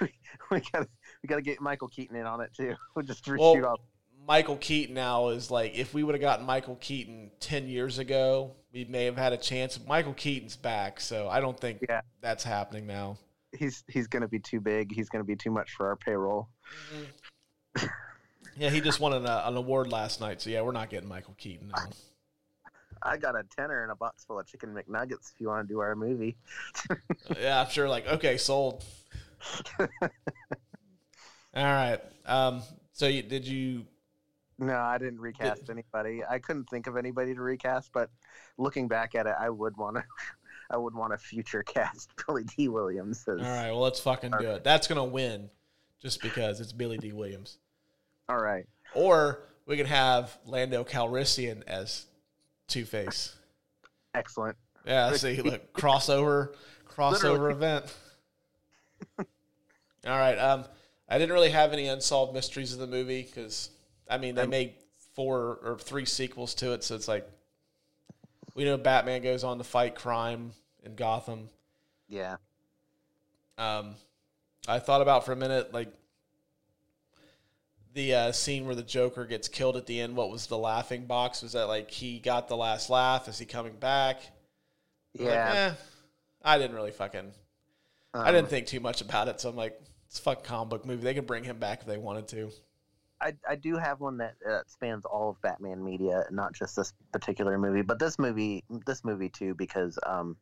[0.50, 0.86] we got
[1.22, 2.74] we got to get Michael Keaton in on it too.
[2.94, 3.80] We'll just reshoot Well.
[4.26, 8.52] Michael Keaton now is like if we would have gotten Michael Keaton 10 years ago,
[8.72, 9.78] we may have had a chance.
[9.86, 12.00] Michael Keaton's back, so I don't think Yeah.
[12.22, 13.18] that's happening now.
[13.56, 14.92] He's he's gonna be too big.
[14.94, 16.48] He's gonna be too much for our payroll.
[18.56, 21.08] Yeah, he just won an, uh, an award last night, so yeah, we're not getting
[21.08, 21.72] Michael Keaton.
[21.76, 21.82] No.
[23.04, 25.72] I got a tenner and a box full of chicken McNuggets if you want to
[25.72, 26.36] do our movie.
[27.40, 27.88] yeah, I'm sure.
[27.88, 28.84] Like, okay, sold.
[29.80, 29.88] All
[31.54, 32.00] right.
[32.26, 32.62] Um.
[32.92, 33.86] So, you, did you?
[34.58, 36.22] No, I didn't recast anybody.
[36.28, 38.08] I couldn't think of anybody to recast, but
[38.56, 40.04] looking back at it, I would want to.
[40.70, 43.22] I would want to future cast Billy Dee Williams.
[43.28, 43.70] As, All right.
[43.70, 44.64] Well, let's fucking do it.
[44.64, 45.50] That's gonna win,
[46.00, 47.58] just because it's Billy Dee Williams.
[48.30, 48.66] All right.
[48.94, 52.06] Or we could have Lando Calrissian as
[52.68, 53.34] Two Face.
[54.14, 54.56] Excellent.
[54.86, 55.12] Yeah.
[55.14, 56.54] See, look, crossover,
[56.88, 57.54] crossover Literally.
[57.54, 57.94] event.
[59.18, 59.24] All
[60.18, 60.36] right.
[60.36, 60.64] Um,
[61.08, 63.70] I didn't really have any unsolved mysteries of the movie because,
[64.08, 64.74] I mean, they made
[65.14, 67.28] four or three sequels to it, so it's like
[68.54, 71.48] we know Batman goes on to fight crime in Gotham.
[72.08, 72.36] Yeah.
[73.58, 73.94] Um,
[74.66, 75.92] I thought about for a minute, like
[77.94, 80.16] the uh, scene where the Joker gets killed at the end.
[80.16, 81.42] What was the laughing box?
[81.42, 83.28] Was that like he got the last laugh?
[83.28, 84.20] Is he coming back?
[85.18, 85.52] I'm like, Yeah.
[85.54, 85.74] eh,
[86.44, 87.32] I didn't really fucking.
[88.14, 90.70] I Um, didn't think too much about it, so I'm like, it's a fucking comic
[90.70, 91.02] book movie.
[91.02, 92.50] They could bring him back if they wanted to.
[93.20, 96.92] I, I do have one that uh, spans all of Batman media, not just this
[97.12, 100.36] particular movie, but this movie, this movie too, because um,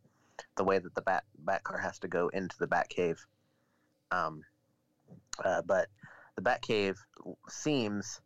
[0.56, 3.18] the way that the Bat Batcar has to go into the Batcave.
[4.10, 4.42] Um,
[5.44, 5.88] uh, but
[6.36, 6.96] the Batcave
[7.48, 8.20] seems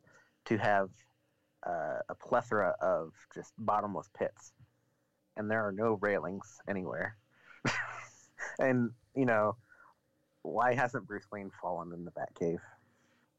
[0.47, 0.91] to have
[1.67, 4.53] uh, a plethora of just bottomless pits,
[5.37, 7.17] and there are no railings anywhere.
[8.59, 9.57] and you know,
[10.43, 12.61] why hasn't Bruce Wayne fallen in the Batcave?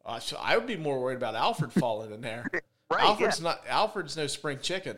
[0.05, 2.49] Uh, so I would be more worried about Alfred falling in there.
[2.89, 3.61] Right, Alfred's not.
[3.67, 4.97] Alfred's no spring chicken.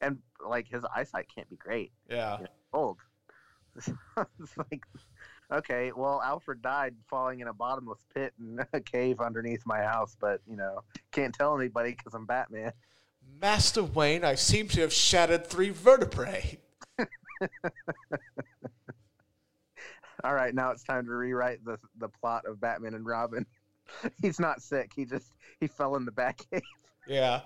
[0.00, 1.92] and like his eyesight can't be great.
[2.08, 2.38] Yeah.
[2.72, 2.98] Old.
[3.76, 4.82] it's like,
[5.52, 10.16] okay, well, Alfred died falling in a bottomless pit in a cave underneath my house,
[10.20, 10.82] but you know,
[11.12, 12.72] can't tell anybody because I'm Batman.
[13.40, 16.58] Master Wayne, I seem to have shattered three vertebrae.
[20.24, 23.46] All right, now it's time to rewrite the the plot of Batman and Robin.
[24.22, 24.92] He's not sick.
[24.94, 26.62] He just he fell in the back cave.
[27.06, 27.40] Yeah.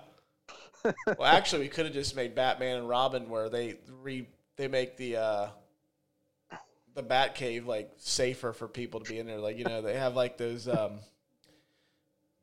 [0.83, 4.97] well, actually, we could have just made Batman and Robin where they re they make
[4.97, 5.47] the uh
[6.95, 9.39] the Batcave like safer for people to be in there.
[9.39, 10.99] Like you know, they have like those um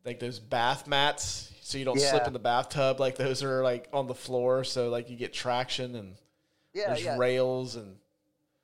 [0.05, 3.01] like those bath mats, so you don't slip in the bathtub.
[3.01, 6.15] Like those are like on the floor, so like you get traction and
[6.73, 7.17] Yeah, there's yeah.
[7.19, 7.97] rails and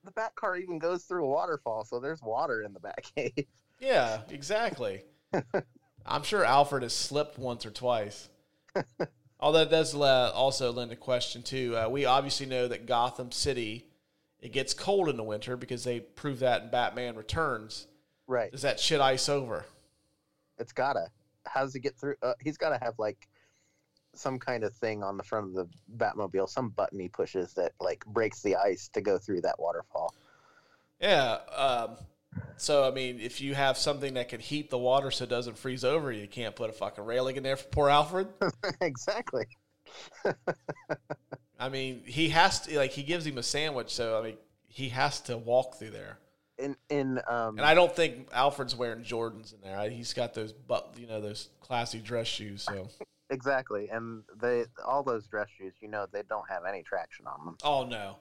[0.05, 3.47] The Bat car even goes through a waterfall, so there's water in the back cave.
[3.81, 5.03] yeah, exactly.
[6.07, 8.29] I'm sure Alfred has slipped once or twice.
[9.41, 11.77] Although that does uh, also lend a question too.
[11.77, 13.87] Uh, we obviously know that Gotham City
[14.45, 17.87] it gets cold in the winter because they prove that in Batman Returns.
[18.27, 18.53] right.
[18.53, 19.65] Does that shit ice over?
[20.59, 21.09] It's gotta.
[21.47, 22.17] How does he get through?
[22.23, 23.27] Uh, he's got to have like
[24.15, 27.73] some kind of thing on the front of the Batmobile, some button he pushes that
[27.81, 30.15] like breaks the ice to go through that waterfall.
[31.01, 31.39] Yeah.
[31.57, 31.97] Um,
[32.59, 35.57] so I mean, if you have something that can heat the water so it doesn't
[35.57, 38.29] freeze over, you can't put a fucking railing in there for poor Alfred.
[38.83, 39.47] exactly.
[41.59, 44.37] I mean, he has to like he gives him a sandwich, so I mean,
[44.67, 46.19] he has to walk through there.
[46.59, 49.91] In in um And I don't think Alfred's wearing Jordans in there.
[49.91, 52.63] He's got those, but you know, those classy dress shoes.
[52.63, 52.89] So,
[53.31, 57.45] exactly, and they all those dress shoes, you know, they don't have any traction on
[57.45, 57.57] them.
[57.65, 58.17] oh no,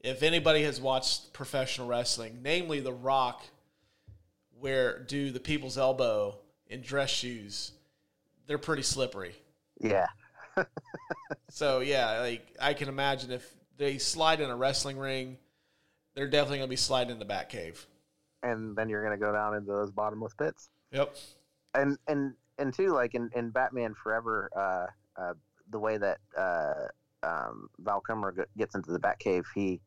[0.00, 3.42] if anybody has watched professional wrestling, namely The Rock,
[4.58, 6.38] where do the people's elbow
[6.68, 7.72] in dress shoes,
[8.46, 9.34] they're pretty slippery.
[9.80, 10.06] Yeah,
[11.50, 15.38] So yeah, like I can imagine if they slide in a wrestling ring,
[16.14, 17.86] they're definitely gonna be sliding in the Batcave.
[18.42, 20.68] and then you're gonna go down into those bottomless pits.
[20.92, 21.16] Yep.
[21.74, 25.34] and and and two like in, in Batman Forever, uh, uh,
[25.70, 26.88] the way that uh,
[27.22, 29.80] um, Val Kilmer gets into the Batcave, he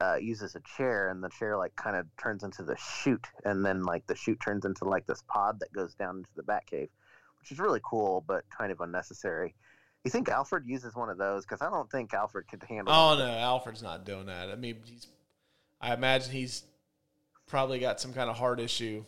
[0.00, 3.64] uh, uses a chair, and the chair like kind of turns into the chute, and
[3.64, 6.88] then like the chute turns into like this pod that goes down into the Batcave,
[7.38, 9.54] which is really cool but kind of unnecessary.
[10.04, 11.44] You think Alfred uses one of those?
[11.44, 12.92] Because I don't think Alfred could handle.
[12.94, 14.50] Oh no, Alfred's not doing that.
[14.50, 15.06] I mean, he's.
[15.80, 16.64] I imagine he's
[17.46, 19.04] probably got some kind of heart issue.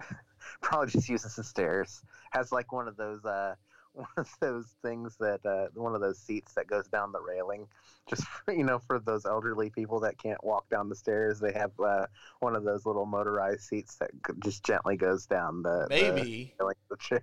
[0.62, 2.02] probably just uses the stairs.
[2.32, 3.54] Has like one of those uh
[3.94, 7.66] one of those things that uh one of those seats that goes down the railing.
[8.08, 11.52] Just for, you know, for those elderly people that can't walk down the stairs, they
[11.52, 12.06] have uh
[12.40, 14.10] one of those little motorized seats that
[14.42, 17.22] just gently goes down the the Maybe, the chair.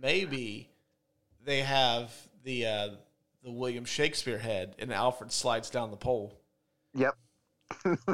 [0.00, 0.71] maybe
[1.44, 2.12] they have
[2.44, 2.88] the uh,
[3.42, 6.38] the William Shakespeare head, and Alfred slides down the pole.
[6.94, 7.16] Yep.
[7.86, 8.06] All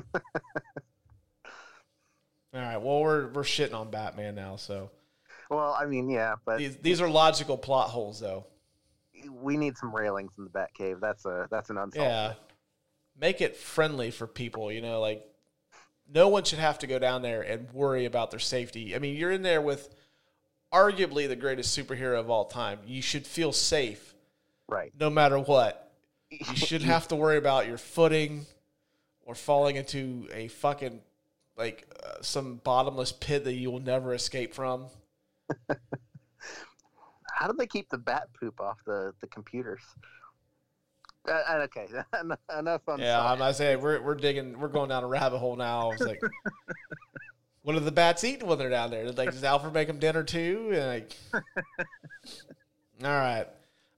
[2.55, 2.77] right.
[2.79, 4.91] Well, we're we're shitting on Batman now, so
[5.51, 8.47] Well, I mean, yeah, but these these are logical plot holes, though.
[9.31, 11.01] we need some railings in the Batcave.
[11.01, 11.97] That's a that's an unsolved.
[11.97, 12.35] Yeah.
[13.21, 15.25] Make it friendly for people, you know, like
[16.13, 18.95] no one should have to go down there and worry about their safety.
[18.95, 19.95] I mean, you're in there with
[20.73, 22.79] arguably the greatest superhero of all time.
[22.87, 24.15] You should feel safe
[24.69, 24.93] Right.
[24.99, 25.91] no matter what.
[26.31, 28.47] You should have to worry about your footing
[29.25, 31.01] or falling into a fucking
[31.57, 34.87] like uh, some bottomless pit that you will never escape from.
[37.35, 39.81] How do they keep the bat poop off the the computers?
[41.29, 41.87] Uh, uh, okay,
[42.59, 43.23] enough on Yeah.
[43.25, 45.91] I'm I say we're we're digging, we're going down a rabbit hole now.
[45.93, 46.21] It's like,
[47.69, 49.13] what are the bats eating when they're down there?
[49.13, 50.71] Like, does Alfred make them dinner too?
[50.73, 51.13] And like,
[53.05, 53.47] all right.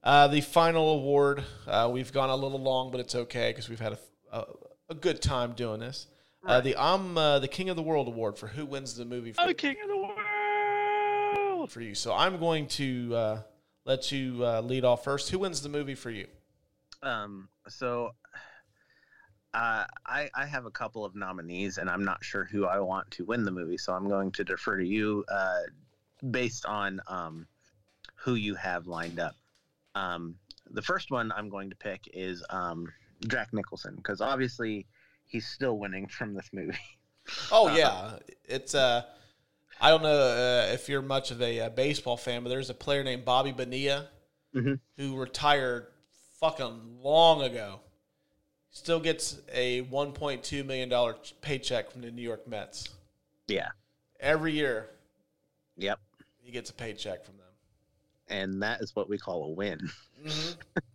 [0.03, 1.41] Uh, the final award.
[1.65, 3.99] Uh, we've gone a little long, but it's okay because we've had a,
[4.37, 4.45] a,
[4.89, 6.07] a good time doing this.
[6.45, 9.31] Uh, the I'm uh, the King of the World award for who wins the movie.
[9.31, 11.71] For Oh, king of the world!
[11.71, 11.95] for you.
[11.95, 13.41] So I'm going to uh,
[13.85, 15.29] let you uh, lead off first.
[15.29, 16.27] Who wins the movie for you?
[17.03, 18.11] Um, so
[19.53, 23.09] uh, I I have a couple of nominees, and I'm not sure who I want
[23.11, 23.77] to win the movie.
[23.77, 25.61] So I'm going to defer to you uh,
[26.31, 27.47] based on um,
[28.15, 29.35] who you have lined up.
[29.95, 30.35] Um,
[30.69, 32.87] the first one I'm going to pick is um,
[33.27, 34.85] Jack Nicholson because obviously
[35.27, 36.77] he's still winning from this movie.
[37.51, 39.03] Oh yeah, it's uh,
[39.79, 42.73] I don't know uh, if you're much of a uh, baseball fan, but there's a
[42.73, 44.07] player named Bobby Bonilla
[44.55, 44.79] Mhm.
[44.97, 45.87] who retired
[46.39, 47.79] fucking long ago.
[48.71, 52.89] Still gets a 1.2 million dollar paycheck from the New York Mets
[53.47, 53.69] yeah.
[54.19, 54.89] every year.
[55.77, 55.99] Yep.
[56.41, 57.45] He gets a paycheck from them.
[58.27, 59.89] And that is what we call a win.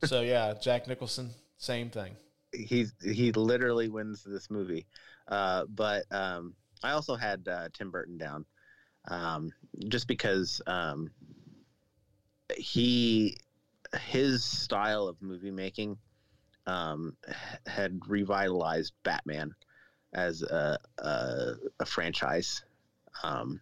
[0.05, 2.13] So yeah, Jack Nicholson, same thing.
[2.53, 4.87] he's he literally wins this movie.
[5.29, 8.45] Uh, but um, I also had uh, Tim Burton down,
[9.09, 9.51] um,
[9.89, 11.11] just because um,
[12.57, 13.37] he
[14.09, 15.97] his style of movie making
[16.67, 17.17] um,
[17.67, 19.55] had revitalized Batman
[20.13, 22.63] as a a, a franchise.
[23.23, 23.61] Um,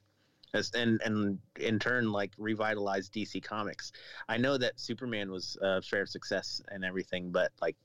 [0.55, 3.93] as, and and in turn, like revitalized DC Comics.
[4.29, 7.77] I know that Superman was a fair success and everything, but like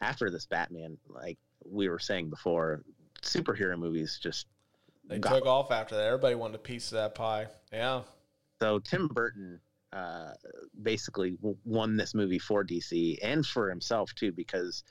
[0.00, 2.82] after this Batman, like we were saying before,
[3.22, 4.46] superhero movies just
[5.08, 6.04] They got took off after that.
[6.04, 7.48] Everybody wanted a piece of that pie.
[7.72, 8.02] Yeah.
[8.60, 9.60] so Tim Burton
[9.92, 10.32] uh,
[10.82, 14.84] basically won this movie for DC and for himself too because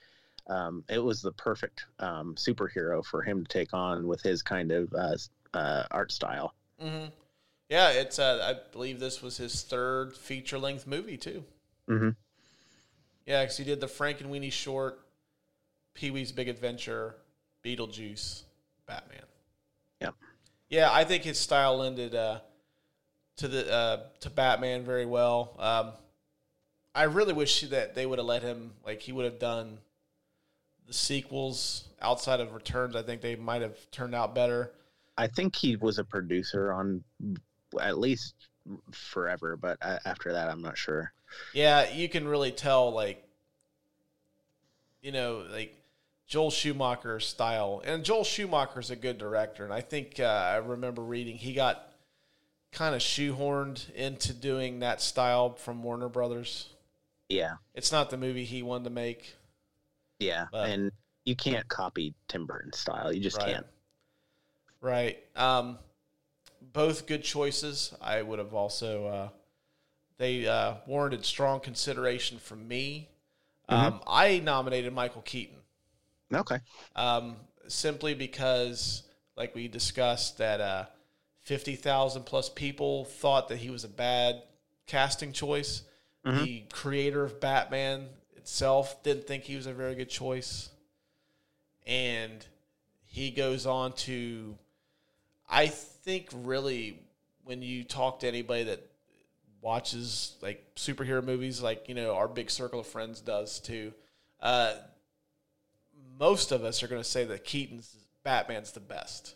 [0.48, 4.72] um, it was the perfect um, superhero for him to take on with his kind
[4.72, 5.16] of uh,
[5.54, 6.54] uh, art style.
[6.80, 7.06] hmm
[7.70, 8.18] Yeah, it's.
[8.18, 11.44] Uh, I believe this was his third feature length movie too.
[11.90, 12.10] Mm-hmm.
[13.26, 15.00] Yeah, because he did the Frankenweenie short,
[15.94, 17.18] Pee Wee's Big Adventure,
[17.64, 18.44] Beetlejuice,
[18.86, 19.26] Batman.
[20.02, 20.16] Yep.
[20.70, 22.16] Yeah, I think his style ended.
[22.16, 22.40] uh,
[23.38, 25.56] to the uh, to Batman very well.
[25.60, 25.92] Um,
[26.94, 29.78] I really wish that they would have let him like he would have done
[30.88, 32.96] the sequels outside of Returns.
[32.96, 34.72] I think they might have turned out better.
[35.18, 37.04] I think he was a producer on
[37.82, 38.36] at least
[38.92, 41.12] forever, but after that, I'm not sure.
[41.54, 43.24] Yeah, you can really tell, like,
[45.02, 45.76] you know, like
[46.28, 47.82] Joel Schumacher's style.
[47.86, 49.64] And Joel Schumacher's a good director.
[49.64, 51.87] And I think uh, I remember reading he got
[52.72, 56.70] kind of shoehorned into doing that style from Warner Brothers.
[57.30, 59.36] Yeah, It's not the movie he wanted to make.
[60.20, 60.92] yeah, But- and
[61.26, 63.12] you can't copy Tim Burton's style.
[63.12, 63.56] You just Right.
[63.56, 63.68] can't.
[64.80, 65.24] Right.
[65.36, 65.80] Um,
[66.62, 67.94] both good choices.
[68.00, 69.30] I would have also uh,
[70.18, 73.10] they uh, warranted strong consideration from me.
[73.70, 75.58] Um, I nominated Michael Keaton
[76.34, 76.60] Okay.
[76.96, 77.36] um,
[77.68, 79.04] simply because,
[79.36, 80.86] like we discussed, that uh,
[81.48, 84.44] fifty thousand plus people thought that he was a bad
[84.86, 85.84] casting choice.
[86.26, 90.70] The creator of Batman itself didn't think he was a very good choice,
[91.86, 92.46] and
[93.06, 94.58] he goes on to,
[95.50, 97.00] I think, really,
[97.46, 98.86] when you talk to anybody that
[99.62, 103.94] watches like superhero movies, like you know our big circle of friends does too.
[104.42, 104.74] Uh,
[106.20, 107.96] most of us are going to say that Keaton's
[108.26, 109.34] Batman's the best.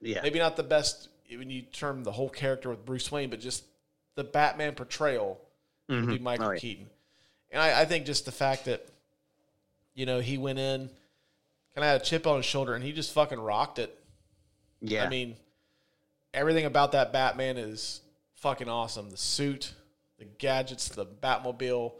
[0.00, 0.20] Yeah.
[0.20, 3.64] Maybe not the best when you term the whole character with Bruce Wayne, but just
[4.14, 5.40] the Batman portrayal
[5.88, 6.24] would be mm-hmm.
[6.24, 6.58] Michael Oh, yeah.
[6.58, 6.86] Keaton.
[7.50, 8.86] And I, I think just the fact that,
[9.94, 10.88] you know, he went in,
[11.74, 13.96] kind of had a chip on his shoulder, and he just fucking rocked it.
[14.80, 15.04] Yeah.
[15.04, 15.36] I mean,
[16.32, 18.00] everything about that Batman is
[18.34, 19.10] fucking awesome.
[19.10, 19.72] The suit,
[20.18, 21.92] the gadgets, the Batmobile.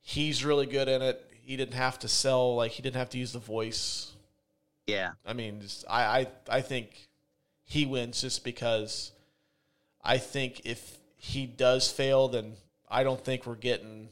[0.00, 1.30] He's really good in it.
[1.42, 4.12] He didn't have to sell like he didn't have to use the voice.
[4.86, 5.10] yeah.
[5.26, 7.08] I mean, just, I, I I think
[7.64, 9.12] he wins just because
[10.02, 12.54] I think if he does fail, then
[12.88, 14.08] I don't think we're getting.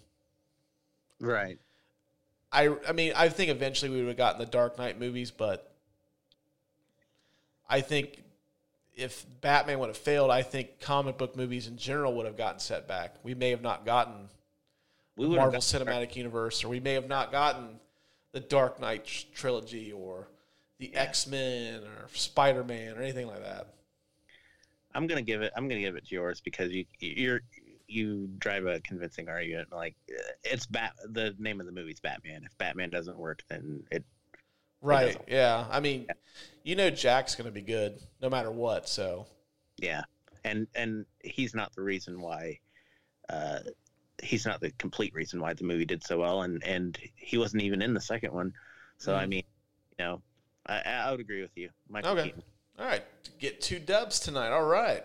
[1.20, 1.58] Right.
[2.50, 5.72] I I mean, I think eventually we would have gotten the Dark Knight movies, but
[7.68, 8.22] I think
[8.94, 12.60] if Batman would have failed, I think comic book movies in general would have gotten
[12.60, 13.14] set back.
[13.22, 14.28] We may have not gotten
[15.16, 17.80] We the would have Marvel Cinematic Universe, or we may have not gotten
[18.32, 20.28] the Dark Knight tr- trilogy, or
[20.82, 23.68] the X Men, or Spider Man, or anything like that.
[24.94, 25.52] I'm gonna give it.
[25.56, 27.40] I'm gonna give it to yours because you you're
[27.86, 29.72] you drive a convincing argument.
[29.72, 29.94] Like
[30.44, 30.94] it's bat.
[31.10, 32.42] The name of the movie's Batman.
[32.44, 34.04] If Batman doesn't work, then it.
[34.80, 35.06] Right?
[35.06, 35.28] doesn't.
[35.28, 35.66] Yeah.
[35.70, 36.08] I mean,
[36.64, 38.88] you know, Jack's going to be good no matter what.
[38.88, 39.26] So
[39.78, 40.02] Yeah,
[40.44, 42.58] and and he's not the reason why.
[43.28, 43.60] Uh,
[44.22, 47.62] he's not the complete reason why the movie did so well, and and he wasn't
[47.62, 48.52] even in the second one.
[48.98, 49.28] So I Mhm.
[49.28, 49.44] mean,
[49.98, 50.22] you know,
[50.66, 52.24] I, I would agree with you, Michael Okay.
[52.28, 52.42] Keaton.
[52.78, 53.04] All right,
[53.38, 54.50] get two dubs tonight.
[54.50, 55.04] All right.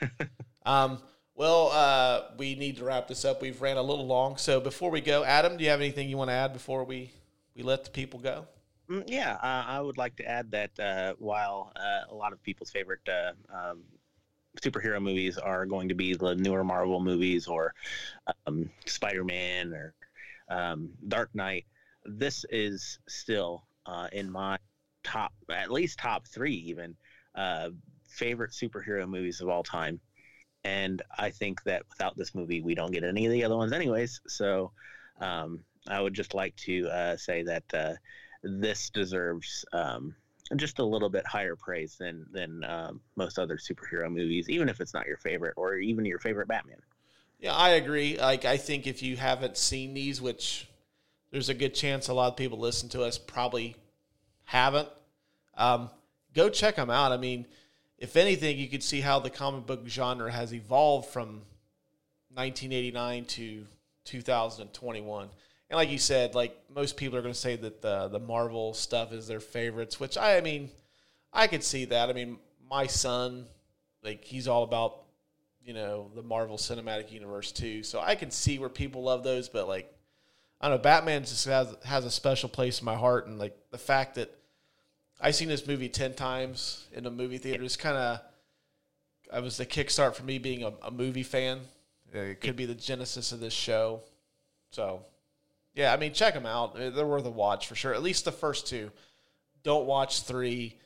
[0.66, 0.98] Um,
[1.34, 3.40] well, uh, we need to wrap this up.
[3.40, 4.36] We've ran a little long.
[4.36, 7.10] So before we go, Adam, do you have anything you want to add before we,
[7.56, 8.46] we let the people go?
[8.90, 12.42] Mm, Yeah, uh, I would like to add that uh, while uh, a lot of
[12.42, 13.82] people's favorite uh, um,
[14.60, 17.74] superhero movies are going to be the newer Marvel movies or
[18.46, 19.94] um, Spider Man or
[20.48, 21.66] um, Dark Knight,
[22.04, 24.58] this is still uh, in my
[25.02, 26.94] top, at least top three, even
[27.34, 27.70] uh,
[28.08, 29.98] favorite superhero movies of all time.
[30.64, 33.72] And I think that without this movie, we don't get any of the other ones,
[33.72, 34.20] anyways.
[34.26, 34.72] So
[35.20, 37.94] um, I would just like to uh, say that uh,
[38.42, 40.14] this deserves um,
[40.56, 44.80] just a little bit higher praise than than um, most other superhero movies, even if
[44.80, 46.80] it's not your favorite or even your favorite Batman.
[47.40, 48.18] Yeah, I agree.
[48.18, 50.68] Like, I think if you haven't seen these, which
[51.30, 53.76] there's a good chance a lot of people listen to us probably
[54.44, 54.88] haven't,
[55.56, 55.90] um,
[56.34, 57.12] go check them out.
[57.12, 57.46] I mean,
[57.98, 61.42] if anything, you could see how the comic book genre has evolved from
[62.34, 63.66] 1989 to
[64.04, 65.28] 2021.
[65.70, 68.72] And like you said, like most people are going to say that the the Marvel
[68.72, 70.70] stuff is their favorites, which I, I mean,
[71.32, 72.08] I could see that.
[72.08, 72.38] I mean,
[72.70, 73.46] my son,
[74.02, 75.02] like he's all about
[75.62, 79.48] you know the Marvel Cinematic Universe too, so I can see where people love those.
[79.50, 79.92] But like,
[80.60, 83.56] I don't know, Batman just has has a special place in my heart, and like
[83.70, 84.36] the fact that
[85.20, 88.20] I've seen this movie ten times in a movie theater is kind of.
[89.30, 91.60] I was the kickstart for me being a, a movie fan.
[92.14, 94.00] It could be the genesis of this show.
[94.70, 95.04] So,
[95.74, 96.74] yeah, I mean, check them out.
[96.74, 97.92] They're worth a watch for sure.
[97.92, 98.90] At least the first two.
[99.62, 100.78] Don't watch three,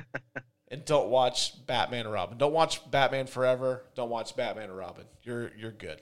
[0.68, 2.36] and don't watch Batman and Robin.
[2.36, 3.84] Don't watch Batman Forever.
[3.94, 5.04] Don't watch Batman and Robin.
[5.22, 6.00] You're you're good.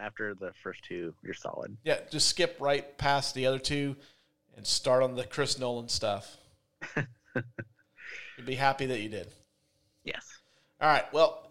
[0.00, 1.76] After the first two, you're solid.
[1.84, 3.96] Yeah, just skip right past the other two,
[4.56, 6.36] and start on the Chris Nolan stuff.
[6.96, 9.28] You'd be happy that you did.
[10.04, 10.26] Yes.
[10.80, 11.10] All right.
[11.12, 11.48] Well,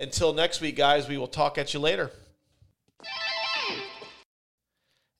[0.00, 2.10] until next week, guys, we will talk at you later.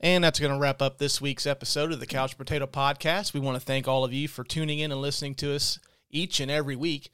[0.01, 3.35] And that's going to wrap up this week's episode of the Couch Brotato Podcast.
[3.35, 5.79] We want to thank all of you for tuning in and listening to us
[6.11, 7.13] each and every week.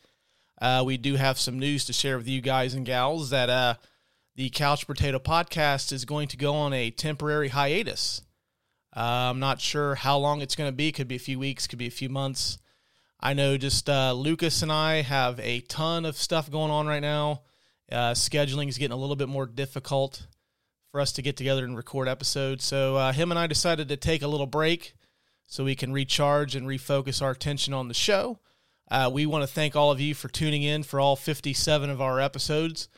[0.60, 3.74] Uh, we do have some news to share with you guys and gals that uh,
[4.38, 8.22] the Couch Brotato Podcast is going to go on a temporary hiatus.
[8.96, 10.92] Uh, I'm not sure how long it's going to be.
[10.92, 12.56] Could be a few weeks, could be a few months.
[13.18, 17.02] I know just uh, Lucas and I have a ton of stuff going on right
[17.02, 17.42] now.
[17.90, 20.28] Uh, scheduling is getting a little bit more difficult
[20.92, 22.64] for us to get together and record episodes.
[22.64, 24.94] So uh, him and I decided to take a little break
[25.48, 28.38] so we can recharge and refocus our attention on the show.
[28.88, 32.00] Uh, we want to thank all of you for tuning in for all 57 of
[32.00, 32.88] our episodes.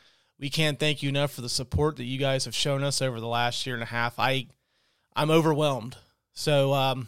[0.41, 3.19] We can't thank you enough for the support that you guys have shown us over
[3.19, 4.17] the last year and a half.
[4.17, 4.47] I,
[5.15, 5.97] I'm overwhelmed.
[6.33, 7.07] So um,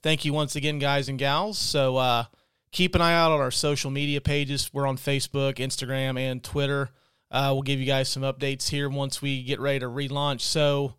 [0.00, 1.58] thank you once again, guys and gals.
[1.58, 2.24] So uh,
[2.70, 4.72] keep an eye out on our social media pages.
[4.72, 6.90] We're on Facebook, Instagram, and Twitter.
[7.32, 10.42] Uh, we'll give you guys some updates here once we get ready to relaunch.
[10.42, 10.94] So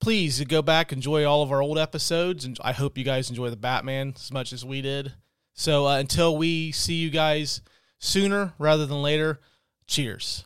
[0.00, 3.48] please go back, enjoy all of our old episodes, and I hope you guys enjoy
[3.48, 5.14] the Batman as much as we did.
[5.54, 7.62] So uh, until we see you guys
[7.98, 9.40] sooner rather than later,
[9.86, 10.45] cheers.